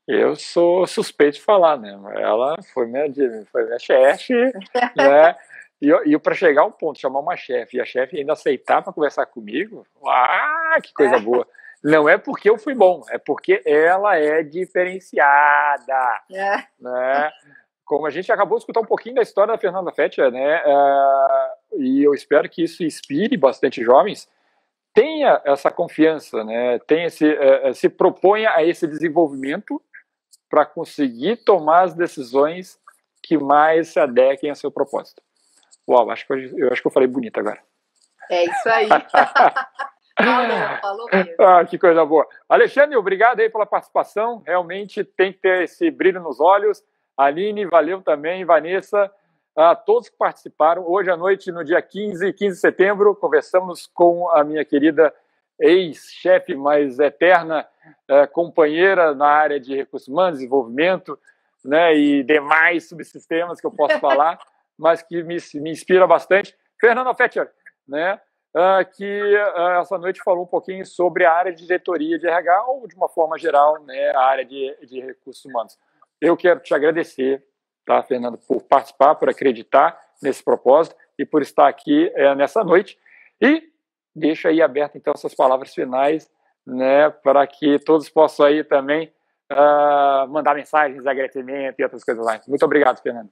Eu 0.07 0.37
sou 0.37 0.87
suspeito 0.87 1.39
de 1.39 1.43
falar, 1.43 1.77
né? 1.77 1.91
Ela 2.21 2.57
foi 2.73 2.87
minha, 2.87 3.07
foi 3.51 3.65
minha 3.65 3.79
chefe, 3.79 4.33
né? 4.97 5.37
E, 5.81 5.91
e 6.07 6.19
para 6.19 6.35
chegar 6.35 6.63
ao 6.63 6.73
ponto, 6.73 6.99
chamar 6.99 7.21
uma 7.21 7.37
chefe 7.37 7.77
e 7.77 7.81
a 7.81 7.85
chefe 7.85 8.19
ainda 8.19 8.33
aceitar 8.33 8.83
para 8.83 8.93
conversar 8.93 9.27
comigo, 9.27 9.87
ah, 10.07 10.77
que 10.83 10.93
coisa 10.93 11.19
boa. 11.19 11.47
Não 11.85 12.09
é 12.09 12.17
porque 12.17 12.49
eu 12.49 12.59
fui 12.59 12.75
bom, 12.75 13.03
é 13.11 13.19
porque 13.19 13.63
ela 13.65 14.17
é 14.17 14.43
diferenciada, 14.43 16.21
é. 16.33 16.57
né? 16.81 17.31
Como 17.85 18.07
a 18.07 18.11
gente 18.11 18.33
acabou 18.33 18.57
de 18.59 18.63
escutar 18.63 18.81
um 18.81 18.87
pouquinho 18.87 19.15
da 19.15 19.23
história 19.23 19.53
da 19.53 19.61
Fernanda 19.61 19.93
Fetcher, 19.93 20.31
né? 20.31 20.63
Uh, 20.67 21.81
e 21.83 22.03
eu 22.03 22.13
espero 22.13 22.49
que 22.49 22.65
isso 22.65 22.83
inspire 22.83 23.37
bastante 23.37 23.85
jovens. 23.85 24.29
Tenha 24.93 25.41
essa 25.45 25.71
confiança, 25.71 26.43
né? 26.43 26.81
Tenha 26.81 27.07
esse, 27.07 27.25
uh, 27.25 27.73
se 27.75 27.89
proponha 27.89 28.51
a 28.53 28.65
esse 28.65 28.87
desenvolvimento 28.87 29.81
para 30.49 30.67
conseguir 30.67 31.37
tomar 31.45 31.83
as 31.83 31.95
decisões 31.95 32.81
que 33.23 33.39
mais 33.39 33.89
se 33.89 34.01
adequem 34.01 34.51
ao 34.51 34.57
seu 34.57 34.71
propósito. 34.71 35.23
Uau, 35.89 36.11
acho 36.11 36.27
que 36.27 36.33
eu, 36.33 36.59
eu 36.59 36.73
acho 36.73 36.81
que 36.81 36.87
eu 36.87 36.93
falei 36.93 37.09
bonito 37.09 37.39
agora. 37.39 37.61
É 38.31 38.45
isso 38.45 38.69
aí. 38.69 38.89
falou, 40.17 40.81
falou 40.81 41.07
mesmo. 41.13 41.35
Ah, 41.41 41.65
que 41.65 41.79
coisa 41.79 42.05
boa. 42.05 42.27
Alexandre, 42.49 42.97
obrigado 42.97 43.41
aí 43.41 43.49
pela 43.49 43.67
participação. 43.67 44.43
Realmente 44.45 45.05
tem 45.05 45.33
que 45.33 45.39
ter 45.39 45.63
esse 45.65 45.91
brilho 45.91 46.21
nos 46.21 46.41
olhos. 46.41 46.83
Aline, 47.17 47.65
valeu 47.67 48.03
também. 48.03 48.45
Vanessa, 48.45 49.11
a 49.57 49.75
todos 49.75 50.09
que 50.09 50.17
participaram. 50.17 50.85
Hoje 50.87 51.11
à 51.11 51.17
noite, 51.17 51.53
no 51.53 51.65
dia 51.65 51.81
15, 51.81 52.33
15 52.33 52.55
de 52.55 52.61
setembro, 52.61 53.15
conversamos 53.15 53.87
com 53.87 54.29
a 54.31 54.43
minha 54.43 54.65
querida 54.65 55.15
ex-chefe, 55.59 56.55
mas 56.55 56.99
eterna 56.99 57.67
é, 58.09 58.27
companheira 58.27 59.15
na 59.15 59.29
área 59.29 59.59
de 59.59 59.75
recursos 59.75 60.09
humanos, 60.09 60.39
desenvolvimento 60.39 61.19
né, 61.65 61.97
e 61.97 62.23
demais 62.23 62.89
subsistemas 62.89 63.61
que 63.61 63.67
eu 63.67 63.71
posso 63.71 63.99
falar, 63.99 64.39
mas 64.79 65.03
que 65.03 65.23
me, 65.23 65.37
me 65.55 65.71
inspira 65.71 66.07
bastante. 66.07 66.57
Fernanda 66.81 67.15
Fetcher, 67.15 67.51
né, 67.89 68.21
uh, 68.55 68.97
que 68.97 69.35
uh, 69.35 69.81
essa 69.81 69.99
noite 69.99 70.23
falou 70.23 70.45
um 70.45 70.49
pouquinho 70.49 70.85
sobre 70.85 71.25
a 71.25 71.33
área 71.33 71.53
de 71.53 71.63
diretoria 71.63 72.19
de 72.19 72.27
RH 72.27 72.65
ou, 72.67 72.87
de 72.87 72.95
uma 72.95 73.09
forma 73.09 73.39
geral, 73.39 73.83
né, 73.85 74.11
a 74.11 74.25
área 74.25 74.45
de, 74.45 74.77
de 74.87 75.01
recursos 75.01 75.45
humanos. 75.45 75.79
Eu 76.21 76.37
quero 76.37 76.61
te 76.61 76.75
agradecer, 76.75 77.45
tá, 77.85 78.03
Fernanda, 78.03 78.39
por 78.39 78.63
participar, 78.63 79.15
por 79.15 79.29
acreditar 79.29 79.99
nesse 80.23 80.43
propósito 80.43 80.97
e 81.19 81.25
por 81.25 81.43
estar 81.43 81.69
aqui 81.69 82.11
é, 82.15 82.35
nessa 82.35 82.65
noite. 82.65 82.99
E 83.41 83.63
deixo 84.15 84.49
aí 84.49 84.63
aberto, 84.63 84.97
então, 84.97 85.13
essas 85.15 85.35
palavras 85.35 85.75
finais, 85.75 86.31
né, 86.67 87.11
para 87.11 87.47
que 87.47 87.79
todos 87.79 88.09
possam 88.09 88.47
aí 88.47 88.65
também 88.65 89.13
uh, 89.53 90.27
mandar 90.29 90.55
mensagens 90.55 91.03
de 91.03 91.09
agradecimento 91.09 91.79
e 91.79 91.85
outras 91.85 92.03
coisas 92.03 92.25
lá. 92.25 92.41
Muito 92.49 92.65
obrigado, 92.65 93.01
Fernando. 93.03 93.31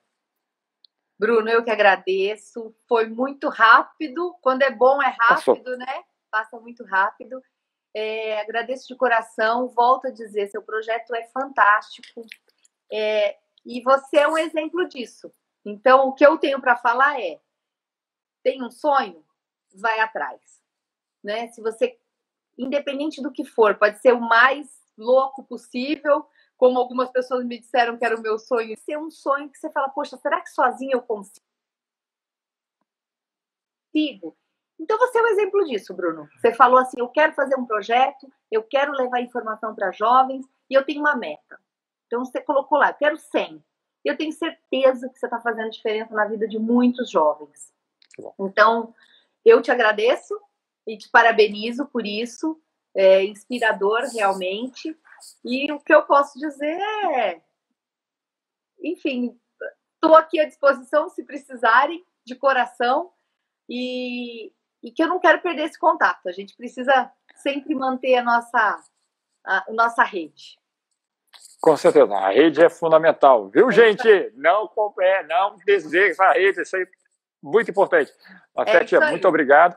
Bruno, 1.27 1.49
eu 1.49 1.65
que 1.65 1.71
agradeço. 1.71 2.75
Foi 2.89 3.07
muito 3.09 3.49
rápido. 3.49 4.37
Quando 4.41 4.63
é 4.63 4.71
bom, 4.71 5.03
é 5.03 5.15
rápido, 5.19 5.63
Passou. 5.63 5.77
né? 5.79 6.05
Passa 6.31 6.61
muito 6.61 6.85
rápido. 6.85 7.43
É, 7.95 8.41
agradeço 8.41 8.89
de 8.89 8.97
coração. 8.97 9.69
Volto 9.69 10.09
a 10.09 10.11
dizer, 10.11 10.49
seu 10.49 10.63
projeto 10.63 11.15
é 11.15 11.25
fantástico. 11.29 12.27
É, 12.93 13.37
e 13.65 13.81
você 13.83 14.19
é 14.19 14.29
um 14.29 14.37
exemplo 14.37 14.89
disso. 14.89 15.33
Então, 15.65 16.09
o 16.09 16.13
que 16.13 16.27
eu 16.27 16.37
tenho 16.37 16.61
para 16.61 16.77
falar 16.77 17.21
é: 17.21 17.41
tem 18.43 18.63
um 18.63 18.71
sonho? 18.71 19.25
Vai 19.75 20.01
atrás 20.01 20.55
né? 21.25 21.49
Se 21.49 21.63
você, 21.63 21.99
independente 22.59 23.23
do 23.23 23.33
que 23.33 23.45
for, 23.45 23.75
pode 23.77 23.99
ser 24.01 24.13
o 24.13 24.21
mais 24.21 24.69
louco 24.97 25.43
possível, 25.43 26.27
como 26.57 26.79
algumas 26.79 27.11
pessoas 27.11 27.45
me 27.45 27.59
disseram 27.59 27.97
que 27.97 28.05
era 28.05 28.17
o 28.17 28.23
meu 28.23 28.39
sonho, 28.39 28.77
ser 28.79 28.97
um 28.99 29.11
sonho 29.11 29.51
que 29.51 29.59
você 29.59 29.71
fala, 29.71 29.89
poxa, 29.89 30.17
será 30.17 30.41
que 30.41 30.51
sozinho 30.51 30.93
eu 30.93 31.03
consigo? 31.03 31.43
Então 34.79 34.99
você 34.99 35.19
é 35.19 35.23
um 35.23 35.29
exemplo 35.29 35.65
disso, 35.65 35.95
Bruno. 35.95 36.29
Você 36.37 36.53
falou 36.53 36.79
assim, 36.79 36.99
eu 36.99 37.09
quero 37.09 37.33
fazer 37.35 37.57
um 37.57 37.67
projeto, 37.67 38.31
eu 38.51 38.63
quero 38.63 38.93
levar 38.93 39.21
informação 39.21 39.75
para 39.75 39.93
jovens 39.93 40.47
e 40.69 40.75
eu 40.75 40.85
tenho 40.85 41.01
uma 41.01 41.17
meta. 41.17 41.61
Então 42.07 42.25
você 42.25 42.41
colocou 42.41 42.79
lá, 42.79 42.91
eu 42.91 42.95
quero 42.95 43.17
100. 43.17 43.63
Eu 44.05 44.17
tenho 44.17 44.33
certeza 44.33 45.09
que 45.09 45.19
você 45.19 45.27
está 45.27 45.41
fazendo 45.41 45.71
diferença 45.71 46.15
na 46.15 46.27
vida 46.27 46.47
de 46.47 46.59
muitos 46.59 47.11
jovens. 47.11 47.73
Então, 48.39 48.95
eu 49.45 49.63
te 49.63 49.71
agradeço 49.71 50.39
e 50.87 50.99
te 50.99 51.09
parabenizo 51.09 51.87
por 51.87 52.07
isso. 52.07 52.61
É 52.95 53.25
inspirador 53.25 54.03
realmente. 54.13 54.97
E 55.45 55.71
o 55.73 55.81
que 55.81 55.95
eu 55.95 56.03
posso 56.03 56.39
dizer 56.39 56.79
é, 57.17 57.43
enfim, 58.83 59.39
estou 59.95 60.17
aqui 60.17 60.41
à 60.41 60.47
disposição 60.47 61.09
se 61.09 61.25
precisarem, 61.25 62.05
de 62.25 62.35
coração, 62.35 63.11
e, 63.69 64.53
e, 64.83 64.91
que 64.91 65.03
eu 65.03 65.09
não 65.09 65.19
quero 65.19 65.41
perder 65.41 65.65
esse 65.65 65.79
contato. 65.79 66.27
A 66.29 66.33
gente 66.33 66.57
precisa 66.57 67.11
sempre 67.37 67.75
manter 67.75 68.17
a 68.17 68.23
nossa, 68.23 68.83
a, 69.45 69.71
a 69.71 69.73
nossa 69.73 70.03
rede. 70.03 70.59
Com 71.61 71.77
certeza, 71.77 72.15
a 72.15 72.31
rede 72.31 72.63
é 72.63 72.69
fundamental, 72.69 73.49
viu, 73.49 73.71
gente? 73.71 74.33
Não, 74.37 74.71
é, 75.01 75.23
não 75.25 75.57
deseje 75.65 76.11
essa 76.11 76.33
rede, 76.33 76.61
isso 76.61 76.77
é 76.77 76.87
muito 77.43 77.71
importante. 77.71 78.13
Afete, 78.57 78.97
é 78.97 79.11
muito 79.11 79.27
obrigado. 79.27 79.77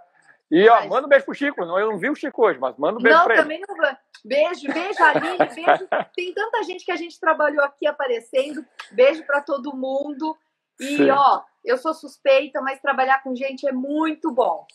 E 0.50 0.68
ó, 0.70 0.86
manda 0.88 1.06
um 1.06 1.10
beijo 1.10 1.26
pro 1.26 1.34
Chico. 1.34 1.66
Não, 1.66 1.78
eu 1.78 1.91
não 1.91 1.98
vi 1.98 2.10
o 2.10 2.16
Chico 2.16 2.45
hoje, 2.45 2.60
mas 2.60 2.78
manda 2.78 3.00
um 3.00 3.02
beijo 3.02 3.18
não, 3.18 3.26
pra 3.26 3.36
ele. 3.36 3.41
Não, 3.60 3.66
também 3.66 3.66
não. 3.68 3.98
Beijo, 4.26 4.68
beijo, 4.72 5.03
Aline, 5.03 5.38
beijo. 5.38 5.88
Tem 6.15 6.34
tanta 6.34 6.63
gente 6.63 6.86
que 6.86 6.91
a 6.91 6.95
gente 6.95 7.20
trabalhou 7.20 7.63
aqui 7.63 7.88
aparecendo. 7.88 8.65
Beijo 8.91 9.26
para 9.26 9.41
todo 9.41 9.76
mundo. 9.76 10.36
E, 10.80 10.98
Sim. 10.98 11.10
ó, 11.10 11.41
eu 11.65 11.77
sou 11.77 11.94
suspeita, 11.94 12.61
mas 12.61 12.80
trabalhar 12.80 13.22
com 13.23 13.35
gente 13.35 13.68
é 13.68 13.72
muito 13.72 14.31
bom. 14.31 14.65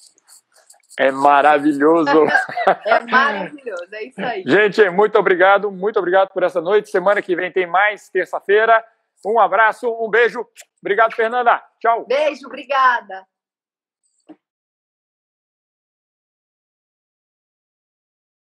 É 0.98 1.10
maravilhoso. 1.10 2.10
é 2.85 3.01
maravilhoso, 3.01 3.89
é 3.93 4.05
isso 4.05 4.20
aí. 4.20 4.43
Gente, 4.47 4.90
muito 4.90 5.19
obrigado, 5.19 5.70
muito 5.70 5.98
obrigado 5.98 6.28
por 6.28 6.43
essa 6.43 6.60
noite. 6.60 6.90
Semana 6.90 7.23
que 7.23 7.35
vem 7.35 7.51
tem 7.51 7.66
mais, 7.66 8.09
terça-feira. 8.10 8.85
Um 9.24 9.39
abraço, 9.39 9.89
um 9.89 10.10
beijo. 10.10 10.44
Obrigado, 10.82 11.14
Fernanda. 11.14 11.62
Tchau. 11.81 12.05
Beijo, 12.06 12.47
obrigada. 12.47 13.27